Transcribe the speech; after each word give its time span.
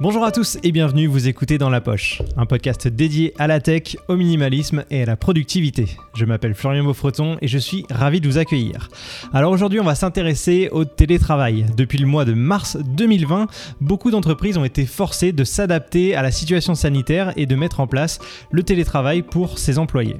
Bonjour 0.00 0.24
à 0.24 0.30
tous 0.30 0.58
et 0.62 0.70
bienvenue, 0.70 1.08
vous 1.08 1.26
écoutez 1.26 1.58
Dans 1.58 1.70
la 1.70 1.80
Poche, 1.80 2.22
un 2.36 2.46
podcast 2.46 2.86
dédié 2.86 3.34
à 3.36 3.48
la 3.48 3.58
tech, 3.58 3.96
au 4.06 4.14
minimalisme 4.14 4.84
et 4.92 5.02
à 5.02 5.06
la 5.06 5.16
productivité. 5.16 5.88
Je 6.14 6.24
m'appelle 6.24 6.54
Florian 6.54 6.84
Beaufreton 6.84 7.36
et 7.42 7.48
je 7.48 7.58
suis 7.58 7.84
ravi 7.90 8.20
de 8.20 8.28
vous 8.28 8.38
accueillir. 8.38 8.90
Alors 9.32 9.50
aujourd'hui 9.50 9.80
on 9.80 9.84
va 9.84 9.96
s'intéresser 9.96 10.68
au 10.70 10.84
télétravail. 10.84 11.66
Depuis 11.76 11.98
le 11.98 12.06
mois 12.06 12.24
de 12.24 12.32
mars 12.32 12.76
2020, 12.76 13.48
beaucoup 13.80 14.12
d'entreprises 14.12 14.56
ont 14.56 14.64
été 14.64 14.86
forcées 14.86 15.32
de 15.32 15.42
s'adapter 15.42 16.14
à 16.14 16.22
la 16.22 16.30
situation 16.30 16.76
sanitaire 16.76 17.32
et 17.34 17.46
de 17.46 17.56
mettre 17.56 17.80
en 17.80 17.88
place 17.88 18.20
le 18.52 18.62
télétravail 18.62 19.22
pour 19.22 19.58
ses 19.58 19.80
employés. 19.80 20.18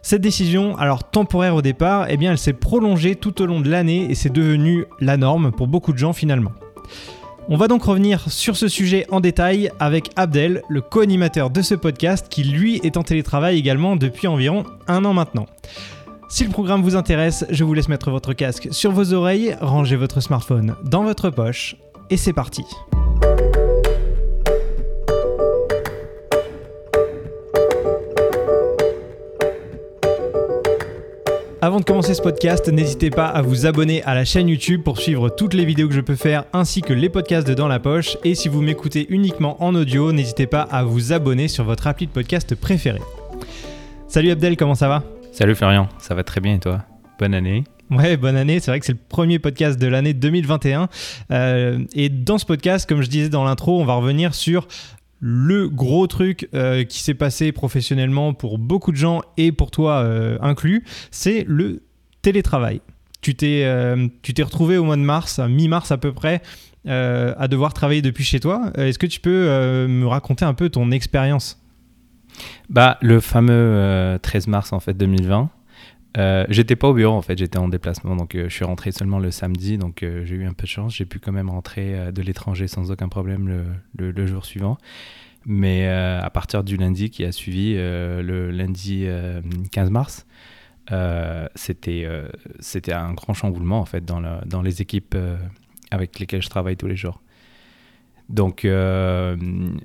Cette 0.00 0.22
décision, 0.22 0.74
alors 0.78 1.10
temporaire 1.10 1.54
au 1.54 1.62
départ, 1.62 2.06
eh 2.08 2.16
bien 2.16 2.30
elle 2.30 2.38
s'est 2.38 2.54
prolongée 2.54 3.14
tout 3.14 3.42
au 3.42 3.46
long 3.46 3.60
de 3.60 3.68
l'année 3.68 4.10
et 4.10 4.14
c'est 4.14 4.32
devenu 4.32 4.86
la 5.00 5.18
norme 5.18 5.52
pour 5.52 5.66
beaucoup 5.66 5.92
de 5.92 5.98
gens 5.98 6.14
finalement. 6.14 6.52
On 7.48 7.56
va 7.56 7.68
donc 7.68 7.84
revenir 7.84 8.28
sur 8.28 8.56
ce 8.56 8.66
sujet 8.66 9.06
en 9.08 9.20
détail 9.20 9.70
avec 9.78 10.10
Abdel, 10.16 10.62
le 10.68 10.80
co-animateur 10.80 11.48
de 11.48 11.62
ce 11.62 11.76
podcast 11.76 12.26
qui 12.28 12.42
lui 12.42 12.80
est 12.82 12.96
en 12.96 13.04
télétravail 13.04 13.56
également 13.56 13.94
depuis 13.94 14.26
environ 14.26 14.64
un 14.88 15.04
an 15.04 15.12
maintenant. 15.12 15.46
Si 16.28 16.42
le 16.42 16.50
programme 16.50 16.82
vous 16.82 16.96
intéresse, 16.96 17.44
je 17.50 17.62
vous 17.62 17.72
laisse 17.72 17.88
mettre 17.88 18.10
votre 18.10 18.32
casque 18.32 18.68
sur 18.72 18.90
vos 18.90 19.12
oreilles, 19.12 19.56
rangez 19.60 19.94
votre 19.94 20.20
smartphone 20.20 20.74
dans 20.82 21.04
votre 21.04 21.30
poche 21.30 21.76
et 22.10 22.16
c'est 22.16 22.32
parti. 22.32 22.64
Avant 31.62 31.80
de 31.80 31.84
commencer 31.84 32.12
ce 32.12 32.20
podcast, 32.20 32.68
n'hésitez 32.68 33.08
pas 33.08 33.28
à 33.28 33.40
vous 33.40 33.64
abonner 33.64 34.02
à 34.02 34.14
la 34.14 34.26
chaîne 34.26 34.46
YouTube 34.46 34.82
pour 34.82 34.98
suivre 34.98 35.30
toutes 35.30 35.54
les 35.54 35.64
vidéos 35.64 35.88
que 35.88 35.94
je 35.94 36.02
peux 36.02 36.14
faire 36.14 36.44
ainsi 36.52 36.82
que 36.82 36.92
les 36.92 37.08
podcasts 37.08 37.48
de 37.48 37.54
Dans 37.54 37.66
la 37.66 37.78
Poche. 37.78 38.18
Et 38.24 38.34
si 38.34 38.50
vous 38.50 38.60
m'écoutez 38.60 39.06
uniquement 39.08 39.62
en 39.64 39.74
audio, 39.74 40.12
n'hésitez 40.12 40.46
pas 40.46 40.60
à 40.60 40.84
vous 40.84 41.14
abonner 41.14 41.48
sur 41.48 41.64
votre 41.64 41.86
appli 41.86 42.06
de 42.06 42.12
podcast 42.12 42.54
préféré. 42.54 43.00
Salut 44.06 44.30
Abdel, 44.30 44.58
comment 44.58 44.74
ça 44.74 44.88
va? 44.88 45.02
Salut 45.32 45.54
Florian, 45.54 45.88
ça 45.98 46.14
va 46.14 46.24
très 46.24 46.42
bien 46.42 46.56
et 46.56 46.60
toi? 46.60 46.82
Bonne 47.18 47.32
année. 47.32 47.64
Ouais, 47.90 48.16
bonne 48.16 48.36
année. 48.36 48.60
C'est 48.60 48.70
vrai 48.70 48.80
que 48.80 48.86
c'est 48.86 48.92
le 48.92 48.98
premier 49.08 49.38
podcast 49.38 49.78
de 49.78 49.86
l'année 49.86 50.12
2021. 50.12 50.88
Euh, 51.30 51.78
et 51.94 52.08
dans 52.08 52.36
ce 52.36 52.44
podcast, 52.44 52.86
comme 52.88 53.00
je 53.00 53.08
disais 53.08 53.28
dans 53.28 53.44
l'intro, 53.44 53.80
on 53.80 53.84
va 53.84 53.94
revenir 53.94 54.34
sur 54.34 54.66
le 55.20 55.68
gros 55.68 56.06
truc 56.06 56.48
euh, 56.54 56.84
qui 56.84 57.00
s'est 57.00 57.14
passé 57.14 57.52
professionnellement 57.52 58.34
pour 58.34 58.58
beaucoup 58.58 58.92
de 58.92 58.96
gens 58.96 59.22
et 59.36 59.52
pour 59.52 59.70
toi 59.70 60.02
euh, 60.02 60.38
inclus, 60.40 60.84
c'est 61.10 61.44
le 61.48 61.82
télétravail. 62.22 62.80
Tu 63.20 63.34
t'es, 63.34 63.62
euh, 63.64 64.08
tu 64.22 64.34
t'es 64.34 64.42
retrouvé 64.42 64.76
au 64.76 64.84
mois 64.84 64.96
de 64.96 65.02
mars, 65.02 65.40
mi-mars 65.40 65.90
à 65.90 65.98
peu 65.98 66.12
près, 66.12 66.42
à 66.86 67.48
devoir 67.48 67.74
travailler 67.74 68.02
depuis 68.02 68.22
chez 68.22 68.38
toi. 68.38 68.70
Est-ce 68.76 68.98
que 68.98 69.06
tu 69.06 69.18
peux 69.18 69.86
me 69.88 70.06
raconter 70.06 70.44
un 70.44 70.54
peu 70.54 70.68
ton 70.68 70.92
expérience? 70.92 71.60
Bah, 72.70 72.96
Le 73.00 73.18
fameux 73.18 74.16
13 74.22 74.46
mars 74.46 74.72
en 74.72 74.78
fait 74.78 74.94
2020, 74.94 75.50
euh, 76.16 76.46
j'étais 76.48 76.76
pas 76.76 76.88
au 76.88 76.94
bureau 76.94 77.14
en 77.14 77.22
fait, 77.22 77.36
j'étais 77.36 77.58
en 77.58 77.68
déplacement, 77.68 78.16
donc 78.16 78.34
euh, 78.34 78.48
je 78.48 78.54
suis 78.54 78.64
rentré 78.64 78.90
seulement 78.92 79.18
le 79.18 79.30
samedi, 79.30 79.76
donc 79.76 80.02
euh, 80.02 80.24
j'ai 80.24 80.36
eu 80.36 80.46
un 80.46 80.54
peu 80.54 80.62
de 80.62 80.68
chance, 80.68 80.94
j'ai 80.94 81.04
pu 81.04 81.18
quand 81.18 81.32
même 81.32 81.50
rentrer 81.50 82.12
de 82.12 82.22
l'étranger 82.22 82.68
sans 82.68 82.90
aucun 82.90 83.08
problème 83.08 83.64
le, 83.96 84.26
jour 84.26 84.44
suivant. 84.44 84.78
Mais 85.48 85.86
à 85.86 86.28
partir 86.30 86.64
du 86.64 86.76
lundi 86.76 87.08
qui 87.08 87.24
a 87.24 87.30
suivi, 87.30 87.74
le 87.74 88.50
lundi 88.50 89.06
15 89.70 89.90
mars, 89.90 90.26
c'était 91.54 92.08
c'était 92.58 92.92
un 92.92 93.12
grand 93.12 93.32
chamboulement 93.32 93.78
en 93.78 93.84
fait 93.84 94.04
dans, 94.04 94.20
dans 94.44 94.60
les 94.60 94.82
équipes 94.82 95.16
avec 95.92 96.18
lesquelles 96.18 96.42
je 96.42 96.48
travaille 96.48 96.76
tous 96.76 96.88
les 96.88 96.96
jours. 96.96 97.22
Donc 98.28 98.66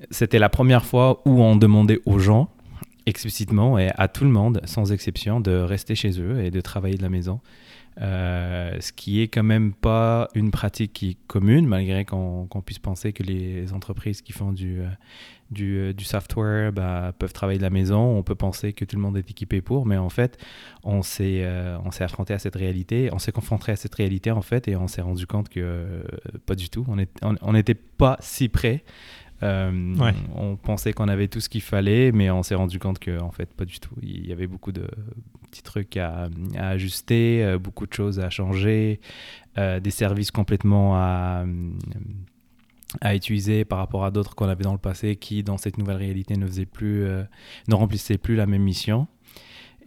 c'était 0.10 0.40
la 0.40 0.50
première 0.50 0.84
fois 0.84 1.22
où 1.26 1.44
on 1.44 1.56
demandait 1.56 2.00
aux 2.08 2.18
gens 2.18 2.50
explicitement 3.06 3.78
et 3.78 3.90
à 3.98 4.08
tout 4.08 4.24
le 4.24 4.30
monde, 4.30 4.62
sans 4.66 4.92
exception, 4.92 5.40
de 5.40 5.52
rester 5.52 5.96
chez 5.96 6.20
eux 6.20 6.44
et 6.44 6.52
de 6.52 6.62
travailler 6.62 6.98
de 6.98 7.04
la 7.04 7.10
maison. 7.10 7.40
Euh, 8.00 8.78
ce 8.80 8.94
qui 8.94 9.22
est 9.22 9.28
quand 9.28 9.44
même 9.44 9.74
pas 9.74 10.30
une 10.34 10.50
pratique 10.50 10.94
qui 10.94 11.10
est 11.12 11.18
commune, 11.28 11.68
malgré 11.68 12.06
qu'on 12.06 12.48
puisse 12.66 12.80
penser 12.80 13.12
que 13.12 13.22
les 13.22 13.74
entreprises 13.74 14.22
qui 14.22 14.32
font 14.32 14.54
du, 14.54 14.80
euh, 14.80 14.86
euh, 15.60 15.94
du, 15.94 16.06
software 16.06 16.72
bah, 16.72 17.14
peuvent 17.20 17.34
travailler 17.34 17.58
de 17.58 17.64
la 17.64 17.70
maison. 17.70 18.18
On 18.18 18.24
peut 18.24 18.36
penser 18.36 18.72
que 18.72 18.86
tout 18.86 18.96
le 18.96 19.02
monde 19.02 19.18
est 19.18 19.30
équipé 19.30 19.60
pour, 19.62 19.86
mais 19.86 19.98
en 19.98 20.10
fait, 20.10 20.38
on 20.84 21.02
s'est 21.02 21.46
on 21.84 21.92
s'est 21.92 22.06
affronté 22.06 22.34
à 22.34 22.40
cette 22.40 22.56
réalité, 22.56 23.10
on 23.12 23.20
s'est 23.20 23.34
confronté 23.34 23.74
à 23.74 23.76
cette 23.76 23.96
réalité 23.96 24.32
en 24.32 24.42
fait, 24.42 24.70
et 24.70 24.78
on 24.78 24.88
s'est 24.88 25.02
rendu 25.02 25.28
compte 25.28 25.50
que 25.50 26.04
pas 26.46 26.56
du 26.56 26.70
tout. 26.70 26.86
On 26.88 26.96
n'était 26.96 27.76
on, 27.76 27.98
pas 27.98 28.18
si 28.22 28.48
près. 28.48 28.86
Euh, 29.44 29.96
on 30.36 30.56
pensait 30.56 30.94
qu'on 30.94 31.08
avait 31.08 31.28
tout 31.28 31.40
ce 31.40 31.50
qu'il 31.50 31.62
fallait, 31.62 32.12
mais 32.12 32.30
on 32.30 32.44
s'est 32.44 32.56
rendu 32.56 32.80
compte 32.80 33.00
que 33.00 33.20
en 33.20 33.32
fait 33.32 33.54
pas 33.54 33.66
du 33.66 33.80
tout. 33.80 33.96
Il 34.02 34.28
y 34.28 34.32
avait 34.32 34.48
beaucoup 34.48 34.72
de 34.72 34.88
petits 35.50 35.64
trucs 35.64 35.98
à, 35.98 36.30
ajuster, 36.58 37.44
euh, 37.44 37.58
beaucoup 37.58 37.88
de 37.88 37.94
choses 37.94 38.20
à 38.20 38.30
changer, 38.30 39.00
euh, 39.58 39.80
des 39.80 39.92
services 39.92 40.32
complètement 40.32 40.96
à, 40.96 41.44
à 43.02 43.16
utiliser 43.16 43.66
par 43.66 43.80
rapport 43.80 44.06
à 44.06 44.12
d'autres 44.12 44.36
qu'on 44.36 44.48
avait 44.48 44.64
dans 44.64 44.74
le 44.74 44.78
passé 44.78 45.16
qui, 45.16 45.44
dans 45.44 45.58
cette 45.58 45.78
nouvelle 45.78 45.98
réalité, 45.98 46.38
ne 46.38 46.46
faisaient 46.46 46.66
plus, 46.66 47.06
ne 47.68 47.76
remplissaient 47.76 48.18
plus 48.18 48.36
la 48.36 48.46
même 48.46 48.64
mission. 48.64 49.08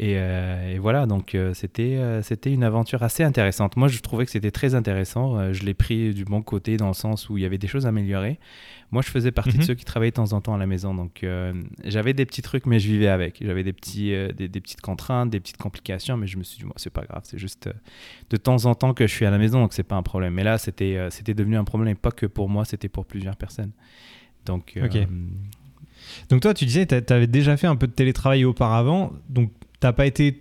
Euh, 0.01 0.75
et, 0.75 0.79
voilà, 0.79 1.07
donc 1.07 1.35
euh, 1.35 1.55
c'était 1.55 1.97
euh, 1.97 2.21
c'était 2.23 2.53
une 2.53 2.65
aventure 2.65 3.03
assez 3.03 3.23
intéressante. 3.23 3.77
Moi, 3.77 3.89
je 3.89 4.01
trouvais 4.01 4.25
que 4.25 4.31
c'était 4.31 4.51
très 4.51 4.75
intéressant. 4.75 5.53
je 5.53 5.63
l'ai 5.65 5.75
pris 5.75 6.13
du 6.13 6.25
bon 6.25 6.43
côté 6.43 6.77
dans 6.77 6.89
le 6.89 6.95
sens 6.95 7.29
où 7.29 7.39
il 7.39 7.43
y 7.43 7.47
avait 7.47 7.59
des 7.59 7.69
choses 7.69 7.87
à 7.87 7.91
améliorer. 7.91 8.39
Moi, 8.91 9.03
je 9.03 9.09
faisais 9.09 9.31
partie 9.31 9.53
de 9.53 9.59
mhm. 9.59 9.63
ceux 9.63 9.75
qui 9.75 9.85
travaillaient 9.85 10.11
de 10.11 10.17
temps 10.17 10.33
en 10.33 10.41
temps 10.41 10.55
à 10.55 10.59
la 10.59 10.67
maison, 10.67 10.95
donc 10.95 11.25
j'avais 11.85 12.13
des 12.13 12.27
petits 12.27 12.43
trucs, 12.43 12.67
mais 12.67 12.79
je 12.79 12.89
vivais 12.89 13.09
avec. 13.09 13.39
J'avais 13.41 13.63
des 13.63 13.73
petits 13.73 14.11
des, 14.37 14.49
des, 14.49 14.61
petites 14.61 14.81
contraintes, 14.81 15.31
des 15.31 15.41
petites 15.41 15.57
complications, 15.57 16.17
mais 16.17 16.27
je 16.27 16.39
me 16.39 16.43
suis 16.43 16.59
dit 16.59 16.65
moi, 16.65 16.75
c'est 16.77 16.93
pas 16.93 17.05
grave, 17.05 17.23
c'est 17.25 17.39
juste 17.39 17.69
de 18.31 18.37
temps 18.37 18.67
en 18.67 18.75
temps 18.75 18.95
que 18.95 19.07
je 19.07 19.13
suis 19.13 19.27
à 19.27 19.31
la 19.31 19.39
maison, 19.39 19.61
donc 19.61 19.73
c'est 19.73 19.83
pas 19.83 19.97
un 19.97 20.03
problème. 20.03 20.35
Mais 20.35 20.45
là, 20.45 20.59
c'était 20.59 20.99
c'était 21.11 21.35
devenu 21.35 21.57
un 21.57 21.65
problème, 21.65 21.97
pas 21.97 22.13
que 22.13 22.27
pour 22.27 22.49
moi, 22.49 22.65
c'était 22.65 22.89
pour 22.89 23.07
plusieurs 23.07 23.37
personnes. 23.37 23.73
Donc. 24.45 24.79
Donc 26.29 26.43
toi, 26.43 26.53
tu 26.53 26.67
disais, 26.67 26.87
tu 26.87 27.13
avais 27.13 27.27
déjà 27.27 27.57
fait 27.57 27.67
un 27.67 27.77
peu 27.77 27.87
de 27.87 27.93
télétravail 27.93 28.45
auparavant. 28.45 29.13
Donc 29.31 29.51
t'as 29.85 29.93
pas 29.93 30.07
été 30.07 30.41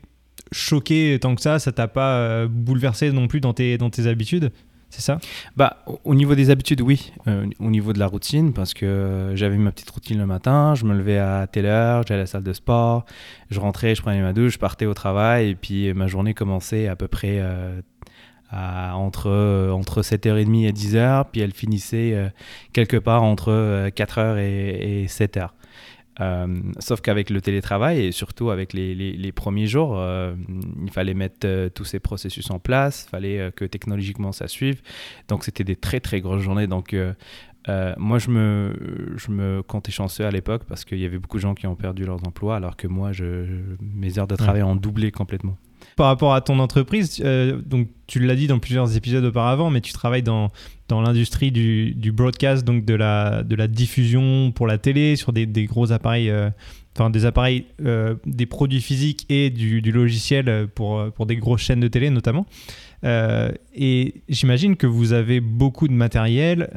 choqué 0.54 1.18
tant 1.20 1.36
que 1.36 1.42
ça, 1.42 1.60
ça 1.60 1.74
t'a 1.74 1.90
pas 1.90 2.16
euh, 2.16 2.48
bouleversé 2.50 3.12
non 3.12 3.28
plus 3.28 3.42
dans 3.42 3.54
tes, 3.54 3.78
dans 3.78 3.90
tes 3.90 4.08
habitudes 4.08 4.54
c'est 4.90 5.02
ça? 5.02 5.18
Bah, 5.58 5.84
au 6.04 6.14
niveau 6.14 6.36
des 6.36 6.52
habitudes, 6.52 6.82
oui. 6.82 7.12
Euh, 7.28 7.48
au 7.60 7.72
niveau 7.72 7.94
de 7.94 8.00
la 8.00 8.06
routine, 8.06 8.54
parce 8.54 8.76
que 8.76 9.32
j'avais 9.34 9.58
ma 9.58 9.72
petite 9.72 9.90
routine 9.90 10.20
le 10.20 10.28
matin, 10.28 10.76
je 10.76 10.86
me 10.86 10.94
levais 10.96 11.18
à 11.18 11.48
telle 11.52 11.66
heure, 11.66 12.04
j'allais 12.08 12.20
à 12.20 12.24
la 12.24 12.28
salle 12.28 12.44
de 12.44 12.54
sport, 12.54 13.04
je 13.50 13.60
rentrais, 13.60 13.96
je 13.96 14.04
prenais 14.04 14.22
ma 14.22 14.34
douche, 14.34 14.54
je 14.54 14.60
partais 14.60 14.86
au 14.86 14.94
travail, 14.94 15.50
et 15.50 15.56
puis 15.56 15.92
ma 15.96 16.06
journée 16.06 16.36
commençait 16.36 16.88
à 16.88 16.96
peu 16.96 17.08
près 17.08 17.40
euh, 17.40 17.82
à, 18.52 18.96
entre, 18.96 19.72
entre 19.72 20.04
7h30 20.04 20.68
et 20.68 20.72
10h, 20.72 21.26
puis 21.32 21.42
elle 21.42 21.54
finissait 21.54 22.32
quelque 22.72 22.98
part 22.98 23.24
entre 23.24 23.90
4h 23.90 24.38
et, 24.38 25.02
et 25.02 25.08
7h. 25.08 25.50
Euh, 26.22 26.62
sauf 26.80 27.02
qu'avec 27.02 27.30
le 27.30 27.42
télétravail 27.42 28.06
et 28.06 28.12
surtout 28.12 28.52
avec 28.52 28.74
les, 28.74 28.94
les, 28.94 29.32
premiers 29.32 29.68
jours, 29.68 29.98
euh, 29.98 30.36
il 30.84 30.92
fallait 30.92 31.14
mettre 31.16 31.46
euh, 31.46 31.70
tous 31.70 31.86
ces 31.86 32.00
processus 32.00 32.52
en 32.52 32.60
place, 32.60 33.06
il 33.08 33.10
fallait 33.10 33.52
que 33.56 33.66
technologiquement 33.66 34.32
ça 34.32 34.48
suive. 34.48 34.82
Donc 35.28 35.44
c'était 35.44 35.64
des 35.64 35.76
très 35.76 36.00
très 36.00 36.22
grosses 36.22 36.42
journées. 36.42 36.68
Donc 36.68 36.96
moi 37.98 38.20
je 38.20 38.30
me, 38.30 39.14
je 39.16 39.32
me 39.32 39.64
comptais 39.64 39.92
chanceux 39.92 40.26
à 40.26 40.32
l'époque 40.32 40.64
parce 40.68 40.86
qu'il 40.86 41.00
y 41.00 41.06
avait 41.06 41.20
beaucoup 41.20 41.38
de 41.38 41.42
gens 41.42 41.56
qui 41.56 41.66
ont 41.66 41.76
perdu 41.76 42.06
leurs 42.06 42.28
emplois 42.28 42.58
alors 42.58 42.76
que 42.76 42.88
moi 42.88 43.12
je, 43.12 43.46
mes 43.82 44.20
heures 44.20 44.28
de 44.28 44.36
travail 44.36 44.64
ont 44.64 44.76
doublé 44.76 45.12
complètement. 45.12 45.58
Par 45.96 46.08
rapport 46.08 46.34
à 46.34 46.42
ton 46.42 46.60
entreprise, 46.60 47.22
donc 47.66 47.88
tu 48.08 48.20
l'as 48.20 48.36
dit 48.36 48.48
dans 48.48 48.60
plusieurs 48.60 48.96
épisodes 48.96 49.24
auparavant, 49.26 49.70
mais 49.70 49.82
tu 49.82 49.94
travailles 49.94 50.24
dans 50.24 50.52
dans 50.90 51.02
l'industrie 51.02 51.52
du, 51.52 51.94
du, 51.96 52.12
broadcast, 52.12 52.66
donc 52.66 52.86
de 52.86 52.94
la, 52.94 53.44
de 53.44 53.56
la 53.56 53.68
diffusion 53.68 54.52
pour 54.52 54.68
la 54.68 54.78
télé, 54.78 55.16
sur 55.16 55.34
des, 55.34 55.46
des 55.46 55.66
gros 55.66 55.92
appareils, 55.92 56.30
euh, 56.30 56.50
enfin 56.96 57.10
des 57.10 57.26
appareils, 57.26 57.66
euh, 57.84 58.16
des 58.26 58.46
produits 58.46 58.82
physiques 58.82 59.26
et 59.30 59.50
du, 59.50 59.80
logiciel 59.82 60.68
pour, 60.76 61.12
pour 61.14 61.26
des 61.26 61.38
grosses 61.38 61.62
chaînes 61.62 61.80
de 61.80 61.88
télé 61.88 62.10
notamment. 62.10 62.46
Euh, 63.06 63.52
et 63.74 64.22
j'imagine 64.30 64.76
que 64.76 64.88
vous 64.88 65.14
avez 65.14 65.40
beaucoup 65.40 65.88
de 65.88 65.94
matériel 65.94 66.70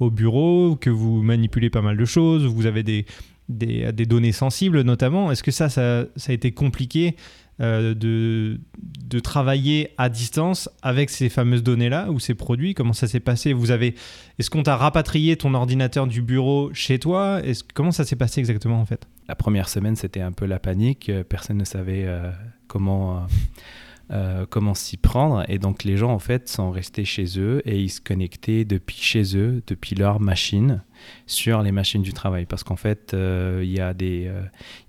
au 0.00 0.10
bureau, 0.10 0.76
que 0.76 0.90
vous 0.90 1.22
manipulez 1.22 1.70
pas 1.70 1.82
mal 1.82 1.96
de 1.96 2.04
choses, 2.04 2.44
vous 2.44 2.66
avez 2.66 2.82
des, 2.82 3.06
des, 3.48 3.92
des 3.92 4.06
données 4.06 4.32
sensibles 4.32 4.80
notamment. 4.80 5.30
Est-ce 5.30 5.42
que 5.42 5.50
ça, 5.50 5.68
ça, 5.68 6.06
ça, 6.16 6.32
a 6.32 6.34
été 6.34 6.52
compliqué 6.52 7.16
euh, 7.62 7.94
de, 7.94 8.60
de 9.04 9.20
travailler 9.20 9.90
à 9.98 10.08
distance 10.08 10.68
avec 10.82 11.10
ces 11.10 11.28
fameuses 11.28 11.62
données-là 11.62 12.10
ou 12.10 12.18
ces 12.18 12.34
produits? 12.34 12.74
Comment 12.74 12.92
ça 12.92 13.06
s'est 13.06 13.20
passé? 13.20 13.52
Vous 13.52 13.70
avez, 13.70 13.94
Est-ce 14.38 14.50
qu'on 14.50 14.62
t'a 14.62 14.76
rapatrié 14.76 15.36
ton 15.36 15.54
ordinateur 15.54 16.06
du 16.06 16.22
bureau 16.22 16.70
chez 16.72 16.98
toi? 16.98 17.40
Est 17.44 17.64
Comment 17.72 17.92
ça 17.92 18.04
s'est 18.04 18.16
passé 18.16 18.40
exactement 18.40 18.80
en 18.80 18.86
fait? 18.86 19.06
La 19.28 19.34
première 19.34 19.68
semaine, 19.68 19.96
c'était 19.96 20.20
un 20.20 20.32
peu 20.32 20.46
la 20.46 20.58
panique. 20.58 21.10
Personne 21.28 21.58
ne 21.58 21.64
savait 21.64 22.04
euh, 22.04 22.30
comment 22.66 23.26
euh, 24.10 24.44
comment 24.48 24.74
s'y 24.74 24.96
prendre. 24.96 25.44
Et 25.48 25.58
donc 25.58 25.84
les 25.84 25.96
gens 25.96 26.12
en 26.12 26.18
fait 26.18 26.48
sont 26.48 26.70
restés 26.70 27.04
chez 27.04 27.38
eux 27.38 27.62
et 27.64 27.80
ils 27.80 27.88
se 27.88 28.00
connectaient 28.00 28.64
depuis 28.64 28.98
chez 28.98 29.36
eux, 29.36 29.62
depuis 29.66 29.94
leur 29.94 30.20
machine, 30.20 30.82
sur 31.26 31.62
les 31.62 31.72
machines 31.72 32.02
du 32.02 32.12
travail. 32.12 32.46
Parce 32.46 32.64
qu'en 32.64 32.76
fait, 32.76 33.14
euh, 33.14 33.60
il 33.62 33.70
y 33.70 33.80
a, 33.80 33.94
des, 33.94 34.26
euh, 34.26 34.42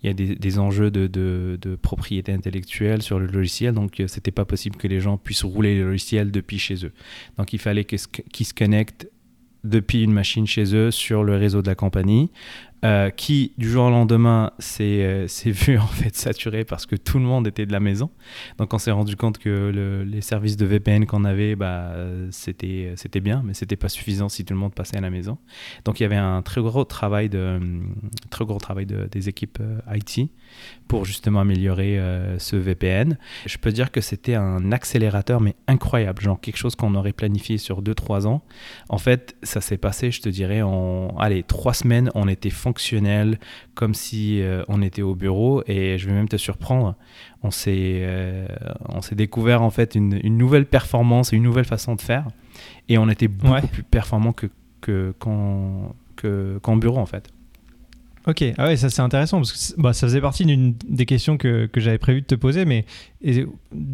y 0.03 0.09
a 0.09 0.13
des, 0.13 0.35
des 0.35 0.59
enjeux 0.59 0.91
de, 0.91 1.07
de, 1.07 1.57
de, 1.61 1.75
propriété 1.75 2.31
intellectuelle 2.33 3.01
sur 3.01 3.19
le 3.19 3.27
logiciel. 3.27 3.73
Donc 3.73 4.01
c'était 4.07 4.31
pas 4.31 4.45
possible 4.45 4.77
que 4.77 4.87
les 4.87 4.99
gens 4.99 5.17
puissent 5.17 5.43
rouler 5.43 5.77
le 5.77 5.85
logiciel 5.85 6.31
depuis 6.31 6.59
chez 6.59 6.85
eux. 6.85 6.93
Donc 7.37 7.53
il 7.53 7.59
fallait 7.59 7.85
qu'ils 7.85 7.99
se 7.99 8.53
connectent 8.53 9.07
depuis 9.63 10.03
une 10.03 10.11
machine 10.11 10.45
chez 10.45 10.75
eux 10.75 10.91
sur 10.91 11.23
le 11.23 11.37
réseau 11.37 11.61
de 11.61 11.67
la 11.67 11.75
compagnie. 11.75 12.29
Euh, 12.83 13.11
qui 13.11 13.53
du 13.57 13.69
jour 13.69 13.85
au 13.85 13.89
lendemain 13.89 14.51
s'est 14.59 15.03
euh, 15.03 15.27
vu 15.45 15.77
en 15.77 15.87
fait 15.87 16.13
saturé 16.17 16.65
parce 16.65 16.85
que 16.85 16.97
tout 16.97 17.17
le 17.17 17.23
monde 17.23 17.47
était 17.47 17.65
de 17.65 17.71
la 17.71 17.79
maison. 17.79 18.09
Donc 18.57 18.73
on 18.73 18.77
s'est 18.77 18.91
rendu 18.91 19.15
compte 19.15 19.37
que 19.37 19.71
le, 19.73 20.03
les 20.03 20.19
services 20.19 20.57
de 20.57 20.65
VPN 20.65 21.05
qu'on 21.05 21.23
avait, 21.23 21.55
bah, 21.55 21.93
c'était 22.31 22.93
c'était 22.97 23.21
bien, 23.21 23.41
mais 23.45 23.53
c'était 23.53 23.77
pas 23.77 23.87
suffisant 23.87 24.27
si 24.27 24.43
tout 24.43 24.53
le 24.53 24.59
monde 24.59 24.75
passait 24.75 24.97
à 24.97 25.01
la 25.01 25.09
maison. 25.09 25.37
Donc 25.85 26.01
il 26.01 26.03
y 26.03 26.05
avait 26.05 26.17
un 26.17 26.41
très 26.41 26.61
gros 26.61 26.83
travail 26.83 27.29
de 27.29 27.59
très 28.29 28.43
gros 28.43 28.57
travail 28.57 28.85
de, 28.85 29.07
des 29.09 29.29
équipes 29.29 29.59
euh, 29.61 29.79
IT 29.95 30.29
pour 30.89 31.05
justement 31.05 31.39
améliorer 31.39 31.99
ce 32.37 32.55
VPN. 32.55 33.17
Je 33.45 33.57
peux 33.57 33.71
dire 33.71 33.91
que 33.91 34.01
c'était 34.01 34.35
un 34.35 34.71
accélérateur 34.71 35.41
mais 35.41 35.55
incroyable, 35.67 36.21
genre 36.21 36.39
quelque 36.39 36.57
chose 36.57 36.75
qu'on 36.75 36.95
aurait 36.95 37.13
planifié 37.13 37.57
sur 37.57 37.81
2-3 37.81 38.27
ans. 38.27 38.43
En 38.89 38.97
fait, 38.97 39.35
ça 39.41 39.61
s'est 39.61 39.77
passé, 39.77 40.11
je 40.11 40.21
te 40.21 40.29
dirais, 40.29 40.61
en 40.61 41.15
allez, 41.17 41.43
3 41.43 41.73
semaines, 41.73 42.11
on 42.13 42.27
était 42.27 42.49
fonctionnel 42.49 42.72
fonctionnel, 42.73 43.39
comme 43.75 43.93
si 43.93 44.41
euh, 44.41 44.63
on 44.67 44.81
était 44.81 45.03
au 45.03 45.13
bureau. 45.13 45.63
Et 45.67 45.97
je 45.99 46.07
vais 46.07 46.13
même 46.13 46.27
te 46.27 46.37
surprendre, 46.37 46.95
on 47.43 47.51
s'est 47.51 47.99
euh, 48.01 48.47
on 48.89 49.01
s'est 49.01 49.15
découvert 49.15 49.61
en 49.61 49.69
fait 49.69 49.95
une, 49.95 50.19
une, 50.23 50.37
nouvelle 50.37 50.65
performance 50.65 51.33
et 51.33 51.35
une 51.35 51.43
nouvelle 51.43 51.65
façon 51.65 51.95
de 51.95 52.01
faire. 52.01 52.27
Et 52.89 52.97
on 52.97 53.09
était 53.09 53.27
beaucoup 53.27 53.67
plus 53.67 53.83
performant 53.83 54.33
que 54.33 54.47
qu'en 55.19 55.95
que, 56.15 56.59
qu'en 56.61 56.75
bureau 56.77 56.97
en 56.97 57.05
fait. 57.05 57.29
Ok, 58.25 58.43
ah 58.57 58.67
ouais, 58.67 58.77
ça 58.77 58.89
c'est 58.89 59.01
intéressant 59.01 59.37
parce 59.37 59.73
que 59.73 59.81
bah, 59.81 59.91
ça 59.91 60.07
faisait 60.07 60.21
partie 60.21 60.45
d'une 60.45 60.75
des 60.87 61.05
questions 61.05 61.37
que, 61.37 61.65
que 61.65 61.81
j'avais 61.81 61.97
prévu 61.97 62.21
de 62.21 62.25
te 62.25 62.35
poser, 62.35 62.63
mais 62.63 62.85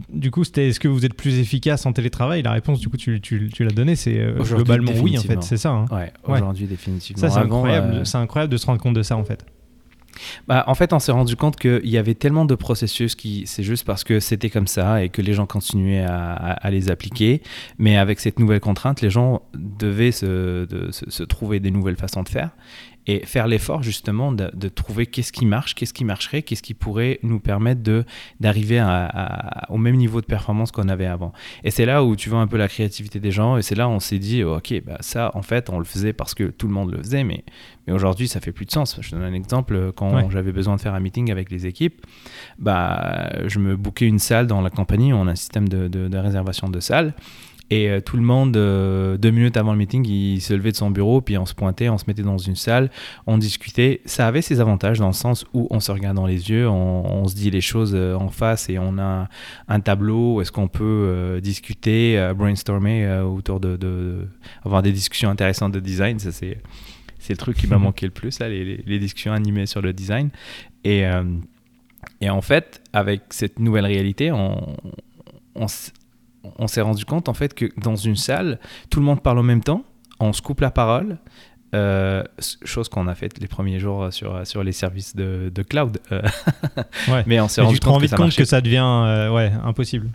du 0.10 0.32
coup, 0.32 0.44
c'était 0.44 0.70
est-ce 0.70 0.80
que 0.80 0.88
vous 0.88 1.04
êtes 1.06 1.16
plus 1.16 1.40
efficace 1.40 1.86
en 1.86 1.94
télétravail? 1.94 2.44
La 2.44 2.52
réponse, 2.52 2.80
du 2.80 2.90
coup, 2.90 2.98
tu, 2.98 3.20
tu, 3.22 3.50
tu 3.52 3.64
l'as 3.64 3.72
donnée, 3.72 3.96
c'est 3.96 4.20
euh, 4.20 4.38
globalement 4.44 4.92
oui, 5.02 5.18
en 5.18 5.22
fait, 5.22 5.42
c'est 5.42 5.58
ça. 5.58 5.72
Hein. 5.72 5.86
Ouais, 5.92 6.12
aujourd'hui, 6.28 6.68
définitivement. 6.68 7.22
Ça, 7.22 7.30
c'est 7.30 7.40
incroyable, 7.40 7.96
euh, 7.96 8.18
incroyable 8.18 8.52
de 8.52 8.58
se 8.58 8.66
rendre 8.68 8.82
compte 8.82 8.96
de 8.96 9.04
ça, 9.04 9.18
en 9.18 9.24
fait. 9.24 9.46
Bah, 10.48 10.64
en 10.68 10.76
fait, 10.76 10.94
on 10.94 11.00
s'est 11.00 11.12
rendu 11.12 11.36
compte 11.36 11.56
qu'il 11.56 11.88
y 11.88 11.98
avait 11.98 12.14
tellement 12.14 12.46
de 12.46 12.56
processus 12.56 13.16
qui, 13.16 13.44
c'est 13.46 13.64
juste 13.64 13.86
parce 13.86 14.04
que 14.04 14.20
c'était 14.20 14.50
comme 14.50 14.68
ça 14.68 15.04
et 15.04 15.10
que 15.10 15.22
les 15.22 15.34
gens 15.34 15.46
continuaient 15.46 16.04
à, 16.04 16.34
à, 16.34 16.72
les 16.72 16.90
appliquer. 16.90 17.42
Mais 17.78 17.98
avec 17.98 18.20
cette 18.20 18.40
nouvelle 18.40 18.60
contrainte, 18.60 19.02
les 19.02 19.10
gens 19.10 19.42
devaient 19.54 20.12
se, 20.12 20.66
de, 20.66 20.92
se, 20.92 21.10
se, 21.10 21.24
trouver 21.24 21.60
des 21.60 21.72
nouvelles 21.72 21.96
façons 21.96 22.24
de 22.24 22.30
faire 22.30 22.52
et 23.10 23.26
faire 23.26 23.48
l'effort 23.48 23.82
justement 23.82 24.32
de, 24.32 24.52
de 24.54 24.70
trouver 24.70 25.08
qu'est-ce 25.08 25.32
qui 25.32 25.48
marche, 25.48 25.74
qu'est-ce 25.74 25.96
qui 25.96 26.06
marcherait, 26.06 26.44
qu'est-ce 26.44 26.62
qui 26.62 26.76
pourrait 26.76 27.20
nous 27.24 27.40
permettre 27.40 27.82
de 27.82 28.06
d'arriver 28.40 28.80
au 29.70 29.78
même 29.80 29.96
niveau 29.96 30.22
de 30.22 30.28
performance 30.28 30.72
qu'on 30.72 30.90
avait 30.90 31.08
avant. 31.08 31.34
Et 31.64 31.72
c'est 31.72 31.86
là 31.86 32.04
où 32.04 32.16
tu 32.16 32.30
vois 32.30 32.40
un 32.40 32.46
peu 32.46 32.58
la 32.58 32.68
créativité 32.68 33.20
des 33.20 33.32
gens 33.32 33.58
et 33.58 33.64
c'est 33.64 33.74
là 33.74 33.88
où 33.88 33.92
on 33.92 34.00
s'est 34.00 34.20
dit 34.20 34.44
ok 34.44 34.84
bah 34.86 34.98
ça 35.00 35.32
en 35.34 35.42
fait 35.42 35.72
on 35.72 35.80
le 35.80 35.86
faisait 35.86 36.14
parce 36.14 36.36
que 36.36 36.44
tout 36.44 36.68
le 36.68 36.74
monde 36.74 36.92
le 36.92 37.00
faisait 37.00 37.24
mais 37.24 37.44
mais 37.88 37.94
aujourd'hui 37.94 38.28
ça 38.28 38.42
fait 38.42 38.52
plus 38.52 38.66
de 38.66 38.72
sens. 38.72 39.00
Je 39.02 39.10
donne 39.10 39.24
un 39.24 39.34
exemple 39.34 39.92
quand 39.96 40.30
j'avais 40.30 40.52
besoin 40.52 40.76
de 40.76 40.82
faire 40.82 40.94
un 40.94 41.00
meeting 41.00 41.32
avec 41.32 41.50
les 41.50 41.66
équipes, 41.66 42.06
bah 42.60 43.32
je 43.48 43.58
me 43.58 43.76
bookais 43.76 44.06
une 44.06 44.20
salle 44.20 44.46
dans 44.46 44.62
la 44.62 44.70
compagnie, 44.70 45.14
on 45.14 45.28
a 45.28 45.32
un 45.32 45.36
système 45.36 45.68
de, 45.68 45.88
de, 45.88 46.08
de 46.08 46.18
réservation 46.18 46.70
de 46.70 46.80
salles 46.80 47.16
et 47.72 47.90
euh, 47.90 48.02
tout 48.02 48.18
le 48.18 48.24
monde, 48.24 48.58
euh, 48.58 49.18
deux 49.18 49.30
minutes 49.30 49.56
avant 49.56 49.72
le 49.72 49.78
meeting, 49.78 50.06
il 50.08 50.42
se 50.42 50.54
levait 50.54 50.72
de 50.72 50.78
son 50.78 50.90
bureau, 50.90 51.22
puis 51.22 51.38
on 51.38 51.46
se 51.46 51.54
pointait, 51.54 51.90
on 51.90 51.98
se 51.98 52.06
mettait 52.08 52.24
dans 52.24 52.38
une 52.38 52.56
salle, 52.56 52.90
on 53.28 53.38
discutait. 53.38 54.02
Ça 54.06 54.28
avait 54.28 54.42
ses 54.42 54.60
avantages 54.60 54.98
dans 54.98 55.08
le 55.08 55.14
sens 55.14 55.46
où 55.54 55.68
on 55.70 55.80
se 55.80 55.92
regarde 55.92 56.16
dans 56.16 56.26
les 56.26 56.50
yeux, 56.50 56.68
on, 56.68 57.28
se 57.28 57.36
dit 57.36 57.52
les 57.52 57.62
choses 57.62 57.94
euh, 57.94 58.16
en 58.16 58.30
face 58.30 58.70
et 58.70 58.80
on 58.80 58.98
a 58.98 59.28
un 59.68 59.80
tableau 59.82 60.36
où 60.36 60.42
est-ce 60.42 60.52
qu'on 60.52 60.68
peut 60.68 61.40
discuter, 61.44 62.32
brainstormer 62.36 63.22
autour 63.22 63.60
de, 63.60 63.78
de, 63.78 64.28
avoir 64.64 64.82
des 64.82 64.92
discussions 64.92 65.30
intéressantes 65.30 65.72
de 65.74 65.80
design. 65.80 66.18
Ça, 66.18 66.32
c'est, 66.32 66.58
c'est 67.20 67.34
le 67.34 67.38
truc 67.38 67.58
qui 67.58 67.68
m'a 67.68 67.78
manqué 67.78 68.06
le 68.06 68.12
plus, 68.12 68.40
là, 68.40 68.50
les, 68.50 68.78
les, 68.86 69.00
discussions 69.00 69.34
animées 69.34 69.68
sur 69.68 69.82
le 69.82 69.94
design. 69.94 70.30
Et, 70.84 71.04
et 72.22 72.30
en 72.30 72.42
fait, 72.42 72.82
avec 72.94 73.22
cette 73.30 73.60
nouvelle 73.60 73.86
réalité, 73.86 74.32
on, 74.32 74.76
on, 75.56 75.68
on 76.58 76.68
s'est 76.68 76.82
rendu 76.82 77.06
compte 77.06 77.30
en 77.30 77.34
fait 77.34 77.54
que 77.54 77.66
dans 77.78 77.96
une 77.96 78.16
salle, 78.16 78.60
tout 78.90 79.00
le 79.00 79.06
monde 79.06 79.22
parle 79.22 79.40
en 79.40 79.44
même 79.44 79.64
temps, 79.64 79.84
on 80.20 80.34
se 80.34 80.42
coupe 80.42 80.62
la 80.62 80.72
parole. 80.72 81.18
Euh, 81.76 82.24
chose 82.66 82.90
qu'on 82.90 83.08
a 83.08 83.14
fait 83.14 83.40
les 83.40 83.48
premiers 83.48 83.80
jours 83.80 84.12
sur, 84.12 84.46
sur 84.48 84.64
les 84.64 84.72
services 84.72 85.16
de, 85.16 85.52
de 85.54 85.62
cloud. 85.62 86.00
Euh, 86.12 86.22
ouais. 87.10 87.24
Mais 87.28 87.40
on 87.40 87.48
s'est 87.48 87.62
rendu 87.62 87.80
compte, 87.80 88.02
que, 88.02 88.08
ça 88.08 88.18
compte 88.18 88.36
que 88.36 88.46
ça 88.46 88.60
devient 88.60 88.80
euh, 88.80 89.32
ouais, 89.32 89.52
impossible. 89.64 90.10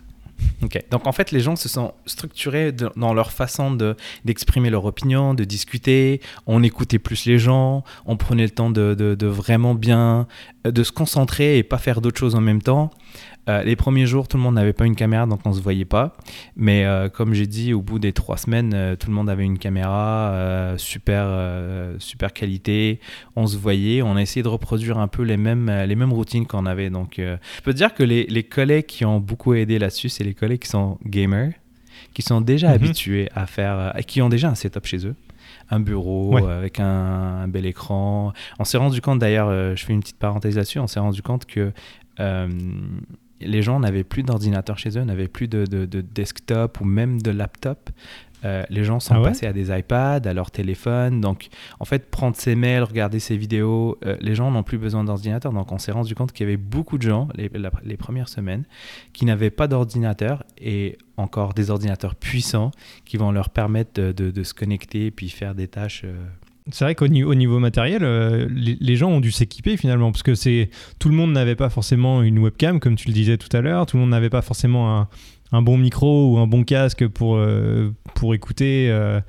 Ok, 0.61 0.83
donc 0.91 1.07
en 1.07 1.13
fait, 1.13 1.31
les 1.31 1.39
gens 1.39 1.55
se 1.55 1.69
sont 1.69 1.93
structurés 2.05 2.73
dans 2.73 3.13
leur 3.13 3.31
façon 3.31 3.71
de, 3.71 3.95
d'exprimer 4.25 4.69
leur 4.69 4.83
opinion, 4.83 5.33
de 5.33 5.45
discuter. 5.45 6.19
On 6.45 6.61
écoutait 6.61 6.99
plus 6.99 7.25
les 7.25 7.39
gens, 7.39 7.85
on 8.05 8.17
prenait 8.17 8.43
le 8.43 8.49
temps 8.49 8.69
de, 8.69 8.95
de, 8.95 9.15
de 9.15 9.27
vraiment 9.27 9.75
bien, 9.75 10.27
de 10.65 10.83
se 10.83 10.91
concentrer 10.91 11.57
et 11.57 11.63
pas 11.63 11.77
faire 11.77 12.01
d'autres 12.01 12.19
choses 12.19 12.35
en 12.35 12.41
même 12.41 12.61
temps. 12.61 12.91
Euh, 13.47 13.63
les 13.63 13.75
premiers 13.75 14.05
jours, 14.05 14.27
tout 14.27 14.37
le 14.37 14.43
monde 14.43 14.55
n'avait 14.55 14.73
pas 14.73 14.85
une 14.85 14.95
caméra, 14.95 15.25
donc 15.25 15.41
on 15.45 15.53
se 15.53 15.61
voyait 15.61 15.85
pas. 15.85 16.15
Mais 16.55 16.85
euh, 16.85 17.09
comme 17.09 17.33
j'ai 17.33 17.47
dit, 17.47 17.73
au 17.73 17.81
bout 17.81 17.99
des 17.99 18.13
trois 18.13 18.37
semaines, 18.37 18.73
euh, 18.73 18.95
tout 18.95 19.07
le 19.07 19.13
monde 19.13 19.29
avait 19.29 19.43
une 19.43 19.59
caméra, 19.59 20.75
super, 20.77 21.27
super 21.99 22.33
qualité. 22.33 22.99
On 23.35 23.47
se 23.47 23.57
voyait, 23.57 24.01
on 24.01 24.15
a 24.15 24.21
essayé 24.21 24.43
de 24.43 24.47
reproduire 24.47 24.97
un 24.97 25.07
peu 25.07 25.23
les 25.23 25.37
mêmes, 25.37 25.69
les 25.69 25.95
mêmes 25.95 26.13
routines 26.13 26.45
qu'on 26.45 26.65
avait. 26.65 26.89
Donc, 26.89 27.15
je 27.17 27.61
peux 27.63 27.73
dire 27.73 27.93
que 27.93 28.03
les, 28.03 28.25
les, 28.25 28.43
collègues 28.43 28.85
qui 28.85 29.05
ont 29.05 29.19
beaucoup 29.19 29.53
aidé 29.53 29.79
là-dessus, 29.79 30.09
c'est 30.09 30.23
les 30.23 30.33
collègues 30.33 30.61
qui 30.61 30.69
sont 30.69 30.97
gamers, 31.05 31.53
qui 32.13 32.21
sont 32.21 32.41
déjà 32.41 32.69
mhm. 32.69 32.73
habitués 32.73 33.29
à 33.35 33.45
faire, 33.45 33.93
qui 34.07 34.21
ont 34.21 34.29
déjà 34.29 34.49
un 34.49 34.55
setup 34.55 34.85
chez 34.85 35.05
eux 35.05 35.15
un 35.71 35.79
bureau 35.79 36.37
avec 36.37 36.79
un, 36.79 36.85
un, 36.85 37.47
bel 37.47 37.65
écran. 37.65 38.33
On 38.59 38.65
s'est 38.65 38.77
rendu 38.77 39.01
compte 39.01 39.17
d'ailleurs, 39.17 39.75
je 39.75 39.83
fais 39.83 39.93
une 39.93 40.01
petite 40.01 40.19
parenthèse 40.19 40.57
là-dessus, 40.57 40.77
on 40.79 40.87
s'est 40.87 40.99
rendu 40.99 41.23
compte 41.23 41.45
que 41.45 41.71
les 43.41 43.61
gens 43.61 43.79
n'avaient 43.79 44.03
plus 44.03 44.23
d'ordinateur 44.23 44.77
chez 44.77 44.97
eux, 44.97 45.03
n'avaient 45.03 45.27
plus 45.27 45.47
de, 45.47 45.85
desktop 45.85 46.79
ou 46.81 46.85
même 46.85 47.21
de 47.21 47.31
laptop. 47.31 47.89
Euh, 48.43 48.63
les 48.69 48.83
gens 48.83 48.99
sont 48.99 49.15
ah 49.15 49.23
passés 49.23 49.47
à 49.47 49.53
des 49.53 49.75
iPads, 49.75 50.21
à 50.25 50.33
leur 50.33 50.51
téléphone. 50.51 51.19
Donc, 51.19 51.47
en 51.79 51.85
fait, 51.85 52.11
prendre 52.11 52.35
ses 52.35 52.53
mails, 52.55 52.83
regarder 52.83 53.19
ses 53.19 53.37
vidéos, 53.37 53.97
euh, 54.05 54.17
les 54.21 54.35
gens 54.35 54.51
n'ont 54.51 54.61
plus 54.61 54.77
besoin 54.77 55.03
d'ordinateur. 55.03 55.51
Donc, 55.51 55.71
on 55.71 55.79
s'est 55.79 55.91
rendu 55.91 56.13
compte 56.13 56.31
qu'il 56.31 56.45
y 56.45 56.49
avait 56.49 56.57
beaucoup 56.57 56.97
de 56.97 57.03
gens, 57.03 57.27
les, 57.33 57.49
les 57.83 57.97
premières 57.97 58.29
semaines, 58.29 58.65
qui 59.13 59.25
n'avaient 59.25 59.49
pas 59.49 59.67
d'ordinateur 59.67 60.43
et 60.59 60.97
encore 61.17 61.53
des 61.53 61.71
ordinateurs 61.71 62.15
puissants 62.15 62.71
qui 63.05 63.17
vont 63.17 63.31
leur 63.31 63.49
permettre 63.49 63.99
de, 64.11 64.43
se 64.43 64.53
connecter 64.53 65.07
et 65.07 65.11
puis 65.11 65.29
faire 65.29 65.55
des 65.55 65.67
tâches 65.67 66.03
euh, 66.05 66.13
c'est 66.71 66.83
vrai 66.83 66.95
qu'au 66.95 67.07
niveau, 67.07 67.35
niveau, 67.35 67.59
matériel, 67.59 68.03
euh, 68.03 68.47
les, 68.49 68.95
gens 68.95 69.09
ont 69.11 69.19
dû 69.19 69.31
s'équiper 69.31 69.77
finalement, 69.77 70.11
parce 70.11 70.23
que 70.23 70.33
c'est 70.33 70.69
tout 70.97 71.09
le 71.09 71.15
monde 71.15 71.31
n'avait 71.31 71.55
pas 71.55 71.69
forcément 71.69 72.23
une 72.23 72.39
webcam, 72.39 72.79
comme 72.79 72.95
tu 72.95 73.07
le 73.07 73.13
disais 73.13 73.37
tout 73.37 73.55
à 73.55 73.61
l'heure, 73.61 73.85
tout 73.85 73.97
le 73.97 74.01
monde 74.01 74.09
n'avait 74.09 74.31
pas 74.31 74.41
forcément 74.41 74.97
un, 74.97 75.07
un, 75.51 75.61
bon 75.61 75.77
micro 75.77 76.31
ou 76.31 76.39
un 76.39 76.47
bon 76.47 76.63
casque 76.63 77.07
pour, 77.07 77.35
euh, 77.35 77.91
pour 78.15 78.33
écouter 78.33 78.89
euh, 78.89 79.21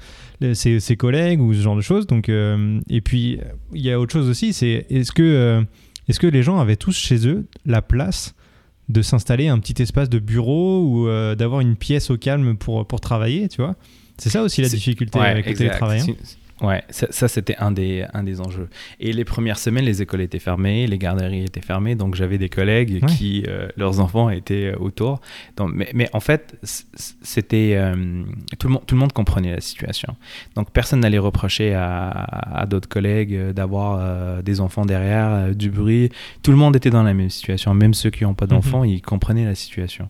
ses, 0.54 0.80
ses, 0.80 0.96
collègues 0.96 1.42
ou 1.42 1.52
ce 1.52 1.60
genre 1.60 1.76
de 1.76 1.82
choses. 1.82 2.06
Donc, 2.06 2.30
et 2.30 3.00
puis, 3.02 3.38
il 3.74 3.82
y 3.82 3.90
a 3.90 4.00
autre 4.00 4.12
chose 4.12 4.30
aussi, 4.30 4.54
c'est 4.54 4.86
est-ce 4.88 5.12
que, 5.12 5.62
est-ce 6.08 6.20
que 6.20 6.26
les 6.26 6.42
gens 6.42 6.58
avaient 6.58 6.76
tous 6.76 6.96
chez 6.96 7.28
eux 7.28 7.46
la 7.66 7.82
place 7.82 8.34
de 8.88 9.02
s'installer 9.02 9.48
un 9.48 9.58
petit 9.58 9.82
espace 9.82 10.08
de 10.08 10.20
bureau 10.20 10.82
ou 10.84 11.34
d'avoir 11.34 11.60
une 11.60 11.76
pièce 11.76 12.08
au 12.10 12.16
calme 12.16 12.56
pour, 12.56 12.86
pour 12.86 13.00
travailler, 13.02 13.48
tu 13.48 13.60
vois? 13.60 13.76
C'est 14.16 14.30
ça 14.30 14.42
aussi 14.42 14.62
la 14.62 14.70
difficulté 14.70 15.18
avec 15.18 15.46
le 15.46 15.54
télétravail. 15.54 16.00
Hein? 16.00 16.14
Ouais, 16.62 16.82
ça, 16.88 17.28
c'était 17.28 17.56
un 17.58 17.70
des, 17.70 18.06
un 18.14 18.22
des 18.22 18.40
enjeux. 18.40 18.70
Et 18.98 19.12
les 19.12 19.26
premières 19.26 19.58
semaines, 19.58 19.84
les 19.84 20.00
écoles 20.00 20.22
étaient 20.22 20.38
fermées, 20.38 20.86
les 20.86 20.96
garderies 20.96 21.44
étaient 21.44 21.60
fermées, 21.60 21.96
donc 21.96 22.14
j'avais 22.14 22.38
des 22.38 22.48
collègues 22.48 23.04
qui, 23.04 23.44
euh, 23.46 23.68
leurs 23.76 24.00
enfants 24.00 24.30
étaient 24.30 24.72
euh, 24.72 24.78
autour. 24.78 25.20
Donc, 25.58 25.72
mais, 25.74 25.90
mais, 25.92 26.08
en 26.14 26.20
fait, 26.20 26.58
c'était 26.62 27.74
euh, 27.76 28.24
tout, 28.58 28.68
le 28.68 28.72
monde, 28.72 28.86
tout 28.86 28.94
le 28.94 29.00
monde 29.00 29.12
comprenait 29.12 29.52
la 29.52 29.60
situation. 29.60 30.16
Donc 30.54 30.70
personne 30.70 31.00
n'allait 31.00 31.18
reprocher 31.18 31.74
à, 31.74 32.08
à, 32.08 32.64
d'autres 32.64 32.88
collègues 32.88 33.50
d'avoir 33.50 34.42
des 34.42 34.60
enfants 34.62 34.86
derrière, 34.86 35.54
du 35.54 35.70
bruit. 35.70 36.10
Tout 36.42 36.52
le 36.52 36.56
monde 36.56 36.74
était 36.74 36.90
dans 36.90 37.02
la 37.02 37.12
même 37.12 37.30
situation, 37.30 37.74
même 37.74 37.92
ceux 37.92 38.10
qui 38.10 38.24
n'ont 38.24 38.34
pas 38.34 38.46
d'enfants, 38.46 38.80
mhm. 38.80 38.90
ils 38.90 39.02
comprenaient 39.02 39.44
la 39.44 39.54
situation. 39.54 40.08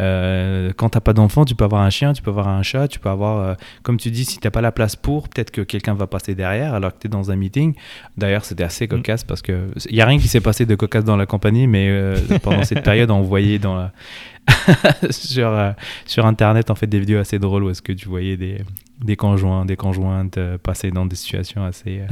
Euh, 0.00 0.72
quand 0.76 0.90
t'as 0.90 1.00
pas 1.00 1.12
d'enfant, 1.12 1.44
tu 1.44 1.54
peux 1.54 1.64
avoir 1.64 1.82
un 1.82 1.90
chien, 1.90 2.12
tu 2.12 2.22
peux 2.22 2.30
avoir 2.30 2.48
un 2.48 2.62
chat, 2.62 2.88
tu 2.88 2.98
peux 2.98 3.08
avoir, 3.08 3.38
euh, 3.38 3.54
comme 3.82 3.96
tu 3.96 4.10
dis, 4.10 4.24
si 4.24 4.38
t'as 4.38 4.50
pas 4.50 4.60
la 4.60 4.72
place 4.72 4.96
pour, 4.96 5.28
peut-être 5.28 5.50
que 5.50 5.62
quelqu'un 5.62 5.94
va 5.94 6.06
passer 6.06 6.34
derrière 6.34 6.74
alors 6.74 6.92
que 6.92 6.98
tu 7.00 7.06
es 7.06 7.10
dans 7.10 7.30
un 7.30 7.36
meeting. 7.36 7.74
D'ailleurs, 8.16 8.44
c'était 8.44 8.64
assez 8.64 8.86
mm. 8.86 8.88
cocasse 8.88 9.24
parce 9.24 9.42
que 9.42 9.70
il 9.88 9.96
y 9.96 10.00
a 10.00 10.06
rien 10.06 10.18
qui 10.18 10.28
s'est 10.28 10.40
passé 10.40 10.66
de 10.66 10.74
cocasse 10.74 11.04
dans 11.04 11.16
la 11.16 11.26
compagnie, 11.26 11.66
mais 11.66 11.88
euh, 11.88 12.16
pendant 12.42 12.62
cette 12.62 12.82
période, 12.82 13.10
on 13.10 13.22
voyait 13.22 13.58
dans 13.58 13.76
la 13.76 13.92
sur, 15.10 15.48
euh, 15.48 15.72
sur 16.04 16.24
Internet, 16.26 16.70
en 16.70 16.74
fait, 16.74 16.86
des 16.86 17.00
vidéos 17.00 17.18
assez 17.18 17.38
drôles 17.38 17.64
où 17.64 17.70
est-ce 17.70 17.82
que 17.82 17.92
tu 17.92 18.08
voyais 18.08 18.36
des, 18.36 18.62
des 19.02 19.16
conjoints, 19.16 19.64
des 19.64 19.76
conjointes 19.76 20.38
passer 20.62 20.90
dans 20.90 21.06
des 21.06 21.16
situations 21.16 21.64
assez, 21.64 22.02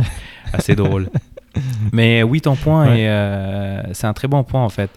assez 0.53 0.75
drôles. 0.75 1.11
Mais 1.92 2.23
oui, 2.23 2.40
ton 2.40 2.56
point, 2.56 2.94
c'est 3.92 4.06
un 4.06 4.12
très 4.12 4.28
bon 4.28 4.44
point, 4.44 4.64
en 4.64 4.68
fait. 4.68 4.90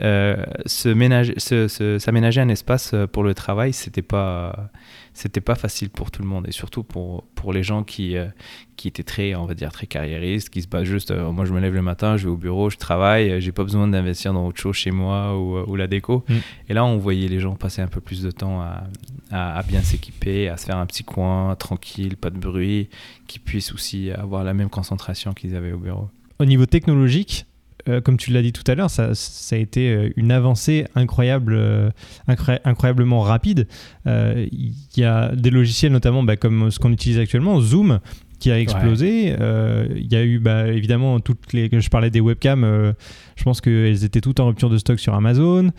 se 0.00 0.88
ménager, 0.88 1.34
se, 1.38 1.98
s'aménager 1.98 2.40
un 2.40 2.48
espace 2.48 2.94
pour 3.12 3.22
le 3.22 3.34
travail, 3.34 3.72
c'était 3.72 4.02
pas 4.02 4.70
c'était 5.14 5.40
pas 5.40 5.54
facile 5.54 5.90
pour 5.90 6.10
tout 6.10 6.22
le 6.22 6.28
monde 6.28 6.46
et 6.48 6.52
surtout 6.52 6.82
pour, 6.82 7.22
pour 7.36 7.52
les 7.52 7.62
gens 7.62 7.84
qui, 7.84 8.16
euh, 8.16 8.26
qui 8.76 8.88
étaient 8.88 9.04
très, 9.04 9.36
on 9.36 9.46
va 9.46 9.54
dire, 9.54 9.70
très 9.70 9.86
carriéristes, 9.86 10.50
qui 10.50 10.60
se 10.60 10.66
basent 10.66 10.84
juste, 10.84 11.12
euh, 11.12 11.30
moi 11.30 11.44
je 11.44 11.52
me 11.52 11.60
lève 11.60 11.72
le 11.72 11.82
matin, 11.82 12.16
je 12.16 12.24
vais 12.24 12.30
au 12.30 12.36
bureau, 12.36 12.68
je 12.68 12.76
travaille, 12.76 13.30
euh, 13.30 13.40
j'ai 13.40 13.52
pas 13.52 13.62
besoin 13.62 13.86
d'investir 13.86 14.32
dans 14.32 14.44
autre 14.46 14.60
chose 14.60 14.74
chez 14.74 14.90
moi 14.90 15.38
ou, 15.38 15.58
ou 15.70 15.76
la 15.76 15.86
déco. 15.86 16.24
Mm. 16.28 16.34
Et 16.68 16.74
là, 16.74 16.84
on 16.84 16.98
voyait 16.98 17.28
les 17.28 17.38
gens 17.38 17.54
passer 17.54 17.80
un 17.80 17.86
peu 17.86 18.00
plus 18.00 18.22
de 18.22 18.32
temps 18.32 18.60
à, 18.60 18.88
à, 19.30 19.62
bien 19.62 19.82
s'équiper, 19.82 20.48
à 20.48 20.56
se 20.56 20.66
faire 20.66 20.78
un 20.78 20.86
petit 20.86 21.04
coin 21.04 21.54
tranquille, 21.54 22.16
pas 22.16 22.30
de 22.30 22.38
bruit, 22.38 22.88
qui 23.28 23.38
puissent 23.38 23.72
aussi 23.72 24.10
avoir 24.10 24.42
la 24.42 24.52
même 24.52 24.68
concentration 24.68 25.32
qu'ils 25.32 25.54
avaient 25.54 25.72
au 25.72 25.78
bureau. 25.78 26.10
Au 26.40 26.44
niveau 26.44 26.66
technologique, 26.66 27.46
euh, 27.88 28.00
comme 28.00 28.16
tu 28.16 28.30
l'as 28.30 28.42
dit 28.42 28.52
tout 28.52 28.62
à 28.66 28.74
l'heure, 28.74 28.90
ça, 28.90 29.10
a 29.10 29.56
été 29.56 29.90
euh, 29.90 30.10
une 30.16 30.32
avancée 30.32 30.86
incroyable, 30.94 31.54
euh, 31.54 31.90
incroyablement 32.26 33.20
rapide. 33.20 33.66
Il 34.06 34.72
y 34.96 35.04
a 35.04 35.34
des 35.34 35.50
logiciels, 35.50 35.92
notamment 35.92 36.22
bah, 36.22 36.36
comme 36.36 36.70
ce 36.70 36.78
qu'on 36.78 36.92
utilise 36.92 37.18
actuellement, 37.18 37.60
Zoom, 37.60 38.00
qui 38.38 38.50
a 38.50 38.58
explosé. 38.58 39.36
Il 39.96 40.12
y 40.12 40.16
a 40.16 40.24
eu 40.24 40.38
bah, 40.38 40.68
évidemment 40.68 41.20
toutes 41.20 41.52
les. 41.52 41.68
Je 41.72 41.88
parlais 41.88 42.10
des 42.10 42.20
webcams, 42.20 42.94
je 43.36 43.44
pense 43.44 43.60
qu'elles 43.60 44.04
étaient 44.04 44.20
toutes 44.20 44.40
en 44.40 44.46
rupture 44.48 44.70
de 44.70 44.78
stock 44.78 44.98
sur 44.98 45.14
Amazon. 45.14 45.70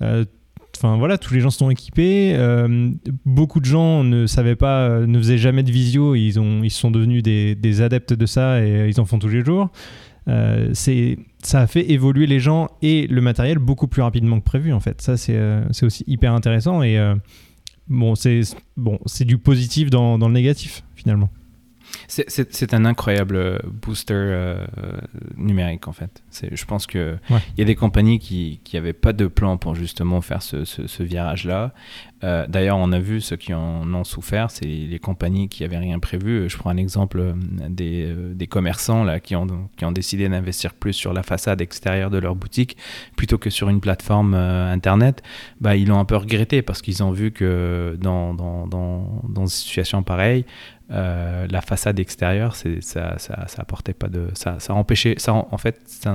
Enfin 0.00 0.96
voilà, 0.96 1.18
tous 1.18 1.34
les 1.34 1.40
gens 1.40 1.50
sont 1.50 1.70
équipés. 1.70 2.36
beaucoup 3.24 3.60
de 3.60 3.66
gens 3.66 4.04
ne 4.04 4.26
savaient 4.26 4.56
pas, 4.56 5.00
ne 5.00 5.18
faisaient 5.18 5.38
jamais 5.38 5.62
de 5.62 5.70
visio. 5.70 6.14
Ils, 6.14 6.40
ont, 6.40 6.62
ils 6.62 6.70
sont 6.70 6.90
devenus 6.90 7.22
des, 7.22 7.54
des 7.54 7.80
adeptes 7.82 8.12
de 8.12 8.26
ça 8.26 8.64
et 8.64 8.88
ils 8.88 9.00
en 9.00 9.04
font 9.04 9.18
tous 9.18 9.28
les 9.28 9.44
jours. 9.44 9.70
Euh, 10.28 10.70
c'est 10.72 11.18
ça 11.42 11.60
a 11.60 11.66
fait 11.66 11.90
évoluer 11.90 12.26
les 12.26 12.40
gens 12.40 12.68
et 12.80 13.06
le 13.06 13.20
matériel 13.20 13.58
beaucoup 13.58 13.88
plus 13.88 14.00
rapidement 14.00 14.38
que 14.40 14.44
prévu 14.44 14.72
en 14.72 14.80
fait. 14.80 15.00
Ça 15.02 15.16
c'est 15.16 15.36
euh, 15.36 15.64
aussi 15.82 16.04
hyper 16.06 16.32
intéressant 16.32 16.82
et 16.82 16.98
euh, 16.98 17.14
bon 17.88 18.14
c'est 18.14 18.40
bon 18.76 18.98
c'est 19.04 19.26
du 19.26 19.36
positif 19.36 19.90
dans, 19.90 20.18
dans, 20.18 20.28
le 20.28 20.34
négatif 20.34 20.82
finalement. 20.94 21.28
C'est 22.08 22.74
un 22.74 22.84
incroyable 22.86 23.60
booster 23.82 24.56
numérique 25.36 25.86
en 25.86 25.92
fait. 25.92 26.23
Je 26.50 26.64
pense 26.64 26.86
qu'il 26.86 27.18
il 27.30 27.58
y 27.58 27.62
a 27.62 27.64
des 27.64 27.74
compagnies 27.74 28.18
qui 28.18 28.60
n'avaient 28.72 28.92
pas 28.92 29.12
de 29.12 29.26
plan 29.26 29.56
pour 29.56 29.74
justement 29.74 30.20
faire 30.20 30.42
ce, 30.42 30.64
ce 30.64 31.02
virage-là. 31.02 31.72
Euh, 32.24 32.46
d'ailleurs, 32.48 32.78
on 32.78 32.90
a 32.92 32.98
vu 32.98 33.20
ceux 33.20 33.36
qui 33.36 33.52
en 33.52 33.92
ont 33.92 34.04
souffert, 34.04 34.50
c'est 34.50 34.64
les 34.64 34.98
compagnies 34.98 35.48
qui 35.48 35.62
n'avaient 35.62 35.78
rien 35.78 35.98
prévu. 35.98 36.48
Je 36.48 36.56
prends 36.56 36.70
un 36.70 36.76
exemple 36.78 37.20
euh, 37.20 37.34
euh, 37.80 38.34
des, 38.34 38.46
commerçants 38.46 39.04
là, 39.04 39.20
qui, 39.20 39.36
ont, 39.36 39.46
qui 39.76 39.84
ont 39.84 39.92
décidé 39.92 40.28
d'investir 40.28 40.72
plus 40.72 40.94
sur 40.94 41.12
la 41.12 41.22
façade 41.22 41.60
extérieure 41.60 42.10
de 42.10 42.18
leur 42.18 42.34
boutique 42.34 42.78
plutôt 43.16 43.36
que 43.36 43.50
sur 43.50 43.68
une 43.68 43.80
plateforme 43.80 44.34
Internet. 44.34 45.22
Bah, 45.60 45.76
ils 45.76 45.88
l'ont 45.88 45.98
un 45.98 46.04
peu 46.04 46.16
regretté 46.16 46.62
parce 46.62 46.80
qu'ils 46.80 47.02
ont 47.02 47.10
vu 47.10 47.30
que 47.30 47.98
dans, 48.00 48.32
dans, 48.32 48.66
dans, 48.66 49.22
dans 49.28 49.42
une 49.42 49.48
situation 49.48 50.02
pareille, 50.02 50.46
la 50.88 51.60
façade 51.60 51.98
extérieure, 51.98 52.54
ça, 52.56 52.68
ça, 52.80 53.48
ça 53.48 53.62
apportait 53.62 53.94
pas 53.94 54.08
de. 54.08 54.28
Ça, 54.34 54.60
ça 54.60 54.74
empêchait. 54.74 55.14
Ça, 55.18 55.32
en 55.34 55.58
fait, 55.58 55.80
ça, 55.86 56.14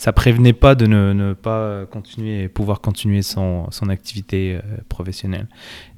ça 0.00 0.14
prévenait 0.14 0.54
pas 0.54 0.74
de 0.74 0.86
ne, 0.86 1.34
pas 1.34 1.84
continuer, 1.84 2.48
pouvoir 2.48 2.80
continuer 2.80 3.20
son, 3.20 3.70
son 3.70 3.90
activité 3.90 4.54
euh, 4.54 4.78
professionnelle. 4.88 5.46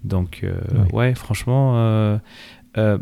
Donc, 0.02 0.40
euh, 0.42 0.56
ouais. 0.92 1.14
franchement, 1.14 1.76
euh, 1.76 2.18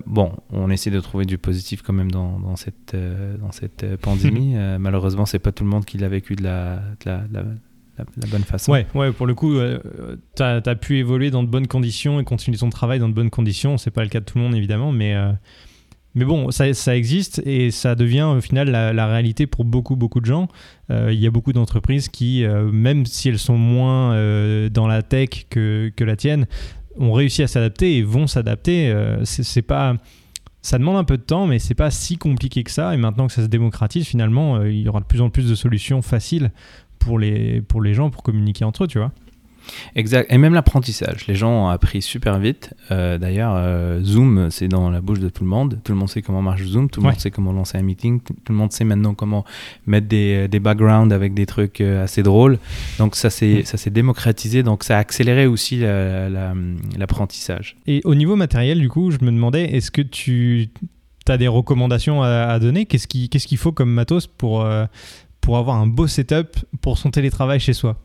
bon, 0.05 0.33
on 0.51 0.71
essaie 0.71 0.91
de 0.91 1.01
trouver 1.01 1.25
du 1.25 1.39
positif 1.39 1.81
quand 1.81 1.95
même 1.95 2.11
dans, 2.11 2.39
dans 2.39 2.55
cette, 2.57 2.95
dans 2.95 3.51
cette 3.51 3.97
pandémie. 3.97 4.57
malheureusement, 4.79 5.25
c'est 5.25 5.39
pas 5.39 5.53
tout 5.53 5.65
le 5.65 5.71
monde 5.71 5.87
qui 5.87 5.97
l'a 5.97 6.11
vécu 6.11 6.37
de 6.37 6.43
la, 6.43 6.83
la, 7.07 7.23
la, 7.33 7.45
bonne 8.31 8.45
façon. 8.45 8.71
Ouais, 8.71 8.87
ouais 8.95 9.11
pour 9.11 9.27
le 9.27 9.33
coup, 9.35 9.55
tu 10.37 10.43
as, 10.43 10.61
as, 10.63 10.75
pu 10.75 10.99
évoluer 10.99 11.31
dans 11.31 11.43
de 11.43 11.49
bonnes 11.49 11.67
conditions 11.67 12.21
et 12.21 12.25
continuer 12.25 12.59
ton 12.59 12.69
travail 12.69 12.99
dans 12.99 13.09
de 13.09 13.15
bonnes 13.15 13.31
conditions. 13.31 13.79
C'est 13.79 13.91
pas 13.91 14.03
le 14.03 14.11
cas 14.11 14.21
de 14.21 14.27
tout 14.27 14.37
le 14.37 14.45
monde, 14.45 14.55
évidemment, 14.55 14.93
mais 14.93 15.17
mais 16.15 16.25
bon, 16.25 16.51
ça, 16.51 16.75
ça, 16.75 16.97
existe 16.97 17.41
et 17.47 17.71
ça 17.71 17.95
devient 17.95 18.23
au 18.37 18.41
final 18.41 18.71
la, 18.71 19.07
réalité 19.07 19.47
pour 19.47 19.65
beaucoup, 19.65 19.95
beaucoup 19.95 20.21
de 20.21 20.27
gens. 20.27 20.49
Euh, 20.91 21.13
il 21.13 21.21
y 21.21 21.27
a 21.27 21.31
beaucoup 21.31 21.53
d'entreprises 21.53 22.09
qui, 22.09 22.45
euh, 22.45 22.71
même 22.73 23.07
si 23.07 23.29
elles 23.29 23.39
sont 23.39 23.57
moins 23.57 24.13
euh, 24.15 24.69
dans 24.69 24.89
la 24.89 25.03
tech 25.03 25.47
que, 25.51 25.93
que, 25.95 26.03
la 26.03 26.17
tienne, 26.17 26.47
ont 26.99 27.13
réussi 27.13 27.43
à 27.45 27.47
s'adapter 27.47 27.97
et 27.97 28.03
vont 28.03 28.27
s'adapter. 28.27 28.93
c'est 29.25 29.65
ça 30.63 30.77
demande 30.77 30.97
un 30.97 31.05
peu 31.05 31.17
de 31.17 31.23
temps, 31.23 31.47
mais 31.47 31.59
c'est 31.59 31.75
pas 31.75 31.91
si 31.91 32.19
compliqué 32.19 32.65
que 32.65 32.71
ça. 32.71 32.93
Et 32.93 32.99
maintenant 32.99 33.27
que 33.29 33.33
ça 33.33 33.43
se 33.43 33.47
démocratise, 33.47 34.07
finalement, 34.07 34.63
il 34.63 34.81
y 34.81 34.89
aura 34.89 35.01
de 35.01 35.07
plus 35.07 35.23
en 35.23 35.31
plus 35.31 35.49
de 35.49 35.55
solutions 35.55 36.03
faciles 36.03 36.51
pour 36.99 37.19
les, 37.19 37.63
pour 37.63 37.81
les 37.81 37.95
gens 37.95 38.11
pour 38.11 38.23
communiquer 38.23 38.65
entre 38.65 38.85
eux, 38.85 38.87
tu 38.87 38.99
vois. 38.99 39.13
Exact. 39.95 40.33
Et 40.33 40.39
même 40.39 40.55
l'apprentissage. 40.55 41.27
Les 41.27 41.35
gens 41.35 41.51
ont 41.51 41.69
appris 41.69 42.03
super 42.03 42.39
vite. 42.39 42.75
Euh, 42.91 43.19
d'ailleurs, 43.19 43.53
euh, 43.57 44.03
Zoom, 44.03 44.51
c'est 44.51 44.69
dans 44.69 44.91
la 44.91 45.01
bouche 45.01 45.21
de 45.21 45.29
tout 45.29 45.45
le 45.45 45.51
monde. 45.51 45.79
Tout 45.85 45.93
le 45.93 45.99
monde 45.99 46.09
sait 46.09 46.23
comment 46.23 46.43
marche 46.43 46.63
Zoom. 46.65 46.91
Tout 46.91 47.01
le 47.01 47.07
monde 47.09 47.19
sait 47.19 47.31
comment 47.31 47.53
lancer 47.53 47.79
un 47.79 47.83
meeting. 47.83 48.21
Tout 48.21 48.35
le 48.49 48.55
monde 48.55 48.73
sait 48.73 48.85
maintenant 48.85 49.15
comment 49.15 49.45
mettre 49.87 50.09
des, 50.09 50.49
des 50.49 50.61
backgrounds 50.61 51.13
avec 51.13 51.35
des 51.35 51.47
trucs 51.47 51.81
euh, 51.81 52.05
assez 52.05 52.23
drôles. 52.23 52.59
Donc, 52.99 53.17
ça 53.17 53.31
s'est 53.31 53.65
démocratisé. 53.87 54.63
Donc, 54.63 54.85
ça 54.85 54.97
a 54.97 55.01
accéléré 55.01 55.47
aussi 55.47 55.81
l'apprentissage. 55.81 57.77
Et 57.87 58.01
au 58.05 58.15
niveau 58.15 58.37
matériel, 58.37 58.81
du 58.81 58.89
coup, 58.89 59.11
je 59.11 59.19
me 59.25 59.31
demandais, 59.31 59.65
est-ce 59.65 59.91
que 59.91 60.03
tu 60.03 60.69
as 61.29 61.39
des 61.39 61.49
recommandations 61.49 62.23
à, 62.23 62.59
donner? 62.59 62.87
Qu'est-ce 62.87 63.07
qu'il 63.07 63.59
faut 63.59 63.73
comme 63.73 63.91
matos 63.91 64.27
pour, 64.27 64.67
pour 65.41 65.59
avoir 65.59 65.77
un 65.77 65.87
beau 65.87 66.07
setup 66.07 66.57
pour 66.81 66.99
son 66.99 67.11
télétravail 67.11 67.61
chez 67.61 67.73
soi? 67.73 67.97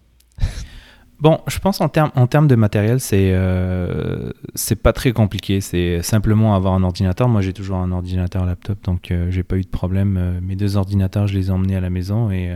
Bon, 1.22 1.40
je 1.48 1.60
pense 1.60 1.80
en 1.80 1.88
termes 1.88 2.12
en 2.16 2.28
termes 2.28 2.48
de 2.48 2.56
matériel, 2.56 3.00
c'est 3.00 3.32
euh, 3.34 4.32
c'est 4.54 4.76
pas 4.76 4.92
très 4.92 5.14
compliqué. 5.14 5.62
C'est 5.62 6.02
simplement 6.02 6.56
avoir 6.56 6.74
un 6.74 6.84
ordinateur. 6.84 7.30
Moi, 7.30 7.42
j'ai 7.42 7.54
toujours 7.54 7.78
un 7.78 7.92
ordinateur 7.94 8.46
laptop, 8.46 8.84
donc 8.84 9.12
euh, 9.12 9.32
j'ai 9.32 9.44
pas 9.44 9.56
eu 9.56 9.62
de 9.62 9.68
problème. 9.68 10.18
Euh, 10.18 10.40
mes 10.42 10.58
deux 10.58 10.76
ordinateurs, 10.76 11.28
je 11.28 11.36
les 11.36 11.48
ai 11.48 11.52
emmenés 11.52 11.78
à 11.78 11.82
la 11.82 11.90
maison 11.90 12.32
et 12.32 12.54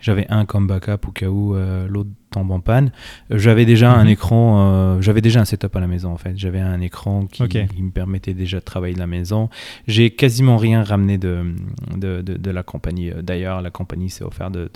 j'avais 0.00 0.26
un 0.28 0.44
comme 0.44 0.66
backup 0.66 1.06
au 1.06 1.12
cas 1.12 1.28
où 1.28 1.54
l'autre 1.88 2.10
tombe 2.30 2.50
en 2.52 2.60
panne. 2.60 2.92
J'avais 3.30 3.66
déjà 3.66 3.92
un 3.92 4.04
mhm. 4.04 4.10
écran, 4.10 4.60
euh, 4.60 5.00
j'avais 5.00 5.20
déjà 5.20 5.40
un 5.40 5.44
setup 5.44 5.74
à 5.74 5.80
la 5.80 5.86
maison 5.86 6.12
en 6.12 6.16
fait. 6.16 6.36
J'avais 6.36 6.60
un 6.60 6.80
écran 6.80 7.26
qui, 7.26 7.42
me 7.42 7.90
permettait 7.90 8.34
déjà 8.34 8.60
de 8.60 8.64
travailler 8.64 8.94
de 8.94 9.00
la 9.00 9.06
maison. 9.06 9.50
J'ai 9.86 10.10
quasiment 10.10 10.56
rien 10.56 10.82
ramené 10.82 11.18
de, 11.18 11.54
de, 11.96 12.22
de, 12.22 12.50
la 12.50 12.62
compagnie. 12.62 13.10
D'ailleurs, 13.22 13.60
la 13.60 13.70
compagnie 13.70 14.10
s'est 14.10 14.24
offert 14.24 14.50
de, 14.50 14.70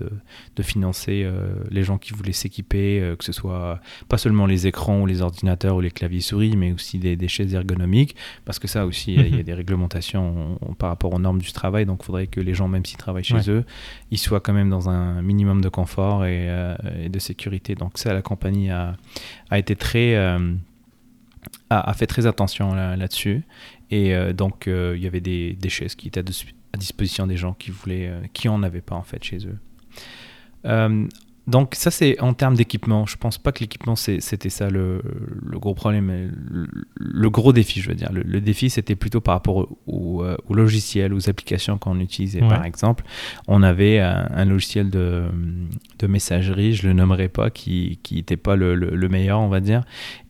de, 0.56 0.62
financer 0.62 1.23
euh, 1.25 1.54
les 1.70 1.82
gens 1.82 1.99
qui 1.99 2.12
voulaient 2.12 2.32
s'équiper, 2.32 3.00
euh, 3.00 3.16
que 3.16 3.25
ce 3.25 3.32
soit 3.32 3.80
pas 4.08 4.18
seulement 4.18 4.46
les 4.46 4.66
écrans 4.66 5.02
ou 5.02 5.06
les 5.06 5.23
ordinateurs 5.23 5.76
ou 5.76 5.80
les 5.80 5.90
claviers 5.90 6.20
souris, 6.20 6.56
mais 6.56 6.73
aussi 6.73 6.99
des, 6.99 7.16
des 7.16 7.28
chaises 7.28 7.54
ergonomiques, 7.54 8.16
parce 8.44 8.58
que 8.58 8.66
ça 8.66 8.87
aussi, 8.87 9.14
il 9.14 9.37
y 9.37 9.40
a 9.40 9.42
des 9.42 9.54
réglementations 9.54 10.58
par 10.78 10.88
rapport 10.88 11.12
aux 11.12 11.18
normes 11.18 11.40
du 11.40 11.52
travail. 11.52 11.87
Donc, 11.87 12.00
il 12.02 12.06
faudrait 12.06 12.26
que 12.26 12.40
les 12.40 12.54
gens, 12.54 12.66
même 12.66 12.84
s'ils 12.84 12.99
travaillent 12.99 13.25
chez 13.25 13.50
eux, 13.50 13.64
ils 14.11 14.18
soient 14.18 14.40
quand 14.40 14.54
même 14.54 14.70
dans 14.70 14.88
un 14.88 15.23
minimum 15.23 15.61
de 15.61 15.68
confort 15.68 16.25
et, 16.25 16.49
et 17.02 17.08
de 17.08 17.18
sécurité 17.18 17.43
donc 17.78 17.98
ça, 17.98 18.12
la 18.12 18.22
compagnie 18.22 18.70
a, 18.70 18.96
été 19.52 19.76
très... 19.76 20.14
Euh, 20.14 20.54
a, 21.70 21.92
fait 21.94 22.06
très 22.06 22.26
attention 22.26 22.74
là-dessus. 22.74 23.42
et 23.90 24.14
euh, 24.14 24.32
donc, 24.32 24.66
euh, 24.66 24.94
il 24.96 25.02
y 25.02 25.06
avait 25.06 25.20
des, 25.20 25.54
des, 25.54 25.68
chaises 25.68 25.94
qui 25.94 26.08
étaient 26.08 26.20
à, 26.20 26.76
disposition 26.76 27.26
des 27.26 27.36
gens 27.36 27.54
qui 27.54 27.70
voulaient, 27.70 28.12
qui 28.32 28.48
en 28.48 28.62
avaient 28.62 28.80
pas 28.80 28.96
en 28.96 29.02
fait 29.02 29.22
chez 29.22 29.38
eux. 29.46 29.58
Donc 31.46 31.74
ça 31.74 31.90
c'est 31.90 32.18
en 32.20 32.32
termes 32.32 32.54
d'équipement. 32.54 33.04
Je 33.06 33.16
pense 33.16 33.36
pas 33.36 33.52
que 33.52 33.60
l'équipement 33.60 33.96
c'était 33.96 34.48
ça 34.48 34.70
le, 34.70 35.02
gros 35.52 35.74
problème, 35.74 36.32
le, 36.96 37.30
gros 37.30 37.52
défi 37.52 37.80
je 37.80 37.88
veux 37.88 37.94
dire. 37.94 38.10
Le, 38.12 38.40
défi 38.40 38.70
c'était 38.70 38.96
plutôt 38.96 39.20
par 39.20 39.34
rapport 39.34 39.68
au, 39.86 40.22
euh, 40.22 40.36
logiciel, 40.48 41.12
aux 41.12 41.28
applications 41.28 41.76
qu'on 41.76 42.00
utilisait. 42.00 42.40
Par 42.40 42.64
exemple, 42.64 43.04
on 43.46 43.62
avait 43.62 43.98
un, 43.98 44.44
logiciel 44.44 44.90
de, 44.90 45.24
messagerie, 46.06 46.74
je 46.74 46.86
le 46.86 46.92
nommerai 46.92 47.28
pas, 47.28 47.50
qui 47.50 47.98
n'était 48.10 48.36
pas 48.36 48.56
le, 48.56 49.08
meilleur 49.08 49.40
on 49.40 49.48
va 49.48 49.60
dire. 49.60 49.82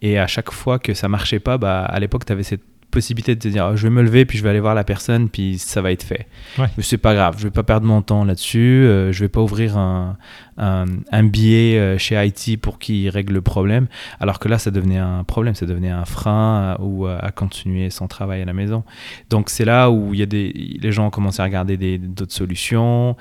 Et 0.03 0.19
à 0.19 0.27
chaque 0.27 0.51
fois 0.51 0.79
que 0.79 0.95
ça 0.95 1.09
marchait 1.09 1.41
pas, 1.41 1.59
bah, 1.59 1.85
à 1.85 2.01
l'époque 2.01 2.25
tu 2.25 2.33
avais 2.33 2.43
cette 2.43 2.74
possibilité 2.95 3.35
de 3.35 3.41
te 3.41 3.49
dire, 3.49 3.77
je 3.77 3.83
vais 3.83 3.91
me 3.91 4.03
lever, 4.03 4.25
puis 4.25 4.39
je 4.39 4.45
vais 4.45 4.51
aller 4.51 4.61
voir 4.61 4.75
la 4.75 4.85
personne, 4.85 5.29
puis 5.29 5.59
ça 5.59 5.83
va 5.83 5.91
être 5.91 6.05
fait. 6.05 6.29
Mais 6.59 6.69
c'est 6.83 6.97
pas 6.99 7.15
grave, 7.15 7.35
je 7.39 7.45
vais 7.45 7.51
pas 7.51 7.65
perdre 7.65 7.87
mon 7.87 8.03
temps 8.03 8.25
là-dessus, 8.25 8.59
euh, 8.87 9.13
je 9.13 9.21
vais 9.21 9.29
pas 9.29 9.41
ouvrir 9.41 9.77
un, 9.77 10.17
un, 10.57 11.25
billet 11.25 11.79
euh, 11.79 11.99
chez 11.99 12.15
IT 12.25 12.61
pour 12.61 12.79
qu'il 12.79 13.09
règle 13.09 13.35
le 13.35 13.43
problème, 13.43 13.89
alors 14.21 14.39
que 14.39 14.49
là, 14.49 14.59
ça 14.59 14.71
devenait 14.71 14.99
un 14.99 15.25
problème, 15.25 15.57
ça 15.57 15.67
devenait 15.67 15.91
un 15.91 16.05
frein 16.05 16.77
ou 16.79 17.07
à 17.07 17.31
continuer 17.33 17.91
son 17.91 18.07
travail 18.07 18.41
à 18.43 18.45
la 18.45 18.53
maison. 18.53 18.85
Donc 19.29 19.51
c'est 19.51 19.65
là 19.65 19.91
où 19.91 20.15
il 20.15 20.21
y 20.21 20.23
a 20.23 20.27
des, 20.27 20.79
les 20.81 20.93
gens 20.93 21.09
ont 21.09 21.11
commencé 21.11 21.43
à 21.43 21.45
regarder 21.45 21.99
d'autres 21.99 22.33
solutions, 22.33 23.17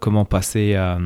comment 0.00 0.24
passer 0.24 0.74
à 0.74 0.98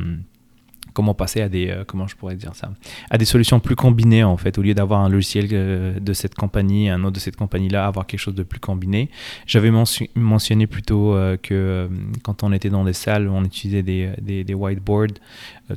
comment 0.93 1.13
passer 1.13 1.41
à 1.41 1.49
des 1.49 1.69
euh, 1.69 1.83
comment 1.85 2.07
je 2.07 2.15
pourrais 2.15 2.35
dire 2.35 2.55
ça 2.55 2.71
à 3.09 3.17
des 3.17 3.25
solutions 3.25 3.59
plus 3.59 3.75
combinées 3.75 4.23
en 4.23 4.37
fait. 4.37 4.57
Au 4.57 4.61
lieu 4.61 4.73
d'avoir 4.73 5.01
un 5.01 5.09
logiciel 5.09 5.47
euh, 5.51 5.99
de 5.99 6.13
cette 6.13 6.35
compagnie 6.35 6.89
un 6.89 7.03
autre 7.03 7.13
de 7.13 7.19
cette 7.19 7.35
compagnie 7.35 7.69
là 7.69 7.87
avoir 7.87 8.05
quelque 8.07 8.19
chose 8.19 8.35
de 8.35 8.43
plus 8.43 8.59
combiné. 8.59 9.09
J'avais 9.45 9.71
mentionné 10.15 10.67
plutôt 10.67 11.15
euh, 11.15 11.37
que 11.37 11.89
quand 12.23 12.43
on 12.43 12.53
était 12.53 12.69
dans 12.69 12.83
des 12.83 12.93
salles 12.93 13.27
on 13.27 13.43
utilisait 13.43 13.83
des 13.83 14.53
whiteboards 14.53 15.19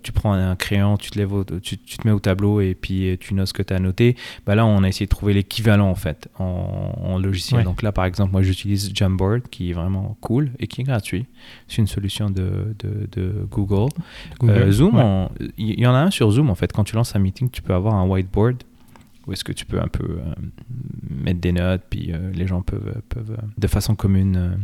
tu 0.02 0.12
prends 0.12 0.32
un 0.32 0.56
crayon 0.56 0.96
tu 0.96 1.10
te 1.10 1.18
lèves 1.18 1.44
tu, 1.62 1.78
te 1.78 2.06
mets 2.06 2.12
au 2.12 2.20
tableau 2.20 2.60
et 2.60 2.74
puis 2.74 3.16
tu 3.20 3.34
notes 3.34 3.48
ce 3.48 3.52
que 3.52 3.62
tu 3.62 3.74
as 3.74 3.78
noté. 3.78 4.16
Bah 4.46 4.54
là 4.54 4.66
on 4.66 4.82
a 4.82 4.88
essayé 4.88 5.06
de 5.06 5.10
trouver 5.10 5.34
l'équivalent 5.34 5.88
en 5.88 5.94
fait 5.94 6.28
en, 6.38 7.18
logiciel. 7.18 7.64
Donc 7.64 7.82
là 7.82 7.92
par 7.92 8.04
exemple 8.04 8.32
moi 8.32 8.42
j'utilise 8.42 8.90
Jamboard 8.94 9.42
qui 9.48 9.70
est 9.70 9.72
vraiment 9.72 10.16
cool 10.20 10.50
et 10.58 10.66
qui 10.66 10.82
est 10.82 10.84
gratuit. 10.84 11.26
C'est 11.68 11.78
une 11.78 11.86
solution 11.86 12.30
de, 12.30 12.74
de, 12.78 13.08
de 13.12 13.46
Google, 13.50 13.90
Zoom 14.70 15.28
il 15.56 15.80
y 15.80 15.86
en 15.86 15.94
a 15.94 15.98
un 15.98 16.10
sur 16.10 16.30
Zoom 16.30 16.50
en 16.50 16.54
fait. 16.54 16.72
Quand 16.72 16.84
tu 16.84 16.96
lances 16.96 17.14
un 17.16 17.18
meeting, 17.18 17.50
tu 17.50 17.62
peux 17.62 17.74
avoir 17.74 17.94
un 17.94 18.06
whiteboard 18.06 18.62
où 19.26 19.32
est-ce 19.32 19.44
que 19.44 19.52
tu 19.52 19.66
peux 19.66 19.80
un 19.80 19.88
peu 19.88 20.04
euh, 20.04 20.34
mettre 21.10 21.40
des 21.40 21.52
notes, 21.52 21.82
puis 21.90 22.12
euh, 22.12 22.30
les 22.32 22.46
gens 22.46 22.62
peuvent, 22.62 23.02
peuvent 23.08 23.32
euh, 23.32 23.46
de 23.58 23.66
façon 23.66 23.96
commune 23.96 24.58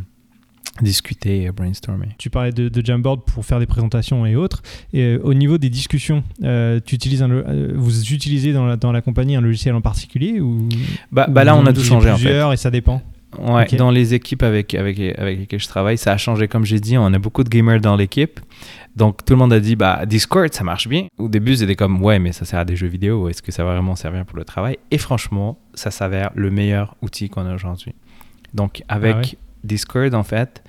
discuter 0.81 1.43
et 1.43 1.53
brainstormer. 1.53 2.09
Tu 2.19 2.31
parlais 2.31 2.53
de, 2.53 2.69
de, 2.69 2.85
Jamboard 2.85 3.25
pour 3.25 3.45
faire 3.45 3.59
des 3.59 3.67
présentations 3.67 4.25
et 4.25 4.37
autres. 4.37 4.63
Et 4.93 5.17
au 5.17 5.35
niveau 5.35 5.59
des 5.59 5.69
discussions, 5.69 6.25
tu 6.41 6.95
utilises 6.95 7.23
un, 7.23 7.43
vous 7.75 8.13
utilisez 8.13 8.53
dans 8.53 8.65
la, 8.65 8.77
dans 8.77 8.93
la 8.93 9.03
compagnie 9.03 9.37
un 9.37 9.41
logiciel 9.41 9.75
en 9.75 9.81
particulier 9.81 10.41
ou 10.41 10.69
Bah, 11.11 11.27
bah 11.29 11.45
là, 11.45 11.57
on 11.57 11.67
a 11.67 11.73
tout 11.73 11.83
changé 11.83 12.11
en 12.11 12.17
fait. 12.17 12.53
et 12.53 12.57
ça 12.57 12.71
dépend. 12.71 13.03
Ouais, 13.39 13.67
dans 13.79 13.91
les 13.91 14.13
équipes 14.13 14.43
avec, 14.43 14.75
avec, 14.75 14.99
avec 14.99 15.39
lesquelles 15.39 15.61
je 15.61 15.69
travaille, 15.69 15.97
ça 15.97 16.13
a 16.13 16.17
changé 16.19 16.49
comme 16.49 16.65
j'ai 16.65 16.81
dit. 16.81 16.99
On 16.99 17.13
a 17.13 17.19
beaucoup 17.19 17.45
de 17.45 17.49
gamers 17.49 17.81
dans 17.81 17.97
l'équipe. 17.97 18.41
Donc 18.95 19.25
tout 19.25 19.33
le 19.33 19.39
monde 19.39 19.55
a 19.55 19.61
dit 19.61 19.75
bah 19.75 20.05
Discord 20.05 20.53
ça 20.53 20.65
marche 20.65 20.87
bien. 20.87 21.07
Au 21.17 21.29
début 21.29 21.57
c'était 21.57 21.77
comme 21.77 22.03
ouais 22.03 22.19
mais 22.19 22.33
ça 22.33 22.45
sert 22.45 22.59
à 22.59 22.65
des 22.67 22.77
jeux 22.77 22.89
vidéo, 22.89 23.29
est-ce 23.31 23.41
que 23.41 23.51
ça 23.51 23.65
va 23.65 23.73
vraiment 23.73 23.97
servir 23.97 24.27
pour 24.27 24.37
le 24.37 24.45
travail? 24.45 24.77
Et 24.91 24.99
franchement 24.99 25.59
ça 25.73 25.91
s'avère 25.91 26.31
le 26.35 26.51
meilleur 26.51 26.95
outil 27.01 27.31
qu'on 27.31 27.47
a 27.47 27.55
aujourd'hui. 27.55 27.95
Donc 28.53 28.83
avec 28.89 29.17
ah 29.17 29.52
Discord 29.65 30.15
en 30.15 30.23
fait, 30.23 30.63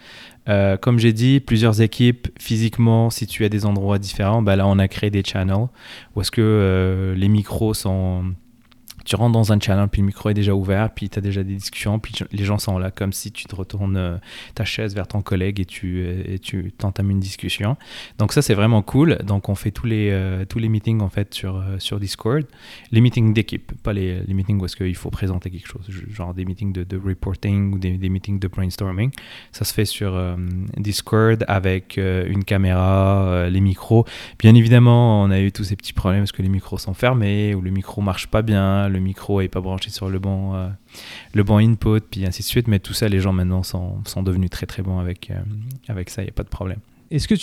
euh, 0.50 0.78
comme 0.78 1.00
j'ai 1.00 1.14
dit, 1.14 1.40
plusieurs 1.40 1.82
équipes 1.82 2.28
physiquement 2.40 3.10
situées 3.10 3.46
à 3.46 3.50
des 3.50 3.66
endroits 3.66 3.98
différents. 3.98 4.42
Bah 4.42 4.56
là, 4.56 4.68
on 4.68 4.78
a 4.80 4.88
créé 4.88 5.10
des 5.10 5.24
channels 5.24 5.68
où 6.16 6.22
est-ce 6.22 6.32
que 6.32 6.42
euh, 6.42 7.16
les 7.16 7.30
micros 7.30 7.74
sont 7.74 8.26
tu 9.06 9.16
rentres 9.16 9.34
dans 9.34 9.52
un 9.52 9.60
channel, 9.60 9.88
puis 9.90 10.02
le 10.02 10.08
micro 10.08 10.30
est 10.30 10.34
déjà 10.34 10.56
ouvert, 10.56 10.90
puis 10.92 11.10
tu 11.10 11.20
as 11.20 11.22
déjà 11.22 11.44
des 11.44 11.56
discussions, 11.56 12.00
puis 12.00 12.14
les 12.32 12.44
gens 12.46 12.58
sont 12.58 12.78
là 12.78 12.92
comme 12.92 13.12
si 13.12 13.32
tu 13.32 13.46
te 13.46 13.56
retournes 13.56 13.98
euh, 13.98 14.18
ta 14.56 14.66
chaise 14.66 14.96
vers 14.96 15.08
ton 15.08 15.22
collègue 15.22 15.60
et 15.60 15.66
tu, 15.66 16.04
euh, 16.06 16.24
et 16.26 16.72
t'entames 16.78 17.12
une 17.12 17.20
discussion. 17.20 17.76
Donc 18.18 18.34
ça, 18.34 18.42
c'est 18.42 18.54
vraiment 18.54 18.82
cool. 18.82 19.18
Donc 19.26 19.50
on 19.50 19.56
fait 19.56 19.72
tous 19.72 19.86
les, 19.86 20.10
euh, 20.12 20.46
meetings 20.56 21.02
en 21.02 21.10
fait 21.10 21.34
sur, 21.34 21.64
Discord. 22.00 22.46
Les 22.92 23.02
meetings 23.02 23.34
d'équipe, 23.34 23.72
pas 23.84 23.94
les, 23.94 24.24
meetings 24.28 24.60
où 24.60 24.66
est-ce 24.66 24.76
qu'il 24.76 24.96
faut 24.96 25.10
présenter 25.10 25.50
quelque 25.50 25.68
chose, 25.68 25.88
genre 26.10 26.34
des 26.34 26.46
meetings 26.46 26.74
de, 26.74 26.98
reporting 26.98 27.74
ou 27.74 27.80
des, 27.80 27.98
des, 27.98 28.10
meetings 28.10 28.40
de 28.40 28.48
brainstorming. 28.48 29.12
Ça 29.52 29.66
se 29.66 29.74
fait 29.74 29.86
sur 29.86 30.20
Discord 30.78 31.44
avec 31.48 31.98
une 31.98 32.44
caméra, 32.44 33.48
les 33.50 33.62
micros. 33.62 34.06
Bien 34.40 34.56
évidemment, 34.56 35.24
on 35.24 35.32
a 35.32 35.40
eu 35.40 35.52
tous 35.52 35.66
ces 35.66 35.76
petits 35.76 35.94
problèmes 35.94 36.22
parce 36.22 36.32
que 36.32 36.42
les 36.42 36.50
micros 36.50 36.78
sont 36.78 36.94
fermés 36.94 37.54
ou 37.54 37.62
le 37.62 37.72
micro 37.72 38.02
marche 38.02 38.28
pas 38.28 38.42
bien 38.42 38.90
le 38.94 39.00
micro 39.00 39.42
est 39.42 39.50
pas 39.50 39.60
branché 39.60 39.90
sur 39.90 40.10
le 40.10 40.20
bon, 40.20 40.56
euh, 40.56 40.70
le 41.34 41.44
bon 41.44 41.58
input, 41.58 42.02
puis 42.10 42.26
ainsi 42.26 42.42
de 42.42 42.48
suite. 42.48 42.68
Mais 42.68 42.80
tout 42.80 42.94
ça, 42.94 43.10
les 43.10 43.20
gens 43.20 43.34
maintenant 43.34 43.64
sont, 43.64 44.04
sont 44.06 44.24
devenus 44.24 44.50
très 44.50 44.66
très 44.66 44.82
bons 44.82 45.00
avec, 45.00 45.32
euh, 45.32 45.40
avec 45.88 46.10
ça, 46.10 46.22
il 46.22 46.26
n'y 46.26 46.30
a 46.30 46.34
pas 46.34 46.44
de 46.44 46.50
problème. 46.50 46.80
Est-ce 47.12 47.28
que 47.28 47.36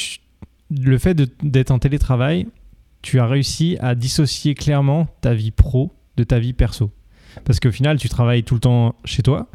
le 0.70 0.98
fait 0.98 1.14
d'être 1.42 1.70
en 1.70 1.78
télétravail, 1.78 2.46
tu 3.02 3.18
as 3.20 3.26
réussi 3.26 3.76
à 3.80 3.94
dissocier 3.94 4.54
clairement 4.54 5.08
ta 5.20 5.34
vie 5.34 5.50
pro 5.50 5.92
de 6.16 6.24
ta 6.24 6.38
vie 6.38 6.52
perso? 6.52 6.90
Parce 7.44 7.60
qu'au 7.60 7.70
final, 7.70 7.98
tu 7.98 8.08
travailles 8.08 8.42
tout 8.42 8.54
le 8.54 8.60
temps 8.60 8.94
chez 9.04 9.22
toi, 9.22 9.48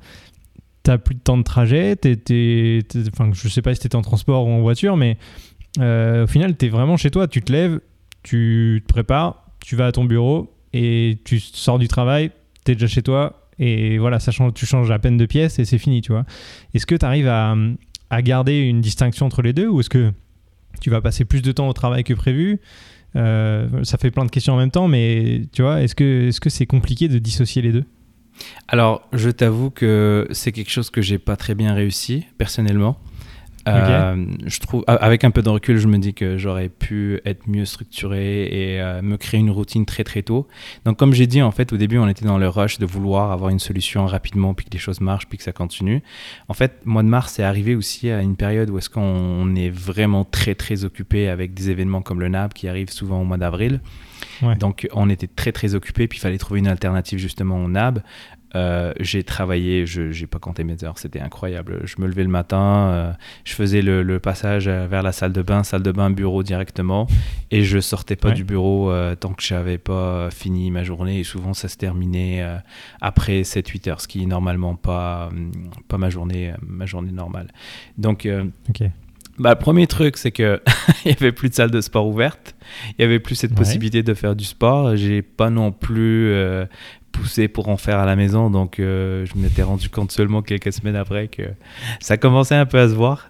tu 0.84 0.92
n'as 0.92 0.98
plus 0.98 1.16
de 1.16 1.20
temps 1.20 1.38
de 1.38 1.44
trajet, 1.44 1.96
t 1.96 2.82
enfin, 3.12 3.32
je 3.34 3.48
sais 3.50 3.62
pas 3.62 3.74
si 3.74 3.88
tu 3.88 3.96
en 3.98 4.02
transport 4.02 4.46
ou 4.48 4.52
en 4.52 4.62
voiture, 4.62 4.96
mais 4.96 5.18
euh, 5.80 6.24
au 6.24 6.28
final, 6.28 6.56
tu 6.56 6.68
es 6.68 6.70
vraiment 6.70 6.96
chez 6.98 7.12
toi, 7.12 7.28
tu 7.28 7.42
te 7.42 7.52
lèves, 7.52 7.80
tu 8.24 8.82
te 8.88 8.94
prépares, 8.94 9.46
tu 9.60 9.76
vas 9.76 9.88
à 9.88 9.92
ton 9.92 10.06
bureau, 10.06 10.55
et 10.76 11.18
tu 11.24 11.40
sors 11.40 11.80
du 11.80 11.88
travail, 11.88 12.32
tu 12.66 12.74
es 12.74 12.76
déjà 12.76 12.88
chez 12.88 13.02
toi, 13.02 13.48
et 13.58 13.98
voilà, 13.98 14.20
ça 14.20 14.32
change, 14.32 14.54
tu 14.54 14.66
changes 14.66 14.92
à 14.92 15.00
peine 15.00 15.16
de 15.16 15.26
pièce 15.26 15.58
et 15.58 15.66
c'est 15.66 15.78
fini, 15.78 16.02
tu 16.02 16.12
vois. 16.12 16.26
Est-ce 16.74 16.86
que 16.86 16.96
tu 16.96 17.06
arrives 17.06 17.30
à, 17.30 17.56
à, 18.10 18.22
garder 18.22 18.60
une 18.60 18.82
distinction 18.82 19.26
entre 19.26 19.42
les 19.42 19.54
deux 19.54 19.68
ou 19.70 19.80
est-ce 19.80 19.90
que 19.90 20.12
tu 20.82 20.90
vas 20.90 21.00
passer 21.00 21.24
plus 21.24 21.42
de 21.42 21.54
temps 21.54 21.70
au 21.70 21.74
travail 21.74 22.04
que 22.04 22.14
prévu? 22.14 22.60
Euh, 23.16 23.84
Ça 23.84 23.98
fait 23.98 24.12
plein 24.12 24.26
de 24.26 24.30
questions 24.30 24.54
en 24.54 24.58
même 24.58 24.72
temps, 24.72 24.90
mais 24.90 25.44
tu 25.54 25.62
vois, 25.62 25.82
est-ce 25.82 25.96
que 25.96 26.30
-ce 26.30 26.50
c'est 26.50 26.66
compliqué 26.66 27.08
de 27.08 27.18
dissocier 27.20 27.62
les 27.62 27.72
deux? 27.72 27.86
Alors, 28.68 29.08
je 29.14 29.30
t'avoue 29.30 29.70
que 29.70 30.28
c'est 30.32 30.52
quelque 30.52 30.72
chose 30.72 30.90
que 30.90 31.02
j'ai 31.02 31.20
pas 31.20 31.38
très 31.38 31.56
bien 31.56 31.74
réussi 31.74 32.26
personnellement. 32.38 32.98
Euh, 33.68 34.26
je 34.46 34.60
trouve, 34.60 34.84
avec 34.88 35.24
un 35.24 35.32
peu 35.32 35.42
de 35.42 35.50
recul, 35.50 35.78
je 35.78 35.88
me 35.88 35.98
dis 35.98 36.14
que 36.14 36.38
j'aurais 36.38 36.70
pu 36.70 37.20
être 37.26 37.48
mieux 37.48 37.66
structuré 37.66 38.44
et 38.44 38.82
euh, 38.82 39.02
me 39.02 39.18
créer 39.18 39.40
une 39.40 39.50
routine 39.50 39.86
très 39.86 40.04
très 40.04 40.22
tôt. 40.22 40.48
Donc, 40.86 40.98
comme 40.98 41.14
j'ai 41.14 41.28
dit, 41.28 41.42
en 41.42 41.52
fait, 41.52 41.74
au 41.74 41.78
début, 41.78 41.98
on 41.98 42.08
était 42.08 42.26
dans 42.26 42.38
le 42.38 42.48
rush 42.48 42.78
de 42.78 42.86
vouloir 42.86 43.32
avoir 43.32 43.50
une 43.50 43.60
solution 43.60 44.06
rapidement, 44.06 44.54
puis 44.54 44.66
que 44.66 44.72
les 44.72 44.80
choses 44.80 45.02
marchent, 45.02 45.28
puis 45.28 45.38
que 45.38 45.44
ça 45.44 45.52
continue. 45.52 46.04
En 46.48 46.54
fait, 46.54 46.86
mois 46.86 47.04
de 47.04 47.08
mars 47.08 47.40
est 47.40 47.44
arrivé 47.44 47.76
aussi 47.76 48.10
à 48.10 48.22
une 48.22 48.36
période 48.36 48.70
où 48.70 48.78
est-ce 48.78 48.90
qu'on 48.90 49.56
est 49.56 49.70
vraiment 49.70 50.26
très 50.26 50.56
très 50.56 50.86
occupé 50.86 51.30
avec 51.30 51.54
des 51.54 51.70
événements 51.70 52.02
comme 52.02 52.20
le 52.20 52.30
NAB 52.30 52.54
qui 52.54 52.68
arrivent 52.68 52.92
souvent 52.92 53.22
au 53.22 53.26
mois 53.26 53.38
d'avril. 53.38 53.80
Donc 54.60 54.88
on 54.94 55.10
était 55.10 55.28
très 55.28 55.52
très 55.52 55.76
occupé, 55.76 56.08
puis 56.08 56.18
il 56.18 56.22
fallait 56.22 56.38
trouver 56.38 56.60
une 56.60 56.68
alternative 56.68 57.20
justement 57.20 57.64
au 57.64 57.68
NAB. 57.68 58.02
Euh, 58.56 58.94
j'ai 59.00 59.24
travaillé, 59.24 59.86
je 59.86 60.02
n'ai 60.02 60.28
pas 60.28 60.40
compté 60.40 60.64
mes 60.64 60.84
heures, 60.84 60.98
c'était 60.98 61.20
incroyable. 61.20 61.82
Je 61.84 61.96
me 62.00 62.08
levais 62.08 62.24
le 62.24 62.30
matin, 62.30 62.90
euh, 62.90 63.12
je 63.44 63.54
faisais 63.54 63.82
le, 63.82 64.20
passage 64.20 64.70
vers 64.70 65.04
la 65.04 65.12
salle 65.12 65.34
de 65.34 65.42
bain, 65.42 65.64
salle 65.64 65.84
de 65.84 65.92
bain, 65.92 66.10
bureau 66.10 66.42
directement, 66.42 67.06
et 67.52 67.64
je 67.64 67.80
sortais 67.80 68.16
pas 68.16 68.32
du 68.32 68.44
bureau 68.46 68.90
euh, 68.90 69.14
tant 69.16 69.34
que 69.34 69.44
j'avais 69.44 69.78
pas 69.78 70.30
fini 70.32 70.72
ma 70.72 70.84
journée. 70.84 71.20
Et 71.20 71.24
souvent, 71.24 71.54
ça 71.54 71.68
se 71.68 71.76
terminait 71.76 72.46
après 73.02 73.42
7-8 73.42 73.90
heures, 73.90 74.02
ce 74.02 74.08
qui 74.08 74.24
est 74.24 74.26
normalement 74.26 74.76
pas, 74.76 75.30
pas 75.90 75.98
ma, 75.98 76.10
journée, 76.10 76.54
ma 76.66 76.86
journée 76.86 77.12
normale. 77.12 77.48
Donc, 77.98 78.28
bah, 79.38 79.50
le 79.50 79.56
premier 79.60 79.86
truc, 79.86 80.16
c'est 80.16 80.32
que 80.32 80.62
il 81.06 81.12
y 81.12 81.14
avait 81.14 81.34
plus 81.34 81.50
de 81.50 81.56
salle 81.56 81.72
de 81.72 81.82
sport 81.82 82.08
ouverte. 82.08 82.56
Il 82.98 83.02
y 83.02 83.06
avait 83.06 83.20
plus 83.20 83.36
cette 83.36 83.54
possibilité 83.54 84.02
de 84.02 84.14
faire 84.14 84.36
du 84.36 84.46
sport. 84.46 84.96
J'ai 84.96 85.22
pas 85.22 85.50
non 85.50 85.74
plus 85.74 86.34
poussé 87.16 87.48
pour 87.48 87.70
en 87.70 87.78
faire 87.78 88.00
à 88.00 88.06
la 88.06 88.16
maison. 88.16 88.50
Donc, 88.50 88.80
euh, 88.80 89.26
je 89.26 89.40
m'étais 89.40 89.64
rendu 89.64 89.90
compte 89.90 90.12
seulement 90.12 90.42
quelques 90.42 90.74
semaines 90.74 90.96
après 90.96 91.28
que 91.28 91.44
ça 92.00 92.18
commençait 92.18 92.56
un 92.56 92.66
peu 92.66 92.80
à 92.80 92.90
se 92.90 92.94
voir. 92.94 93.30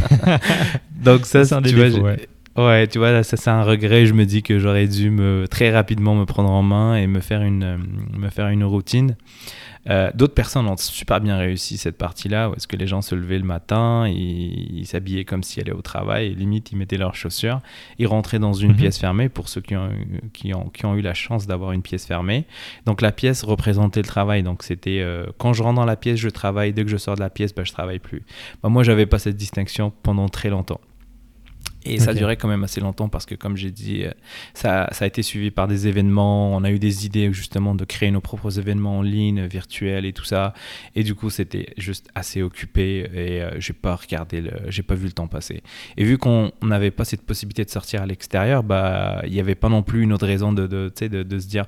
donc, 0.90 1.26
ça, 1.26 1.44
c'est 1.44 1.54
un 1.54 1.62
tu 1.62 1.74
vois, 1.74 2.16
ouais. 2.56 2.86
tu 2.86 2.98
vois, 2.98 3.22
ça, 3.22 3.36
c'est 3.36 3.50
un 3.50 3.62
regret. 3.62 4.06
Je 4.06 4.14
me 4.14 4.24
dis 4.24 4.42
que 4.42 4.58
j'aurais 4.58 4.86
dû 4.86 5.10
me, 5.10 5.46
très 5.48 5.70
rapidement 5.70 6.14
me 6.14 6.24
prendre 6.24 6.50
en 6.50 6.62
main 6.62 6.96
et 6.96 7.06
me 7.06 7.20
faire 7.20 7.42
une, 7.42 7.62
euh, 7.62 7.78
me 8.16 8.28
faire 8.28 8.48
une 8.48 8.64
routine. 8.64 9.16
Euh, 9.88 10.10
d'autres 10.14 10.34
personnes 10.34 10.66
ont 10.66 10.76
super 10.76 11.20
bien 11.20 11.36
réussi 11.36 11.78
cette 11.78 11.96
partie-là, 11.96 12.50
où 12.50 12.54
est-ce 12.54 12.66
que 12.66 12.76
les 12.76 12.86
gens 12.86 13.02
se 13.02 13.14
levaient 13.14 13.38
le 13.38 13.44
matin, 13.44 14.08
ils 14.08 14.84
s'habillaient 14.86 15.24
comme 15.24 15.44
s'ils 15.44 15.62
allaient 15.62 15.70
au 15.70 15.82
travail, 15.82 16.26
et 16.26 16.34
limite 16.34 16.72
ils 16.72 16.76
mettaient 16.76 16.96
leurs 16.96 17.14
chaussures, 17.14 17.60
ils 17.98 18.08
rentraient 18.08 18.40
dans 18.40 18.52
une 18.52 18.72
mhm. 18.72 18.78
pièce 18.78 18.98
fermée 18.98 19.28
pour 19.28 19.48
ceux 19.48 19.60
qui 19.60 19.76
ont, 19.76 19.90
qui 20.32 20.52
ont, 20.54 20.70
qui 20.70 20.86
ont 20.86 20.96
eu 20.96 21.02
la 21.02 21.14
chance 21.14 21.46
d'avoir 21.46 21.70
une 21.70 21.82
pièce 21.82 22.04
fermée. 22.04 22.46
Donc 22.84 23.00
la 23.00 23.12
pièce 23.12 23.44
représentait 23.44 24.00
le 24.00 24.08
travail, 24.08 24.42
donc 24.42 24.64
c'était 24.64 25.00
euh, 25.00 25.26
quand 25.38 25.52
je 25.52 25.62
rentre 25.62 25.76
dans 25.76 25.84
la 25.84 25.96
pièce, 25.96 26.18
je 26.18 26.28
travaille, 26.30 26.72
dès 26.72 26.84
que 26.84 26.90
je 26.90 26.96
sors 26.96 27.14
de 27.14 27.20
la 27.20 27.30
pièce, 27.30 27.54
ben, 27.54 27.64
je 27.64 27.72
travaille 27.72 28.00
plus. 28.00 28.24
Bah, 28.62 28.68
moi, 28.68 28.82
j'avais 28.82 29.06
pas 29.06 29.18
cette 29.20 29.36
distinction 29.36 29.92
pendant 30.02 30.28
très 30.28 30.50
longtemps. 30.50 30.80
Et 31.86 31.98
ça 31.98 32.14
duré 32.14 32.36
quand 32.36 32.48
même 32.48 32.64
assez 32.64 32.80
longtemps 32.80 33.08
parce 33.08 33.26
que, 33.26 33.34
comme 33.34 33.56
j'ai 33.56 33.70
dit, 33.70 34.04
euh, 34.04 34.10
ça, 34.54 34.88
ça, 34.92 35.04
a 35.04 35.08
été 35.08 35.22
suivi 35.22 35.50
par 35.50 35.68
des 35.68 35.86
événements. 35.86 36.54
On 36.56 36.64
a 36.64 36.70
eu 36.70 36.78
des 36.78 37.06
idées 37.06 37.32
justement 37.32 37.74
de 37.74 37.84
créer 37.84 38.10
nos 38.10 38.20
propres 38.20 38.58
événements 38.58 38.98
en 38.98 39.02
ligne, 39.02 39.46
virtuels 39.46 40.04
et 40.04 40.12
tout 40.12 40.24
ça. 40.24 40.54
Et 40.94 41.02
du 41.02 41.14
coup, 41.14 41.30
c'était 41.30 41.74
juste 41.76 42.08
assez 42.14 42.42
occupé 42.42 43.08
et 43.14 43.42
euh, 43.42 43.50
j'ai 43.58 43.72
pas 43.72 43.96
regardé, 43.96 44.42
j'ai 44.68 44.82
pas 44.82 44.94
vu 44.94 45.06
le 45.06 45.12
temps 45.12 45.28
passer. 45.28 45.62
Et 45.96 46.04
vu 46.04 46.18
qu'on 46.18 46.52
n'avait 46.62 46.90
pas 46.90 47.04
cette 47.04 47.22
possibilité 47.22 47.64
de 47.64 47.70
sortir 47.70 48.02
à 48.02 48.06
l'extérieur, 48.06 48.62
bah, 48.62 49.22
il 49.24 49.32
n'y 49.32 49.40
avait 49.40 49.54
pas 49.54 49.68
non 49.68 49.82
plus 49.82 50.02
une 50.02 50.12
autre 50.12 50.26
raison 50.26 50.52
de, 50.52 50.66
de, 50.66 50.92
de, 51.00 51.22
de 51.22 51.38
se 51.38 51.46
dire 51.46 51.66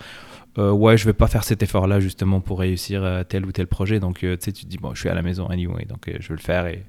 ouais, 0.57 0.96
je 0.96 1.04
vais 1.04 1.12
pas 1.12 1.28
faire 1.28 1.44
cet 1.44 1.62
effort-là 1.62 2.00
justement 2.00 2.40
pour 2.40 2.59
réussir 2.59 3.24
tel 3.28 3.46
ou 3.46 3.52
tel 3.52 3.68
projet. 3.68 4.00
Donc, 4.00 4.18
tu 4.18 4.37
sais, 4.40 4.50
tu 4.50 4.64
te 4.64 4.66
dis, 4.66 4.76
bon, 4.76 4.92
je 4.92 4.98
suis 4.98 5.09
à 5.09 5.14
la 5.14 5.22
maison 5.22 5.46
anyway, 5.46 5.85
donc 5.85 6.11
je 6.18 6.28
vais 6.28 6.35
le 6.35 6.40
faire 6.40 6.66
et, 6.66 6.83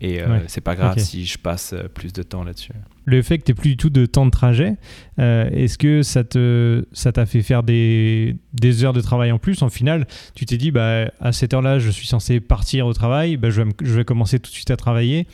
et 0.00 0.20
c'est 0.46 0.60
pas 0.60 0.74
grave 0.74 0.98
si 0.98 1.24
je 1.24 1.38
passe 1.38 1.74
plus 1.94 2.12
de 2.12 2.22
temps 2.22 2.44
là-dessus. 2.44 2.72
Le 3.04 3.22
fait 3.22 3.38
que 3.38 3.44
tu 3.44 3.54
plus 3.54 3.70
du 3.70 3.76
tout 3.76 3.90
de 3.90 4.04
temps 4.04 4.26
de 4.26 4.30
trajet, 4.30 4.76
est-ce 5.18 5.78
que 5.78 6.02
ça 6.02 6.24
te 6.24 6.86
ça 6.92 7.12
t'a 7.12 7.26
fait 7.26 7.42
faire 7.42 7.62
des, 7.62 8.36
des, 8.52 8.84
heures 8.84 8.92
de 8.92 9.00
travail 9.00 9.32
en 9.32 9.38
plus? 9.38 9.62
En 9.62 9.70
final, 9.70 10.06
tu 10.34 10.44
t'es 10.44 10.56
dit, 10.56 10.70
bah, 10.70 11.10
à 11.20 11.32
cette 11.32 11.54
heure-là, 11.54 11.78
je 11.78 11.90
suis 11.90 12.06
censé 12.06 12.40
partir 12.40 12.86
au 12.86 12.92
travail, 12.92 13.36
bah, 13.36 13.50
je, 13.50 13.62
vais 13.62 13.70
je 13.82 13.94
vais 13.94 14.04
commencer 14.04 14.38
tout 14.38 14.50
de 14.50 14.54
suite 14.54 14.70
à 14.70 14.76
travailler. 14.76 15.26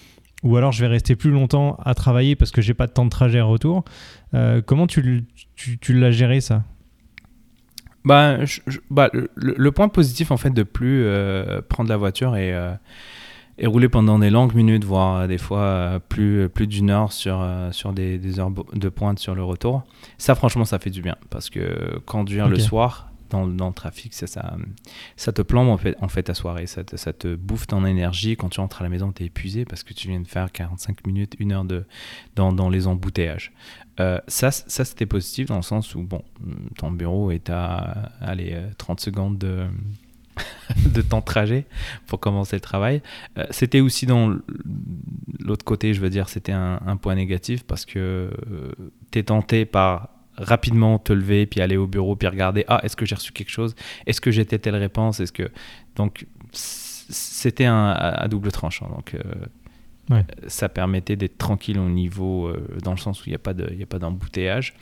Ou 0.43 0.57
alors 0.57 0.73
je 0.73 0.81
vais 0.81 0.89
rester 0.89 1.15
plus 1.15 1.31
longtemps 1.31 1.77
à 1.85 1.95
travailler 1.95 2.35
parce 2.35 2.51
que 2.51 2.61
j'ai 2.61 2.75
pas 2.75 2.87
de 2.87 2.93
temps 2.93 3.05
de 3.05 3.11
trajet 3.11 3.39
à 3.39 3.45
retour. 3.45 3.85
Euh, 4.35 4.61
comment 4.61 4.87
tu, 4.87 5.25
tu, 5.55 5.95
l'as 5.95 6.11
géré 6.11 6.41
ça? 6.41 6.65
Bah, 8.05 8.39
bah 8.91 9.09
le, 9.37 9.71
point 9.71 9.89
positif 9.89 10.33
en 10.33 10.37
fait 10.37 10.51
de 10.51 10.65
plus 10.65 11.05
euh, 11.05 11.63
prendre 11.63 11.89
la 11.89 11.97
voiture 11.97 12.35
et, 12.37 12.53
euh, 13.59 13.63
et, 13.63 13.67
rouler 13.67 13.89
pendant 13.89 14.19
des 14.19 14.31
longues 14.31 14.55
minutes, 14.55 14.85
voire 14.85 15.29
des 15.29 15.39
fois 15.39 16.01
plus, 16.09 16.49
plus 16.49 16.67
d'une 16.67 16.91
heure 16.91 17.13
sur, 17.13 17.47
sur 17.71 17.93
des, 17.93 18.19
des, 18.19 18.39
heures 18.39 18.51
de 18.51 18.89
pointe 18.89 19.19
sur 19.19 19.35
le 19.35 19.45
retour, 19.45 19.83
ça 20.19 20.35
franchement 20.35 20.65
ça 20.65 20.79
fait 20.79 20.91
du 20.91 21.03
bien 21.03 21.17
parce 21.31 21.51
que 21.51 21.99
conduire 22.07 22.49
le 22.49 22.59
soir, 22.59 23.13
dans, 23.33 23.69
le 23.69 23.73
trafic, 23.73 24.15
ça, 24.15 24.27
ça, 24.27 24.57
ça, 25.17 25.33
te 25.33 25.43
plombe 25.43 25.69
en 25.69 25.79
fait, 25.79 25.97
en 26.01 26.09
fait 26.09 26.25
ta 26.25 26.35
soirée, 26.35 26.67
ça 26.67 26.85
te, 26.85 26.97
ça 26.97 27.13
te 27.13 27.35
bouffe 27.35 27.67
ton 27.67 27.85
énergie. 27.85 28.37
Quand 28.37 28.49
tu 28.49 28.61
rentres 28.61 28.81
à 28.81 28.85
la 28.85 28.91
maison, 28.91 29.13
tu 29.13 29.23
es 29.23 29.27
épuisé 29.27 29.65
parce 29.65 29.83
que 29.83 29.95
tu 29.95 30.09
viens 30.09 30.21
de 30.21 30.29
faire 30.29 30.53
45 30.53 31.07
minutes, 31.07 31.35
une 31.39 31.53
heure 31.53 31.65
de, 31.65 31.85
dans, 32.37 32.53
dans 32.53 32.69
les 32.69 32.87
embouteillages. 32.87 33.53
Euh, 34.01 34.19
ça, 34.29 34.51
ça 34.51 34.85
c'était 34.85 35.07
positif 35.07 35.47
dans 35.47 35.57
le 35.57 35.63
sens 35.63 35.95
où 35.95 36.03
bon, 36.03 36.23
ton 36.79 36.91
bureau 36.91 37.31
est 37.31 37.51
à 37.51 38.11
allez, 38.21 38.59
30 38.79 38.99
euh, 38.99 39.03
secondes 39.03 39.39
de, 39.39 39.67
de 40.87 41.03
temps 41.03 41.21
de 41.21 41.25
trajet 41.25 41.67
pour 42.07 42.21
commencer 42.21 42.57
le 42.57 42.61
travail. 42.61 43.03
Euh, 43.39 43.45
c'était 43.51 43.81
aussi 43.81 44.07
dans 44.07 44.37
l'autre 45.41 45.65
côté, 45.65 45.95
je 45.95 46.01
veux 46.01 46.11
dire, 46.11 46.29
c'était 46.29 46.53
un, 46.53 46.81
un, 46.87 46.97
point 46.97 47.15
négatif 47.15 47.65
parce 47.65 47.85
que 47.85 48.31
tu 49.11 49.19
es 49.19 49.23
tenté 49.25 49.65
par 49.65 50.09
rapidement 50.37 50.99
te 50.99 51.13
lever, 51.13 51.47
puis 51.47 51.61
aller 51.61 51.77
au 51.77 51.87
bureau, 51.87 52.17
puis 52.17 52.29
regarder, 52.29 52.65
ah, 52.69 52.81
est-ce 52.83 52.97
que 52.97 53.05
j'ai 53.05 53.15
reçu 53.15 53.33
quelque 53.33 53.51
chose? 53.51 53.75
Est-ce 54.07 54.21
que 54.21 54.31
j'étais 54.31 54.59
telle 54.59 54.77
réponse? 54.77 55.21
Est-ce 55.21 55.33
que... 55.33 55.51
Donc, 55.97 56.27
c'était 56.53 57.67
un, 57.67 57.91
à 57.91 58.29
double 58.29 58.53
tranchant. 58.53 58.89
Donc, 58.89 59.15
euh, 59.15 60.23
ça 60.47 60.69
permettait 60.69 61.17
d'être 61.17 61.39
tranquille 61.39 61.79
au 61.79 61.89
niveau, 61.89 62.49
euh, 62.49 62.67
dans 62.83 62.93
le 62.93 62.97
sens 62.97 63.21
où 63.21 63.25
il 63.27 63.31
n'y 63.31 63.35
a 63.35 63.87
pas 63.87 63.99
d'embouteillage. 63.99 64.75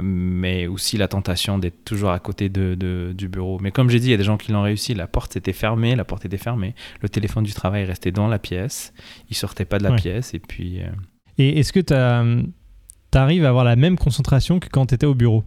Mais 0.00 0.66
aussi 0.66 0.96
la 0.96 1.08
tentation 1.08 1.58
d'être 1.58 1.84
toujours 1.84 2.10
à 2.10 2.18
côté 2.18 2.48
de, 2.48 3.12
du 3.16 3.28
bureau. 3.28 3.58
Mais 3.60 3.70
comme 3.70 3.90
j'ai 3.90 4.00
dit, 4.00 4.08
il 4.08 4.10
y 4.10 4.14
a 4.14 4.18
des 4.18 4.24
gens 4.24 4.36
qui 4.36 4.52
l'ont 4.52 4.62
réussi. 4.62 4.94
La 4.94 5.06
porte 5.06 5.36
était 5.36 5.52
fermée, 5.52 5.94
la 5.94 6.04
porte 6.04 6.24
était 6.24 6.38
fermée. 6.38 6.74
Le 7.00 7.08
téléphone 7.08 7.44
du 7.44 7.52
travail 7.52 7.84
restait 7.84 8.12
dans 8.12 8.28
la 8.28 8.38
pièce. 8.38 8.92
Il 9.30 9.36
sortait 9.36 9.64
pas 9.64 9.78
de 9.78 9.84
la 9.84 9.92
pièce. 9.92 10.34
Et 10.34 10.38
puis. 10.40 10.82
Euh, 10.82 10.90
et 11.38 11.60
est-ce 11.60 11.72
que 11.72 11.80
tu 11.80 11.94
arrives 13.18 13.44
à 13.44 13.48
avoir 13.48 13.64
la 13.64 13.76
même 13.76 13.96
concentration 13.96 14.58
que 14.58 14.68
quand 14.68 14.86
tu 14.86 14.94
étais 14.94 15.06
au 15.06 15.14
bureau? 15.14 15.44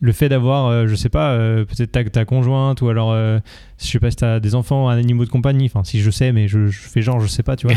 Le 0.00 0.12
fait 0.12 0.28
d'avoir, 0.28 0.66
euh, 0.66 0.86
je 0.86 0.94
sais 0.94 1.08
pas, 1.08 1.32
euh, 1.32 1.64
peut-être 1.64 1.90
ta, 1.90 2.04
ta, 2.04 2.24
conjointe 2.24 2.82
ou 2.82 2.88
alors, 2.88 3.10
euh, 3.10 3.40
je 3.80 3.86
sais 3.86 3.98
pas 3.98 4.12
si 4.12 4.16
tu 4.16 4.24
as 4.24 4.38
des 4.38 4.54
enfants, 4.54 4.88
un 4.88 4.96
animal 4.96 5.26
de 5.26 5.30
compagnie, 5.30 5.66
enfin 5.66 5.82
si 5.82 6.00
je 6.00 6.10
sais, 6.12 6.30
mais 6.30 6.46
je, 6.46 6.68
fais 6.70 7.02
genre, 7.02 7.18
je 7.18 7.26
sais 7.26 7.42
pas, 7.42 7.56
tu 7.56 7.66
vois. 7.66 7.76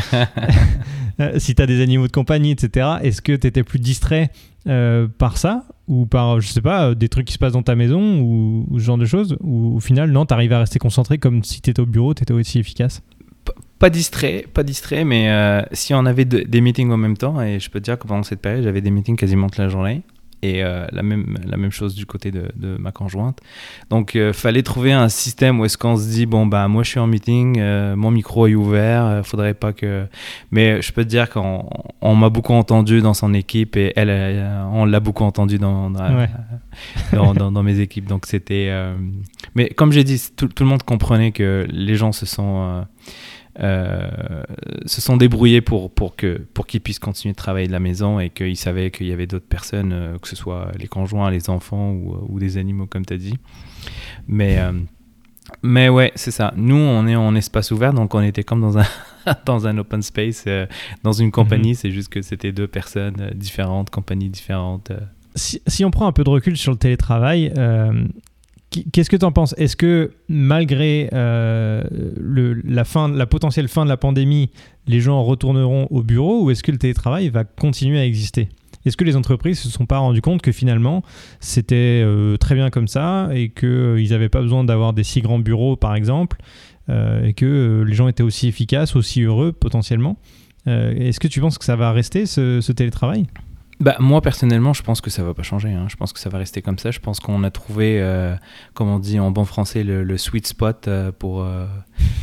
si 1.39 1.55
tu 1.55 1.61
as 1.63 1.65
des 1.65 1.81
animaux 1.81 2.05
de 2.05 2.11
compagnie, 2.11 2.51
etc., 2.51 2.97
est-ce 3.01 3.23
que 3.23 3.35
tu 3.35 3.47
étais 3.47 3.63
plus 3.63 3.79
distrait 3.79 4.29
par 5.17 5.37
ça? 5.37 5.65
Ou 5.91 6.05
par, 6.05 6.39
je 6.39 6.47
sais 6.47 6.61
pas, 6.61 6.95
des 6.95 7.09
trucs 7.09 7.27
qui 7.27 7.33
se 7.33 7.37
passent 7.37 7.51
dans 7.51 7.63
ta 7.63 7.75
maison 7.75 8.21
ou, 8.21 8.65
ce 8.79 8.83
genre 8.83 8.97
de 8.97 9.05
choses 9.05 9.35
Ou 9.41 9.75
au 9.75 9.79
final, 9.81 10.09
non, 10.09 10.25
tu 10.25 10.33
arrives 10.33 10.53
à 10.53 10.59
rester 10.59 10.79
concentré 10.79 11.17
comme 11.17 11.43
si 11.43 11.61
tu 11.61 11.69
étais 11.69 11.81
au 11.81 11.85
bureau, 11.85 12.13
tu 12.13 12.23
étais 12.23 12.33
aussi 12.33 12.57
efficace 12.57 13.03
pas 13.79 13.89
distrait, 13.89 14.45
pas 14.53 14.61
distrait, 14.61 15.03
mais 15.03 15.31
euh, 15.31 15.63
si 15.71 15.95
on 15.95 16.05
avait 16.05 16.23
des 16.23 16.61
meetings 16.61 16.91
en 16.91 16.97
même 16.97 17.17
temps, 17.17 17.41
et 17.41 17.59
je 17.59 17.67
peux 17.71 17.79
te 17.79 17.85
dire 17.85 17.97
que 17.97 18.05
pendant 18.05 18.21
cette 18.21 18.39
période, 18.39 18.63
j'avais 18.63 18.81
des 18.81 18.91
meetings 18.91 19.15
quasiment 19.15 19.47
toute 19.47 19.57
la 19.57 19.69
journée, 19.69 20.03
et 20.41 20.63
euh, 20.63 20.87
la, 20.91 21.03
même, 21.03 21.37
la 21.45 21.57
même 21.57 21.71
chose 21.71 21.95
du 21.95 22.05
côté 22.05 22.31
de, 22.31 22.51
de 22.55 22.77
ma 22.77 22.91
conjointe. 22.91 23.39
Donc, 23.89 24.15
il 24.15 24.21
euh, 24.21 24.33
fallait 24.33 24.63
trouver 24.63 24.91
un 24.91 25.09
système 25.09 25.59
où 25.59 25.65
est-ce 25.65 25.77
qu'on 25.77 25.97
se 25.97 26.09
dit, 26.09 26.25
bon, 26.25 26.45
bah, 26.45 26.67
moi, 26.67 26.83
je 26.83 26.89
suis 26.89 26.99
en 26.99 27.07
meeting, 27.07 27.61
mon 27.95 28.11
micro 28.11 28.47
est 28.47 28.55
ouvert, 28.55 29.21
faudrait 29.25 29.53
pas 29.53 29.73
que... 29.73 30.05
Mais 30.51 30.81
je 30.81 30.91
peux 30.91 31.03
te 31.03 31.09
dire 31.09 31.29
qu'on 31.29 31.69
on, 32.01 32.15
m'a 32.15 32.29
beaucoup 32.29 32.53
entendu 32.53 33.01
dans 33.01 33.13
son 33.13 33.33
équipe, 33.33 33.77
et 33.77 33.93
elle, 33.95 34.09
on 34.71 34.85
l'a 34.85 34.99
beaucoup 34.99 35.23
entendu 35.23 35.59
dans, 35.59 35.89
dans, 35.89 37.51
dans, 37.51 37.63
mes 37.63 37.79
équipes. 37.79 38.05
Donc, 38.05 38.25
c'était... 38.25 38.71
Mais 39.55 39.69
comme 39.69 39.91
j'ai 39.91 40.03
dit, 40.03 40.21
tout, 40.35 40.47
tout, 40.47 40.63
le 40.63 40.69
monde 40.69 40.83
comprenait 40.83 41.31
que 41.31 41.67
les 41.69 41.95
gens 41.95 42.11
se 42.11 42.25
sont 42.25 42.61
euh, 42.61 42.81
se 43.61 45.01
sont 45.01 45.17
débrouillés 45.17 45.61
pour, 45.61 45.91
pour 45.91 46.15
qu'ils 46.15 46.45
pour 46.53 46.65
puissent 46.65 46.99
continuer 46.99 47.33
de 47.33 47.37
travailler 47.37 47.67
de 47.67 47.71
la 47.71 47.79
maison 47.79 48.19
et 48.19 48.29
qu'ils 48.29 48.57
savaient 48.57 48.91
qu'il 48.91 49.07
y 49.07 49.11
avait 49.11 49.27
d'autres 49.27 49.47
personnes, 49.47 49.93
euh, 49.93 50.17
que 50.17 50.27
ce 50.27 50.35
soit 50.35 50.71
les 50.79 50.87
conjoints, 50.87 51.29
les 51.29 51.49
enfants 51.49 51.91
ou, 51.91 52.17
ou 52.29 52.39
des 52.39 52.57
animaux, 52.57 52.87
comme 52.87 53.05
tu 53.05 53.13
as 53.13 53.17
dit. 53.17 53.37
Mais, 54.27 54.57
euh, 54.59 54.71
mais 55.61 55.89
ouais, 55.89 56.11
c'est 56.15 56.31
ça. 56.31 56.53
Nous, 56.55 56.75
on 56.75 57.07
est 57.07 57.15
en 57.15 57.35
espace 57.35 57.71
ouvert, 57.71 57.93
donc 57.93 58.15
on 58.15 58.21
était 58.21 58.43
comme 58.43 58.61
dans 58.61 58.77
un, 58.77 58.85
dans 59.45 59.67
un 59.67 59.77
open 59.77 60.01
space, 60.01 60.45
dans 61.03 61.13
une 61.13 61.31
compagnie. 61.31 61.69
Mhm. 61.69 61.75
C'est 61.75 61.91
juste 61.91 62.09
que 62.09 62.21
c'était 62.21 62.51
deux 62.51 62.67
personnes 62.67 63.31
différentes, 63.35 63.89
compagnies 63.89 64.29
différentes. 64.29 64.91
Si, 65.35 65.61
si, 65.67 65.85
on 65.85 65.91
prend 65.91 66.07
un 66.07 66.11
peu 66.11 66.23
de 66.23 66.29
recul 66.29 66.57
sur 66.57 66.71
le 66.71 66.77
télétravail, 66.77 67.53
Qu'est-ce 68.93 69.09
que 69.09 69.17
tu 69.17 69.25
en 69.25 69.33
penses? 69.33 69.53
Est-ce 69.57 69.75
que 69.75 70.11
malgré 70.29 71.09
euh, 71.11 71.83
la, 72.63 73.25
potentielle 73.25 73.67
fin 73.67 73.83
de 73.83 73.89
la 73.89 73.97
pandémie, 73.97 74.49
les 74.87 75.01
gens 75.01 75.21
retourneront 75.23 75.87
au 75.89 76.03
bureau 76.03 76.43
ou 76.43 76.51
est-ce 76.51 76.63
que 76.63 76.71
le 76.71 76.77
télétravail 76.77 77.27
va 77.27 77.43
continuer 77.43 77.99
à 77.99 78.05
exister? 78.05 78.47
Est-ce 78.85 78.95
que 78.95 79.03
les 79.03 79.17
entreprises 79.17 79.59
se 79.59 79.69
sont 79.69 79.85
pas 79.85 79.97
rendues 79.97 80.21
compte 80.21 80.41
que 80.41 80.53
finalement 80.53 81.03
c'était 81.41 82.01
euh, 82.03 82.37
très 82.37 82.55
bien 82.55 82.69
comme 82.69 82.87
ça 82.87 83.29
et 83.33 83.49
qu'ils 83.49 83.67
euh, 83.67 84.09
n'avaient 84.09 84.29
pas 84.29 84.41
besoin 84.41 84.63
d'avoir 84.63 84.93
des 84.93 85.03
si 85.03 85.21
grands 85.21 85.39
bureaux 85.39 85.75
par 85.75 85.93
exemple 85.93 86.37
et 87.23 87.31
que 87.31 87.85
les 87.87 87.93
gens 87.93 88.09
étaient 88.09 88.23
aussi 88.23 88.49
efficaces, 88.49 88.97
aussi 88.97 89.21
heureux 89.21 89.53
potentiellement? 89.53 90.17
Est-ce 90.65 91.21
que 91.21 91.29
tu 91.29 91.39
penses 91.39 91.57
que 91.57 91.63
ça 91.63 91.77
va 91.77 91.93
rester 91.93 92.25
ce 92.25 92.71
télétravail? 92.73 93.27
Bah, 93.81 93.95
moi, 93.99 94.21
personnellement, 94.21 94.73
je 94.73 94.83
pense 94.83 95.01
que 95.01 95.09
ça 95.09 95.23
va 95.23 95.33
pas 95.33 95.41
changer. 95.41 95.69
Hein. 95.69 95.87
Je 95.89 95.95
pense 95.95 96.13
que 96.13 96.19
ça 96.19 96.29
va 96.29 96.37
rester 96.37 96.61
comme 96.61 96.77
ça. 96.77 96.91
Je 96.91 96.99
pense 96.99 97.19
qu'on 97.19 97.43
a 97.43 97.49
trouvé, 97.49 97.99
euh, 97.99 98.35
comme 98.75 98.89
on 98.89 98.99
dit 98.99 99.19
en 99.19 99.31
bon 99.31 99.43
français, 99.43 99.83
le, 99.83 100.17
sweet 100.17 100.45
spot 100.45 100.87
euh, 100.87 101.11
pour, 101.11 101.41
euh, 101.41 101.65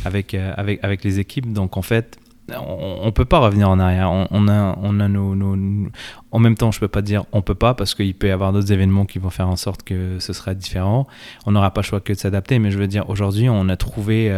avec, 0.05 0.33
avec, 0.33 0.81
avec 0.83 1.03
les 1.03 1.19
équipes. 1.19 1.51
Donc, 1.51 1.75
en 1.75 1.81
fait, 1.81 2.17
on, 2.49 3.05
ne 3.05 3.11
peut 3.11 3.25
pas 3.25 3.39
revenir 3.39 3.69
en 3.69 3.77
arrière. 3.77 4.09
On, 4.09 4.47
a, 4.47 4.77
on 4.81 4.99
a 5.01 5.07
nos, 5.09 5.35
nos, 5.35 5.89
En 6.31 6.39
même 6.39 6.55
temps, 6.55 6.71
je 6.71 6.79
peux 6.79 6.87
pas 6.87 7.01
dire 7.01 7.25
on 7.33 7.41
peut 7.41 7.55
pas 7.55 7.73
parce 7.73 7.93
qu'il 7.93 8.15
peut 8.15 8.27
y 8.27 8.31
avoir 8.31 8.53
d'autres 8.53 8.71
événements 8.71 9.05
qui 9.05 9.19
vont 9.19 9.29
faire 9.29 9.49
en 9.49 9.57
sorte 9.57 9.83
que 9.83 10.17
ce 10.19 10.31
sera 10.31 10.53
différent. 10.53 11.07
On 11.45 11.51
n'aura 11.51 11.73
pas 11.73 11.81
le 11.81 11.85
choix 11.85 11.99
que 11.99 12.13
de 12.13 12.17
s'adapter. 12.17 12.57
Mais 12.59 12.71
je 12.71 12.79
veux 12.79 12.87
dire, 12.87 13.09
aujourd'hui, 13.09 13.49
on 13.49 13.67
a 13.67 13.75
trouvé 13.75 14.31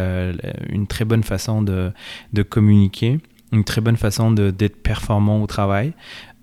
une 0.68 0.88
très 0.88 1.04
bonne 1.04 1.22
façon 1.22 1.62
de, 1.62 1.92
de 2.32 2.42
communiquer 2.42 3.20
une 3.52 3.64
très 3.64 3.82
bonne 3.82 3.96
façon 3.96 4.32
d'être 4.32 4.82
performant 4.82 5.42
au 5.42 5.46
travail. 5.46 5.92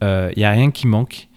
Il 0.01 0.05
euh, 0.05 0.31
n'y 0.37 0.43
a 0.43 0.51
rien 0.51 0.71
qui 0.71 0.87
manque. 0.87 1.27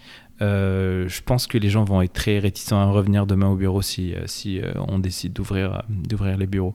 Euh, 0.40 1.09
je 1.09 1.22
pense 1.22 1.46
que 1.46 1.57
les 1.57 1.68
gens 1.68 1.85
vont 1.85 2.03
être 2.03 2.12
très 2.12 2.38
réticents 2.38 2.81
à 2.81 2.87
revenir 2.87 3.27
demain 3.27 3.48
au 3.48 3.55
bureau 3.55 3.81
si, 3.81 4.14
euh, 4.14 4.22
si 4.27 4.61
on 4.88 4.98
décide 4.98 5.33
d'ouvrir, 5.33 5.83
d'ouvrir 5.88 6.37
les 6.37 6.46
bureaux. 6.46 6.75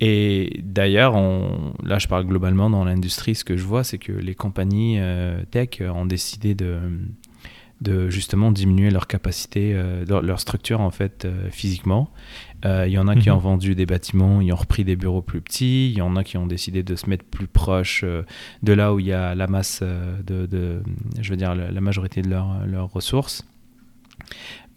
Et 0.00 0.60
d'ailleurs, 0.62 1.14
là 1.82 1.98
je 1.98 2.08
parle 2.08 2.26
globalement 2.26 2.68
dans 2.68 2.84
l'industrie, 2.84 3.34
ce 3.34 3.44
que 3.44 3.56
je 3.56 3.64
vois, 3.64 3.84
c'est 3.84 3.98
que 3.98 4.12
les 4.12 4.34
compagnies 4.34 4.98
tech 5.50 5.80
ont 5.80 6.04
décidé 6.04 6.54
de, 6.54 6.78
de 7.84 8.10
justement 8.10 8.50
diminuer 8.50 8.90
leur 8.90 9.06
capacité, 9.06 9.80
leur, 10.08 10.40
structure 10.40 10.80
en 10.80 10.90
fait 10.90 11.28
physiquement 11.50 12.10
il 12.64 12.70
euh, 12.70 12.88
y 12.88 12.96
en 12.96 13.08
a 13.08 13.14
qui 13.14 13.30
ont 13.30 13.36
mhm. 13.36 13.42
vendu 13.42 13.74
des 13.74 13.84
bâtiments, 13.84 14.40
ils 14.40 14.50
ont 14.50 14.56
repris 14.56 14.84
des 14.84 14.96
bureaux 14.96 15.20
plus 15.20 15.42
petits. 15.42 15.90
Il 15.90 15.98
y 15.98 16.00
en 16.00 16.16
a 16.16 16.24
qui 16.24 16.38
ont 16.38 16.46
décidé 16.46 16.82
de 16.82 16.96
se 16.96 17.10
mettre 17.10 17.24
plus 17.24 17.46
proche 17.46 18.02
euh, 18.04 18.22
de 18.62 18.72
là 18.72 18.94
où 18.94 19.00
il 19.00 19.06
y 19.06 19.12
a 19.12 19.34
la 19.34 19.46
masse 19.46 19.80
euh, 19.82 20.22
de, 20.22 20.82
je 21.20 21.30
veux 21.30 21.36
dire, 21.36 21.54
la, 21.54 21.80
majorité 21.82 22.22
de 22.22 22.30
leurs 22.30 22.90
ressources. 22.90 23.44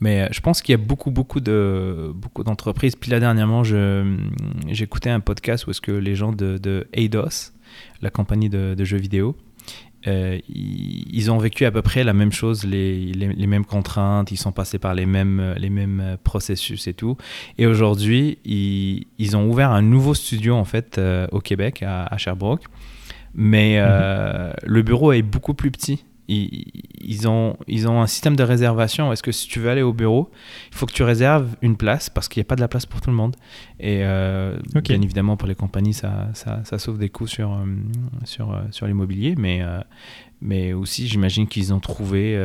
Mais 0.02 0.28
je 0.32 0.42
pense 0.42 0.62
qu'il 0.62 0.74
y 0.74 0.76
a 0.76 0.84
beaucoup, 0.84 1.12
beaucoup 1.12 1.40
de 1.40 2.12
beaucoup 2.14 2.44
d'entreprises. 2.44 2.98
Puis 2.98 3.10
là 3.10 3.22
dernièrement, 3.22 3.64
j'écoutais 4.68 5.10
un 5.10 5.22
podcast 5.22 5.66
où 5.66 5.72
est-ce 5.72 5.82
que 5.82 5.92
les 5.92 6.16
gens 6.16 6.34
de, 6.34 6.58
de 6.58 6.88
Eidos, 6.92 7.54
la 8.02 8.10
compagnie 8.10 8.50
de, 8.50 8.76
de 8.76 8.84
jeux 8.84 8.98
vidéo, 8.98 9.38
euh, 10.08 10.40
ils 10.48 11.32
ont 11.32 11.38
vécu 11.38 11.66
à 11.66 11.72
peu 11.72 11.82
près 11.82 12.04
la 12.04 12.14
même 12.14 12.32
chose, 12.32 12.64
les, 12.64 13.12
les, 13.12 13.48
mêmes 13.48 13.66
contraintes, 13.66 14.32
ils 14.32 14.38
sont 14.38 14.52
passés 14.52 14.80
par 14.80 14.94
les 14.94 15.06
mêmes, 15.06 15.56
les 15.58 15.70
mêmes 15.70 16.18
processus 16.24 16.88
et 16.88 16.94
tout. 16.94 17.18
Et 17.58 17.68
aujourd'hui, 17.68 18.40
ils, 18.46 19.06
ils, 19.18 19.36
ont 19.36 19.48
ouvert 19.50 19.72
un 19.72 19.82
nouveau 19.82 20.14
studio 20.14 20.56
en 20.56 20.66
fait 20.66 20.98
euh, 20.98 21.28
au 21.32 21.40
Québec, 21.40 21.84
à, 21.86 22.16
Sherbrooke. 22.18 22.64
Mais 23.34 23.76
euh, 23.78 24.48
mhm. 24.48 24.54
le 24.64 24.82
bureau 24.82 25.12
est 25.12 25.22
beaucoup 25.22 25.54
plus 25.54 25.72
petit. 25.72 26.06
Ils, 26.28 27.28
ont, 27.28 27.56
ils 27.68 27.88
ont 27.88 28.02
un 28.02 28.08
système 28.08 28.36
de 28.36 28.44
réservation. 28.44 29.14
Est-ce 29.14 29.24
que 29.24 29.32
si 29.32 29.48
tu 29.48 29.60
veux 29.60 29.70
aller 29.70 29.82
au 29.82 29.94
bureau, 29.94 30.30
il 30.72 30.76
faut 30.76 30.86
que 30.86 30.92
tu 30.92 31.04
réserves 31.04 31.56
une 31.62 31.78
place 31.78 32.10
parce 32.10 32.28
qu'il 32.28 32.42
n'y 32.42 32.46
a 32.46 32.50
pas 32.50 32.56
de 32.56 32.62
la 32.62 32.68
place 32.68 32.86
pour 32.86 33.00
tout 33.00 33.10
le 33.10 33.16
monde. 33.16 33.36
Et 33.80 34.00
euh, 34.04 34.58
bien 34.84 35.02
évidemment, 35.02 35.38
pour 35.38 35.48
les 35.48 35.56
compagnies, 35.56 35.94
ça, 35.94 36.28
ça, 36.34 36.62
ça 36.66 36.80
sauve 36.80 36.98
des 36.98 37.10
coûts 37.10 37.28
sur, 37.28 37.54
euh, 37.54 37.66
sur, 38.26 38.52
euh, 38.52 38.62
sur 38.72 38.88
l'immobilier. 38.88 39.36
Mais, 39.38 39.62
mais 40.42 40.74
aussi, 40.74 41.08
j'imagine 41.08 41.48
qu'ils 41.48 41.74
ont 41.74 41.80
trouvé 41.80 42.38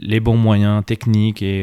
les 0.00 0.20
bons 0.20 0.36
moyens 0.36 0.84
techniques 0.84 1.42
et, 1.42 1.62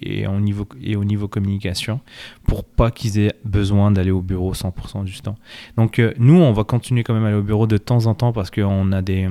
et, 0.00 0.20
et, 0.20 0.26
au 0.26 0.40
niveau, 0.40 0.66
et 0.82 0.96
au 0.96 1.04
niveau 1.04 1.28
communication 1.28 2.00
pour 2.44 2.64
pas 2.64 2.90
qu'ils 2.90 3.18
aient 3.18 3.34
besoin 3.44 3.90
d'aller 3.90 4.10
au 4.10 4.22
bureau 4.22 4.54
100% 4.54 5.04
du 5.04 5.20
temps. 5.20 5.36
Donc, 5.76 6.00
nous, 6.18 6.40
on 6.40 6.52
va 6.52 6.64
continuer 6.64 7.04
quand 7.04 7.12
même 7.12 7.24
à 7.24 7.28
aller 7.28 7.36
au 7.36 7.42
bureau 7.42 7.66
de 7.66 7.76
temps 7.76 8.06
en 8.06 8.14
temps 8.14 8.32
parce 8.32 8.50
qu'on 8.50 8.92
a 8.92 9.02
des 9.02 9.28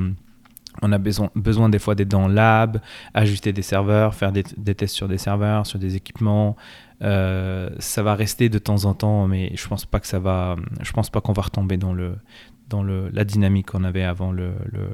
on 0.81 0.91
a 0.91 0.97
besoin, 0.97 1.29
besoin 1.35 1.69
des 1.69 1.79
fois 1.79 1.95
d'être 1.95 2.09
dans 2.09 2.27
le 2.27 2.33
lab, 2.33 2.79
ajuster 3.13 3.53
des 3.53 3.61
serveurs, 3.61 4.15
faire 4.15 4.31
des, 4.31 4.43
tests 4.43 4.95
sur 4.95 5.07
des 5.07 5.17
serveurs, 5.17 5.65
sur 5.65 5.79
des 5.79 5.95
équipements. 5.95 6.55
Euh, 7.01 7.69
ça 7.79 8.03
va 8.03 8.15
rester 8.15 8.49
de 8.49 8.59
temps 8.59 8.85
en 8.85 8.93
temps, 8.93 9.27
mais 9.27 9.51
je 9.55 9.67
pense 9.67 9.85
pas 9.85 9.99
que 9.99 10.07
ça 10.07 10.19
va. 10.19 10.55
Je 10.81 10.91
pense 10.91 11.09
pas 11.09 11.21
qu'on 11.21 11.33
va 11.33 11.43
retomber 11.43 11.77
dans 11.77 11.93
le 11.93 12.15
dans 12.69 12.83
le, 12.83 13.09
la 13.11 13.25
dynamique 13.25 13.71
qu'on 13.71 13.83
avait 13.83 14.03
avant 14.03 14.31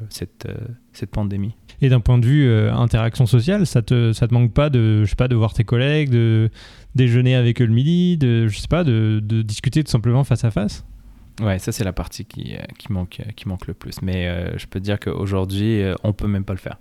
cette, 0.10 0.46
euh, 0.46 0.56
cette 0.94 1.12
pandémie. 1.12 1.56
Et 1.82 1.90
d'un 1.90 2.00
point 2.00 2.18
de 2.18 2.26
vue 2.26 2.48
euh, 2.48 2.74
interaction 2.74 3.26
sociale, 3.26 3.68
ça 3.68 3.82
te 3.82 4.14
ça 4.14 4.30
te 4.30 4.34
manque 4.34 4.54
pas 4.54 4.70
de 4.70 5.04
je 5.04 5.10
sais 5.10 5.18
pas 5.18 5.28
de 5.28 5.36
voir 5.36 5.54
tes 5.54 5.66
collègues, 5.66 6.10
de 6.10 6.50
déjeuner 6.96 7.36
avec 7.36 7.62
eux 7.62 7.66
le 7.66 7.74
midi, 7.74 8.18
de 8.18 8.48
je 8.48 8.58
sais 8.58 8.70
pas 8.70 8.86
de, 8.86 9.20
de 9.22 9.42
discuter 9.42 9.84
tout 9.84 9.92
simplement 9.92 10.24
face 10.24 10.46
à 10.46 10.52
face? 10.52 10.86
Ouais, 11.42 11.60
ça 11.60 11.72
c'est 11.72 11.84
la 11.84 11.92
partie 11.92 12.26
qui, 12.26 12.56
euh, 12.56 12.62
qui, 12.78 12.94
manque, 12.94 13.20
euh, 13.20 13.32
qui 13.36 13.48
manque 13.48 13.68
le 13.68 13.74
plus. 13.74 14.02
Mais 14.02 14.28
euh, 14.28 14.58
je 14.58 14.68
peux 14.68 14.80
te 14.80 14.86
dire 14.86 15.00
qu'aujourd'hui, 15.00 15.84
on 16.04 16.14
peut 16.14 16.28
même 16.28 16.46
pas 16.46 16.54
le 16.54 16.60
faire. 16.60 16.78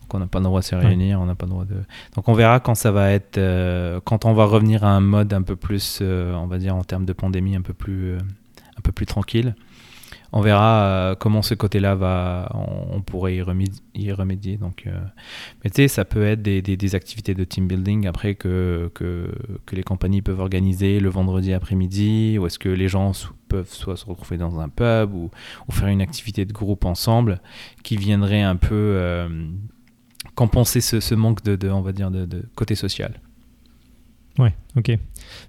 Donc 0.00 0.14
on 0.14 0.18
n'a 0.18 0.26
pas 0.26 0.38
le 0.38 0.44
droit 0.44 0.60
de 0.60 0.64
se 0.64 0.76
réunir, 0.76 1.20
on 1.20 1.26
n'a 1.26 1.34
pas 1.34 1.46
le 1.46 1.50
droit 1.50 1.64
de. 1.64 1.76
Donc 2.14 2.28
on 2.28 2.32
verra 2.32 2.60
quand 2.60 2.74
ça 2.74 2.92
va 2.92 3.10
être, 3.10 3.40
quand 4.04 4.24
on 4.24 4.32
va 4.32 4.44
revenir 4.44 4.84
à 4.84 4.90
un 4.90 5.00
mode 5.00 5.32
un 5.32 5.42
peu 5.42 5.56
plus, 5.56 6.00
on 6.02 6.46
va 6.46 6.58
dire 6.58 6.76
en 6.76 6.84
termes 6.84 7.04
de 7.04 7.12
pandémie, 7.12 7.56
un 7.56 7.62
peu 7.62 7.72
plus, 7.72 8.16
un 8.16 8.80
peu 8.82 8.92
plus 8.92 9.06
tranquille 9.06 9.54
on 10.36 10.42
verra 10.42 10.82
euh, 10.82 11.14
comment 11.14 11.40
ce 11.40 11.54
côté-là 11.54 11.94
va, 11.94 12.52
on, 12.92 13.00
pourrait 13.00 13.36
y 13.36 13.42
remédier. 13.42 14.58
donc, 14.58 14.84
euh, 14.86 14.90
mais 15.64 15.70
tu 15.70 15.76
sais, 15.76 15.88
ça 15.88 16.04
peut 16.04 16.26
être 16.26 16.42
des, 16.42 16.94
activités 16.94 17.34
de 17.34 17.42
team 17.42 17.66
building 17.66 18.06
après 18.06 18.34
que, 18.34 18.90
que, 18.92 19.30
les 19.72 19.82
compagnies 19.82 20.20
peuvent 20.20 20.40
organiser 20.40 21.00
le 21.00 21.08
vendredi 21.08 21.54
après-midi, 21.54 22.36
ou 22.38 22.44
est-ce 22.46 22.58
que 22.58 22.68
les 22.68 22.86
gens 22.86 23.12
peuvent 23.48 23.72
soit 23.72 23.96
se 23.96 24.04
retrouver 24.04 24.36
dans 24.36 24.60
un 24.60 24.68
pub 24.68 25.14
ou, 25.14 25.30
faire 25.70 25.88
une 25.88 26.02
activité 26.02 26.44
de 26.44 26.52
groupe 26.52 26.84
ensemble 26.84 27.40
qui 27.82 27.96
viendrait 27.96 28.42
un 28.42 28.56
peu 28.56 28.74
euh, 28.74 29.48
compenser 30.34 30.82
ce, 30.82 31.14
manque 31.14 31.42
de, 31.44 31.70
on 31.70 31.80
va 31.80 31.92
dire, 31.92 32.10
de, 32.10 32.28
côté 32.56 32.74
social. 32.74 33.20
Ouais, 34.38 34.54
ok. 34.76 34.98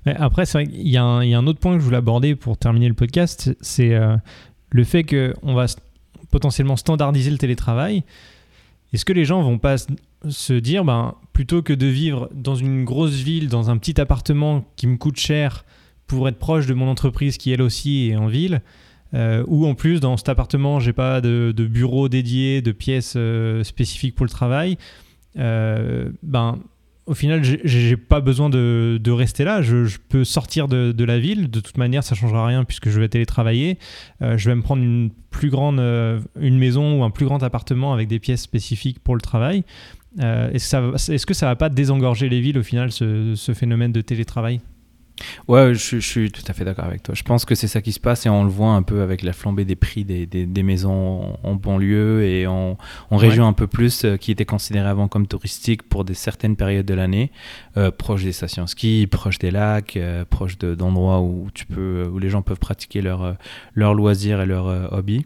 Après, 0.06 0.46
c'est 0.46 0.60
vrai 0.60 0.68
qu'il 0.68 0.88
y, 0.88 0.96
a 0.96 1.04
un 1.04 1.48
autre 1.48 1.60
point 1.60 1.74
que 1.74 1.80
je 1.80 1.84
voulais 1.84 1.98
aborder 1.98 2.36
pour 2.36 2.58
terminer 2.58 2.88
le 2.88 2.94
podcast, 2.94 3.54
c'est 3.60 3.94
le 4.70 4.84
fait 4.84 5.04
qu'on 5.04 5.54
va 5.54 5.66
potentiellement 6.32 6.76
standardiser 6.76 7.32
le 7.32 7.38
télétravail, 7.38 8.04
est-ce 8.94 9.06
que 9.06 9.14
les 9.14 9.26
gens 9.26 9.42
vont 9.42 9.58
pas 9.58 9.76
se 10.28 10.54
dire, 10.54 10.86
ben, 10.86 11.16
plutôt 11.34 11.62
que 11.62 11.74
de 11.74 11.88
vivre 11.88 12.30
dans 12.34 12.56
une 12.56 12.84
grosse 12.84 13.16
ville, 13.16 13.50
dans 13.50 13.70
un 13.70 13.78
petit 13.78 14.00
appartement 14.00 14.66
qui 14.76 14.88
me 14.88 14.98
coûte 14.98 15.18
cher 15.18 15.66
pour 16.08 16.28
être 16.28 16.40
proche 16.40 16.66
de 16.66 16.74
mon 16.74 16.88
entreprise 16.88 17.38
qui 17.38 17.52
elle 17.52 17.62
aussi 17.62 18.10
est 18.10 18.16
en 18.16 18.28
ville, 18.28 18.62
euh, 19.14 19.44
ou 19.48 19.66
en 19.66 19.76
plus 19.76 20.00
dans 20.00 20.18
cet 20.18 20.30
appartement 20.30 20.80
j'ai 20.80 20.94
pas 20.94 21.22
de, 21.22 21.54
bureau 21.70 22.10
dédié, 22.10 22.62
de 22.62 22.72
pièces 22.72 23.14
euh, 23.16 23.64
spécifiques 23.64 24.16
pour 24.16 24.26
le 24.26 24.32
travail, 24.32 24.78
euh, 25.38 26.10
ben 26.24 26.60
au 27.08 27.14
final, 27.14 27.42
j'ai 27.44 27.98
pas 27.98 28.20
besoin 28.20 28.50
de, 28.50 29.12
rester 29.12 29.46
là. 29.46 29.62
Je, 29.62 29.98
peux 30.10 30.26
sortir 30.26 30.68
de, 30.68 31.04
la 31.04 31.20
ville. 31.20 31.50
De 31.50 31.62
toute 31.62 31.78
manière, 31.78 32.04
ça 32.04 32.16
changera 32.16 32.46
rien 32.46 32.66
puisque 32.66 32.90
je 32.90 33.00
vais 33.00 33.08
télétravailler. 33.08 33.80
Euh, 34.22 34.38
je 34.38 34.50
vais 34.50 34.56
me 34.56 34.62
prendre 34.62 34.84
une 34.84 35.10
plus 35.32 35.50
grande 35.50 35.80
euh, 35.80 36.20
maison 36.36 37.00
ou 37.00 37.04
un 37.04 37.10
plus 37.10 37.26
grand 37.26 37.42
appartement 37.44 37.94
avec 37.94 38.10
des 38.10 38.20
pièces 38.20 38.42
spécifiques 38.42 39.00
pour 39.00 39.16
le 39.16 39.22
travail. 39.22 39.64
Euh, 40.20 40.52
est-ce 40.52 41.26
que 41.26 41.34
ça 41.34 41.46
va 41.46 41.56
pas 41.56 41.70
désengorger 41.70 42.28
les 42.28 42.42
villes 42.42 42.58
au 42.58 42.64
final, 42.64 42.92
ce 42.92 43.54
phénomène 43.56 43.94
de 43.94 44.02
télétravail? 44.02 44.60
Ouais, 45.48 45.74
je, 45.74 45.98
suis 46.00 46.32
tout 46.32 46.44
à 46.48 46.54
fait 46.54 46.64
d'accord 46.64 46.86
avec 46.86 47.04
toi. 47.04 47.16
Je 47.16 47.24
pense 47.24 47.46
que 47.46 47.56
c'est 47.56 47.68
ça 47.68 47.82
qui 47.82 47.92
se 47.92 48.00
passe 48.00 48.26
et 48.26 48.30
on 48.30 48.44
le 48.44 48.50
voit 48.50 48.72
un 48.72 48.84
peu 48.84 49.02
avec 49.02 49.24
la 49.24 49.34
flambée 49.34 49.66
des 49.66 49.76
prix 49.76 50.06
des, 50.06 50.26
des, 50.26 50.64
maisons 50.64 51.38
en, 51.44 51.56
banlieue 51.56 52.24
et 52.24 52.48
en, 52.48 52.78
en 53.10 53.18
région 53.18 53.48
un 53.48 53.54
peu 53.54 53.68
plus, 53.68 54.06
euh, 54.06 54.18
qui 54.18 54.32
étaient 54.32 54.46
considérées 54.46 54.90
avant 54.90 55.08
comme 55.08 55.28
touristiques 55.28 55.84
pour 55.84 56.06
des 56.06 56.14
certaines 56.14 56.56
périodes 56.56 56.86
de 56.86 56.94
l'année, 56.94 57.32
euh, 57.78 57.92
proches 57.92 58.24
des 58.24 58.32
stations 58.32 58.68
ski, 58.68 59.08
proches 59.10 59.40
des 59.40 59.52
lacs, 59.52 59.98
euh, 59.98 60.26
proches 60.26 60.58
d'endroits 60.58 61.22
où, 61.22 61.50
tu 61.54 61.66
peux, 61.66 62.10
où 62.12 62.20
les 62.20 62.30
gens 62.30 62.42
peuvent 62.42 62.60
pratiquer 62.60 63.02
leurs 63.02 63.38
leur 63.74 63.94
loisirs 63.94 64.42
et 64.42 64.46
leurs 64.46 64.94
hobbies. 64.94 65.26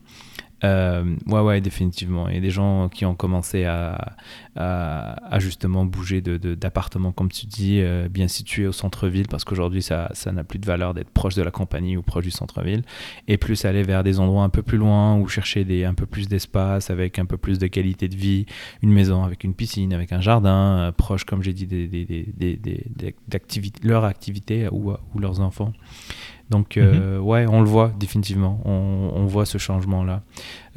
Euh, 0.64 1.16
ouais, 1.28 1.40
ouais, 1.42 1.62
définitivement. 1.62 2.26
A 2.26 2.40
des 2.40 2.52
gens 2.52 2.90
qui 2.90 3.06
ont 3.06 3.16
commencé 3.16 3.66
à, 3.66 4.16
à, 4.56 5.40
justement 5.40 5.86
bouger 5.86 6.22
d'appartements, 6.22 7.10
de, 7.10 7.16
comme 7.16 7.32
tu 7.32 7.46
dis, 7.46 7.80
euh, 7.82 8.10
bien 8.10 8.28
situés 8.28 8.68
au 8.68 8.72
centre-ville, 8.72 9.28
parce 9.28 9.44
qu'aujourd'hui, 9.44 9.82
ça 9.82 10.12
n'a 10.32 10.44
plus 10.44 10.60
de 10.60 10.66
valeur 10.66 10.94
d'être 10.94 11.10
proche 11.10 11.36
de 11.36 11.42
la 11.42 11.52
compagnie 11.52 11.98
ou 11.98 12.02
proche 12.02 12.26
du 12.26 12.32
centre-ville, 12.32 12.84
et 13.28 13.38
plus 13.38 13.66
aller 13.66 13.84
vers 13.84 14.04
des 14.04 14.20
endroits 14.20 14.44
un 14.44 14.50
peu 14.50 14.62
plus 14.62 14.78
loin 14.78 15.18
ou 15.18 15.28
chercher 15.28 15.64
des, 15.64 15.86
un 15.86 15.94
peu 15.94 16.06
plus 16.06 16.28
d'espace 16.28 16.90
avec 16.90 17.20
un 17.20 17.26
peu 17.26 17.38
plus 17.38 17.60
de 17.60 17.68
qualité 17.68 18.08
de 18.08 18.16
vie, 18.16 18.46
une 18.82 18.92
maison 18.92 19.24
avec 19.24 19.44
une 19.44 19.54
piscine, 19.54 19.94
avec 19.94 20.12
un 20.12 20.22
jardin, 20.22 20.78
euh, 20.80 20.92
proche, 20.92 21.24
comme 21.24 21.44
j'ai 21.44 21.54
dit, 21.54 21.68
des, 21.68 21.88
des, 21.88 22.06
des, 22.38 23.16
leur 23.84 24.06
activité 24.06 24.68
ou, 24.72 24.92
ou 24.92 25.20
leurs 25.20 25.40
enfants. 25.40 25.74
Donc, 26.52 26.76
euh, 26.76 27.18
mhm. 27.18 27.26
ouais, 27.26 27.46
on 27.48 27.62
le 27.62 27.68
voit 27.68 27.94
définitivement. 27.98 28.62
On, 28.66 29.26
voit 29.26 29.46
ce 29.46 29.58
changement-là. 29.58 30.22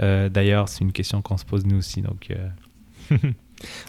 Euh, 0.00 0.28
d'ailleurs, 0.28 0.68
c'est 0.68 0.84
une 0.84 0.92
question 0.92 1.20
qu'on 1.20 1.36
se 1.36 1.44
pose 1.44 1.66
nous 1.66 1.78
aussi. 1.78 2.00
Donc, 2.00 2.30
euh. 2.30 2.48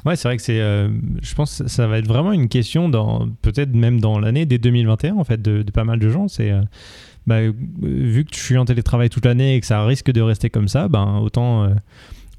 ouais, 0.06 0.16
c'est 0.16 0.28
vrai 0.28 0.38
que 0.38 0.44
c'est. 0.44 0.58
je 0.58 1.36
pense 1.36 1.62
que 1.62 1.68
ça 1.70 1.88
va 1.88 1.98
être 1.98 2.08
vraiment 2.08 2.32
une 2.32 2.50
question, 2.50 2.90
dans 2.90 3.28
peut-être 3.42 3.74
même 3.74 4.00
dans 4.00 4.20
l'année 4.20 4.46
dès 4.46 4.58
2021, 4.58 5.16
en 5.16 5.24
fait, 5.24 5.42
de, 5.42 5.64
pas 5.72 5.84
mal 5.84 6.00
de 6.00 6.10
gens. 6.10 6.28
C'est. 6.28 6.52
Bah, 7.28 7.40
vu 7.82 8.24
que 8.24 8.36
je 8.36 8.40
suis 8.40 8.58
en 8.58 8.66
télétravail 8.66 9.10
toute 9.10 9.26
l'année 9.26 9.56
et 9.56 9.60
que 9.60 9.66
ça 9.66 9.84
risque 9.84 10.12
de 10.12 10.22
rester 10.22 10.52
comme 10.52 10.68
ça, 10.68 10.88
ben, 10.88 11.18
autant, 11.24 11.70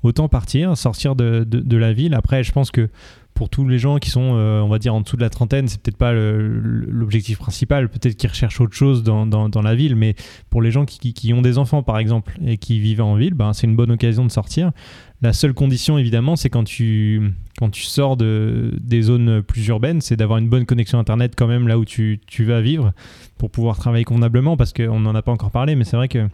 autant 0.03 0.29
partir, 0.29 0.77
sortir 0.77 1.17
de, 1.17 1.45
de, 1.45 1.77
la 1.77 1.93
ville. 1.93 2.15
Après, 2.15 2.45
je 2.45 2.53
pense 2.53 2.71
que 2.71 2.89
pour 3.37 3.51
tous 3.51 3.69
les 3.69 3.79
gens 3.79 3.99
qui 3.99 4.09
sont, 4.09 4.33
euh, 4.35 4.61
on 4.63 4.69
va 4.69 4.79
dire, 4.79 4.95
en 4.95 5.03
dessous 5.03 5.17
de 5.17 5.21
la 5.21 5.29
trentaine, 5.29 5.69
c'est 5.69 5.81
peut-être 5.81 5.99
pas 5.99 6.13
l'objectif 6.13 7.39
principal. 7.39 7.91
Peut-être 7.91 8.17
qu'ils 8.17 8.31
recherchent 8.31 8.61
autre 8.63 8.75
chose 8.75 9.05
dans, 9.05 9.63
la 9.63 9.75
ville, 9.75 9.95
mais 9.95 10.17
pour 10.49 10.63
les 10.63 10.71
gens 10.71 10.87
qui, 10.87 11.33
ont 11.35 11.43
des 11.43 11.59
enfants, 11.59 11.83
par 11.83 11.99
exemple, 11.99 12.39
et 12.45 12.57
qui 12.57 12.81
vivent 12.81 13.03
en 13.03 13.15
ville, 13.15 13.35
ben, 13.35 13.53
c'est 13.53 13.67
une 13.67 13.77
bonne 13.77 13.93
occasion 13.93 14.25
de 14.25 14.31
sortir. 14.31 14.73
La 15.21 15.35
seule 15.35 15.53
condition, 15.53 15.99
évidemment, 15.99 16.35
c'est 16.35 16.49
quand 16.49 16.65
tu, 16.65 17.35
sors 17.73 18.17
de, 18.17 18.73
des 18.81 19.03
zones 19.03 19.43
plus 19.43 19.67
urbaines, 19.69 20.01
c'est 20.01 20.17
d'avoir 20.17 20.39
une 20.39 20.49
bonne 20.49 20.65
connexion 20.65 20.99
Internet 20.99 21.35
quand 21.37 21.47
même 21.47 21.69
là 21.69 21.79
où 21.79 21.85
tu, 21.85 22.21
tu 22.27 22.45
vas 22.45 22.63
vivre 22.63 22.93
pour 23.37 23.51
pouvoir 23.51 23.77
travailler 23.77 24.05
convenablement, 24.05 24.57
parce 24.57 24.73
qu'on 24.73 24.99
n'en 24.99 25.15
a 25.15 25.21
pas 25.21 25.33
encore 25.33 25.51
parlé, 25.51 25.77
mais 25.77 25.85
c'est 25.85 25.97
vrai 25.97 26.09
que 26.09 26.27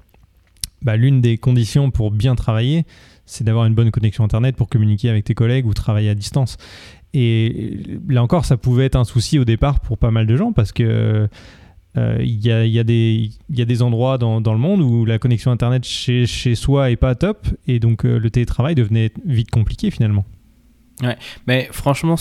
bah, 0.82 0.96
l'une 0.96 1.20
des 1.20 1.38
conditions 1.38 1.90
pour 1.90 2.10
bien 2.10 2.34
travailler, 2.34 2.84
c'est 3.32 3.44
d'avoir 3.44 3.66
une 3.66 3.74
bonne 3.74 3.90
connexion 3.90 4.24
Internet 4.24 4.56
pour 4.56 4.68
communiquer 4.68 5.08
avec 5.08 5.24
tes 5.24 5.34
collègues 5.34 5.66
ou 5.66 5.74
travailler 5.74 6.10
à 6.10 6.14
distance. 6.14 6.56
Et 7.14 7.78
là 8.08 8.22
encore, 8.22 8.44
ça 8.44 8.56
pouvait 8.56 8.86
être 8.86 8.96
un 8.96 9.04
souci 9.04 9.38
au 9.38 9.44
départ 9.44 9.80
pour 9.80 9.98
pas 9.98 10.10
mal 10.10 10.26
de 10.26 10.36
gens 10.36 10.52
parce 10.52 10.72
que 10.72 11.28
euh, 11.98 12.16
il 12.20 12.44
y, 12.46 12.50
a, 12.50 12.64
y, 12.64 12.78
a 12.78 12.84
des 12.84 13.82
endroits 13.82 14.16
dans, 14.16 14.40
le 14.40 14.58
monde 14.58 14.80
où 14.80 15.04
la 15.04 15.18
connexion 15.18 15.50
Internet 15.50 15.84
chez, 15.84 16.24
chez 16.24 16.54
soi 16.54 16.90
est 16.90 16.96
pas 16.96 17.14
top 17.14 17.46
et 17.66 17.80
donc 17.80 18.06
euh, 18.06 18.18
le 18.18 18.30
télétravail 18.30 18.74
devenait 18.74 19.10
vite 19.26 19.50
compliqué 19.50 19.90
finalement. 19.90 20.24
Ouais, 21.02 21.16
mais 21.46 21.68
franchement, 21.72 22.16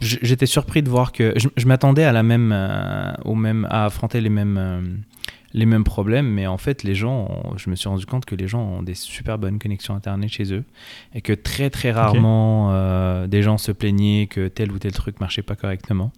j'étais 0.00 0.46
surpris 0.46 0.82
de 0.82 0.90
voir 0.90 1.10
que 1.10 1.34
je, 1.36 1.66
m'attendais 1.66 2.04
à 2.04 2.12
la 2.12 2.22
même, 2.22 2.52
euh, 2.52 3.12
au 3.24 3.34
même, 3.34 3.66
à 3.70 3.86
affronter 3.86 4.20
les 4.20 4.28
mêmes 4.28 5.04
les 5.54 5.66
mêmes 5.66 5.84
problèmes, 5.84 6.26
mais 6.26 6.48
en 6.48 6.58
fait, 6.58 6.82
les 6.82 6.96
gens, 6.96 7.54
je 7.56 7.70
me 7.70 7.76
suis 7.76 7.88
rendu 7.88 8.04
compte 8.06 8.24
que 8.24 8.34
les 8.34 8.48
gens 8.48 8.60
ont 8.60 8.82
des 8.82 8.94
super 8.94 9.38
bonnes 9.38 9.60
connexions 9.60 9.94
Internet 9.94 10.28
chez 10.28 10.52
eux 10.52 10.64
et 11.14 11.22
que 11.22 11.32
très 11.32 11.70
très 11.70 11.92
rarement 11.92 12.72
euh, 12.72 13.28
des 13.28 13.42
gens 13.42 13.56
se 13.56 13.70
plaignaient 13.70 14.26
que 14.26 14.48
tel 14.48 14.72
ou 14.72 14.78
tel 14.80 14.92
truc 14.92 15.20
marchait 15.20 15.42
pas 15.42 15.54
correctement. 15.54 16.10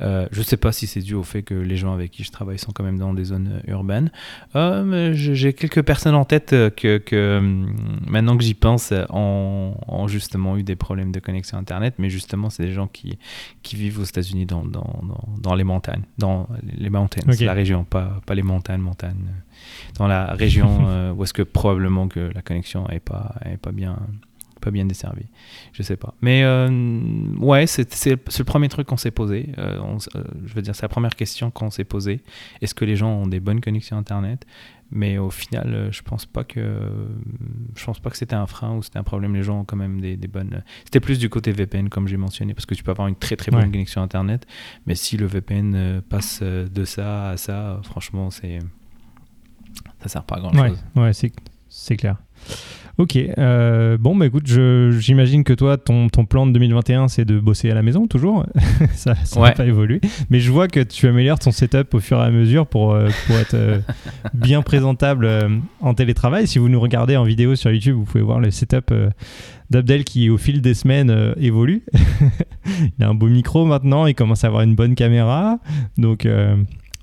Euh, 0.00 0.26
je 0.32 0.38
ne 0.38 0.44
sais 0.44 0.56
pas 0.56 0.72
si 0.72 0.86
c'est 0.86 1.00
dû 1.00 1.14
au 1.14 1.22
fait 1.22 1.42
que 1.42 1.54
les 1.54 1.76
gens 1.76 1.92
avec 1.92 2.10
qui 2.10 2.24
je 2.24 2.30
travaille 2.30 2.58
sont 2.58 2.72
quand 2.72 2.84
même 2.84 2.98
dans 2.98 3.12
des 3.14 3.24
zones 3.24 3.60
euh, 3.66 3.72
urbaines. 3.72 4.10
Euh, 4.56 5.12
j'ai 5.12 5.52
quelques 5.52 5.82
personnes 5.82 6.14
en 6.14 6.24
tête 6.24 6.50
que, 6.50 7.40
maintenant 8.06 8.36
que 8.36 8.44
j'y 8.44 8.54
pense, 8.54 8.92
ont, 9.10 10.06
justement 10.08 10.56
eu 10.56 10.62
des 10.62 10.76
problèmes 10.76 11.12
de 11.12 11.20
connexion 11.20 11.58
Internet, 11.58 11.94
mais 11.98 12.10
justement, 12.10 12.50
c'est 12.50 12.64
des 12.64 12.72
gens 12.72 12.86
qui, 12.86 13.18
qui 13.62 13.76
vivent 13.76 14.00
aux 14.00 14.04
États-Unis 14.04 14.46
dans, 14.46 14.64
dans, 14.64 15.02
dans, 15.38 15.54
les 15.54 15.64
montagnes, 15.64 16.02
dans 16.18 16.48
les 16.62 16.90
mountains, 16.90 17.22
la 17.40 17.52
région, 17.52 17.84
pas, 17.84 18.20
pas 18.26 18.34
les 18.34 18.42
montagnes, 18.42 18.80
montagnes. 18.80 19.26
Dans 19.98 20.06
la 20.06 20.26
région 20.32 21.12
où 21.16 21.22
est-ce 21.22 21.34
que 21.34 21.42
probablement 21.42 22.08
que 22.08 22.30
la 22.34 22.42
connexion 22.42 22.86
n'est 22.88 23.00
pas, 23.00 23.34
est 23.44 23.58
pas 23.58 23.72
bien 23.72 23.98
pas 24.60 24.70
bien 24.70 24.84
desservi. 24.84 25.24
Je 25.72 25.82
sais 25.82 25.96
pas. 25.96 26.14
Mais 26.20 26.44
ouais, 27.38 27.66
c'est 27.66 28.10
le 28.10 28.44
premier 28.44 28.68
truc 28.68 28.86
qu'on 28.86 28.96
s'est 28.96 29.10
posé. 29.10 29.52
je 29.56 30.54
veux 30.54 30.62
dire, 30.62 30.74
c'est 30.74 30.82
la 30.82 30.88
première 30.88 31.16
question 31.16 31.50
qu'on 31.50 31.70
s'est 31.70 31.84
posée. 31.84 32.20
Est-ce 32.60 32.74
que 32.74 32.84
les 32.84 32.96
gens 32.96 33.10
ont 33.10 33.26
des 33.26 33.40
bonnes 33.40 33.60
connexions 33.60 33.96
Internet? 33.96 34.46
Mais 34.92 35.18
au 35.18 35.30
final, 35.30 35.72
euh, 35.72 35.92
je 35.92 36.02
pense 36.02 36.26
pas 36.26 36.42
que 36.42 36.80
je 37.76 37.84
pense 37.84 38.00
pas 38.00 38.10
que 38.10 38.16
c'était 38.16 38.34
un 38.34 38.46
frein 38.46 38.74
ou 38.74 38.82
c'était 38.82 38.98
un 38.98 39.04
problème. 39.04 39.34
Les 39.34 39.44
gens 39.44 39.60
ont 39.60 39.64
quand 39.64 39.76
même 39.76 40.00
des, 40.00 40.16
bonnes. 40.16 40.64
C'était 40.84 40.98
plus 41.00 41.18
du 41.18 41.28
côté 41.28 41.52
VPN 41.52 41.88
comme 41.88 42.08
j'ai 42.08 42.16
mentionné 42.16 42.54
parce 42.54 42.66
que 42.66 42.74
tu 42.74 42.82
peux 42.82 42.90
avoir 42.90 43.06
une 43.06 43.14
très 43.14 43.36
très 43.36 43.52
bonne 43.52 43.70
connexion 43.70 44.02
internet, 44.02 44.46
mais 44.86 44.96
si 44.96 45.16
le 45.16 45.26
VPN 45.26 45.74
euh, 45.74 46.00
passe 46.00 46.40
euh, 46.42 46.66
de 46.68 46.84
ça 46.84 47.30
à 47.30 47.36
ça, 47.36 47.80
franchement, 47.84 48.30
c'est 48.30 48.58
ça 50.02 50.08
sert 50.08 50.24
pas 50.24 50.36
à 50.36 50.40
grand 50.40 50.52
chose. 50.52 50.84
Ouais, 50.96 51.12
c'est 51.12 51.32
c'est 51.68 51.96
clair. 51.96 52.16
Ok, 53.00 53.16
euh, 53.16 53.96
bon, 53.96 54.14
bah 54.14 54.26
écoute, 54.26 54.46
j'imagine 54.46 55.42
que 55.42 55.54
toi, 55.54 55.78
ton, 55.78 56.10
ton, 56.10 56.26
plan 56.26 56.46
de 56.46 56.52
2021, 56.52 57.08
c'est 57.08 57.24
de 57.24 57.40
bosser 57.40 57.70
à 57.70 57.74
la 57.74 57.80
maison 57.80 58.06
toujours. 58.06 58.44
ça 58.92 59.14
n'a 59.36 59.52
pas 59.52 59.64
évolué. 59.64 60.02
Mais 60.28 60.38
je 60.38 60.52
vois 60.52 60.68
que 60.68 60.80
tu 60.80 61.08
améliores 61.08 61.38
ton 61.38 61.50
setup 61.50 61.94
au 61.94 62.00
fur 62.00 62.18
et 62.18 62.24
à 62.24 62.30
mesure 62.30 62.66
pour, 62.66 62.92
euh, 62.92 63.08
pour 63.26 63.36
être 63.36 63.54
euh, 63.54 63.78
bien 64.34 64.60
présentable 64.60 65.26
en 65.80 65.94
télétravail. 65.94 66.46
Si 66.46 66.58
vous 66.58 66.68
nous 66.68 66.78
regardez 66.78 67.16
en 67.16 67.24
vidéo 67.24 67.54
sur 67.54 67.70
YouTube, 67.70 67.94
vous 67.94 68.04
pouvez 68.04 68.22
voir 68.22 68.38
le 68.38 68.50
setup 68.50 68.92
d'Abdel 69.70 70.04
qui, 70.04 70.28
au 70.28 70.36
fil 70.36 70.60
des 70.60 70.74
semaines, 70.74 71.34
évolue. 71.38 71.84
il 72.98 73.02
a 73.02 73.08
un 73.08 73.14
beau 73.14 73.28
micro 73.28 73.64
maintenant, 73.64 74.04
il 74.04 74.14
commence 74.14 74.44
à 74.44 74.48
avoir 74.48 74.60
une 74.62 74.74
bonne 74.74 74.94
caméra. 74.94 75.58
Donc. 75.96 76.28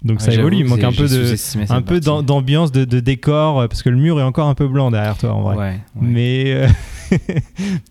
Donc 0.03 0.21
ça 0.21 0.31
évolue, 0.31 0.57
il 0.57 0.65
manque 0.65 0.83
un 0.83 0.91
peu 0.91 1.07
de, 1.07 1.71
un 1.71 1.81
peu 1.81 1.99
d'ambiance, 1.99 2.71
de, 2.71 2.99
décor, 2.99 3.61
euh, 3.61 3.67
parce 3.67 3.81
que 3.81 3.89
le 3.89 3.97
mur 3.97 4.19
est 4.19 4.23
encore 4.23 4.47
un 4.47 4.53
peu 4.53 4.67
blanc 4.67 4.91
derrière 4.91 5.17
toi 5.17 5.33
en 5.33 5.41
vrai. 5.41 5.81
Mais 5.99 6.53
euh, 6.53 6.67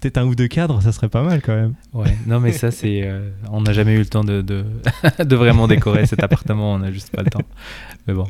peut-être 0.00 0.18
un 0.18 0.26
ou 0.26 0.34
deux 0.36 0.46
cadres, 0.46 0.80
ça 0.82 0.92
serait 0.92 1.08
pas 1.08 1.22
mal 1.22 1.42
quand 1.42 1.54
même. 1.54 1.74
Ouais, 1.92 2.16
non 2.26 2.38
mais 2.38 2.52
ça 2.52 2.70
c'est, 2.70 3.02
euh, 3.02 3.30
on 3.50 3.62
n'a 3.62 3.72
jamais 3.72 3.94
eu 3.94 3.98
le 3.98 4.06
temps 4.06 4.22
de, 4.22 4.40
de, 4.40 4.64
de, 5.24 5.36
vraiment 5.36 5.66
décorer 5.66 6.06
cet 6.06 6.22
appartement, 6.22 6.74
on 6.74 6.78
n'a 6.78 6.92
juste 6.92 7.10
pas 7.10 7.22
le 7.22 7.30
temps. 7.30 7.44
Mais 8.06 8.14
bon. 8.14 8.26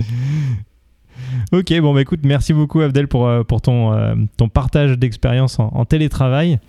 Ok, 1.52 1.78
bon 1.80 1.92
bah 1.92 2.00
écoute, 2.00 2.20
merci 2.24 2.54
beaucoup 2.54 2.80
Abdel 2.80 3.08
pour, 3.08 3.28
pour 3.46 3.60
ton, 3.60 4.16
ton 4.38 4.48
partage 4.48 4.98
d'expérience 4.98 5.58
en, 5.58 5.84
télétravail. 5.84 6.60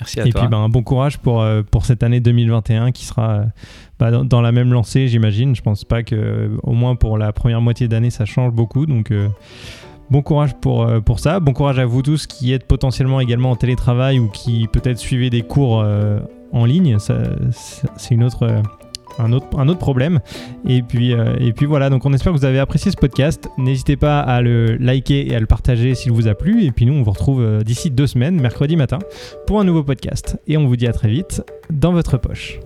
Merci 0.00 0.20
à 0.20 0.26
et 0.26 0.30
toi. 0.30 0.40
Et 0.40 0.44
puis, 0.44 0.50
ben, 0.50 0.58
un 0.58 0.68
bon 0.68 0.82
courage 0.82 1.18
pour, 1.18 1.46
pour 1.70 1.84
cette 1.84 2.02
année 2.02 2.20
2021 2.20 2.92
qui 2.92 3.04
sera 3.04 3.44
bah, 3.98 4.10
dans, 4.10 4.40
la 4.40 4.52
même 4.52 4.72
lancée, 4.72 5.08
j'imagine. 5.08 5.54
Je 5.54 5.62
pense 5.62 5.84
pas 5.84 6.02
que, 6.02 6.50
au 6.62 6.72
moins 6.72 6.96
pour 6.96 7.16
la 7.16 7.32
première 7.32 7.60
moitié 7.60 7.88
d'année, 7.88 8.10
ça 8.10 8.24
change 8.24 8.52
beaucoup. 8.52 8.86
Donc, 8.86 9.10
euh, 9.10 9.28
bon 10.10 10.22
courage 10.22 10.54
pour, 10.54 10.82
euh, 10.82 11.00
pour 11.00 11.20
ça. 11.20 11.40
Bon 11.40 11.52
courage 11.52 11.78
à 11.78 11.86
vous 11.86 12.02
tous 12.02 12.26
qui 12.26 12.52
êtes 12.52 12.66
potentiellement 12.66 13.20
également 13.20 13.52
en 13.52 13.56
télétravail 13.56 14.18
ou 14.18 14.28
qui 14.28 14.68
peut-être 14.72 14.98
suivez 14.98 15.30
des 15.30 15.42
cours 15.42 15.80
euh, 15.80 16.18
en 16.52 16.64
ligne. 16.64 16.98
C'est 16.98 18.14
une 18.14 18.24
autre. 18.24 18.62
Un 19.18 19.32
autre, 19.32 19.78
problème. 19.78 20.20
Et 20.66 20.82
puis, 20.82 21.12
et 21.12 21.52
puis 21.52 21.66
voilà, 21.66 21.90
donc 21.90 22.06
on 22.06 22.12
espère 22.12 22.32
que 22.32 22.38
vous 22.38 22.44
avez 22.44 22.58
apprécié 22.58 22.90
ce 22.90 22.96
podcast. 22.96 23.48
N'hésitez 23.58 23.96
pas 23.96 24.20
à 24.20 24.40
le 24.40 24.76
liker 24.76 25.30
et 25.30 25.34
à 25.34 25.40
le 25.40 25.46
partager 25.46 25.94
s'il 25.94 26.12
vous 26.12 26.28
a 26.28 26.34
plu. 26.34 26.64
Et 26.64 26.70
puis 26.70 26.86
nous, 26.86 26.94
on 26.94 27.02
vous 27.02 27.10
retrouve 27.10 27.62
d'ici 27.64 27.90
deux 27.90 28.06
semaines, 28.06 28.40
mercredi 28.40 28.76
matin, 28.76 28.98
pour 29.46 29.60
un 29.60 29.64
nouveau 29.64 29.82
podcast. 29.82 30.38
Et 30.46 30.56
on 30.56 30.66
vous 30.66 30.76
dit 30.76 30.86
à 30.86 30.92
très 30.92 31.08
vite 31.08 31.42
dans 31.70 31.92
votre 31.92 32.18
poche. 32.18 32.60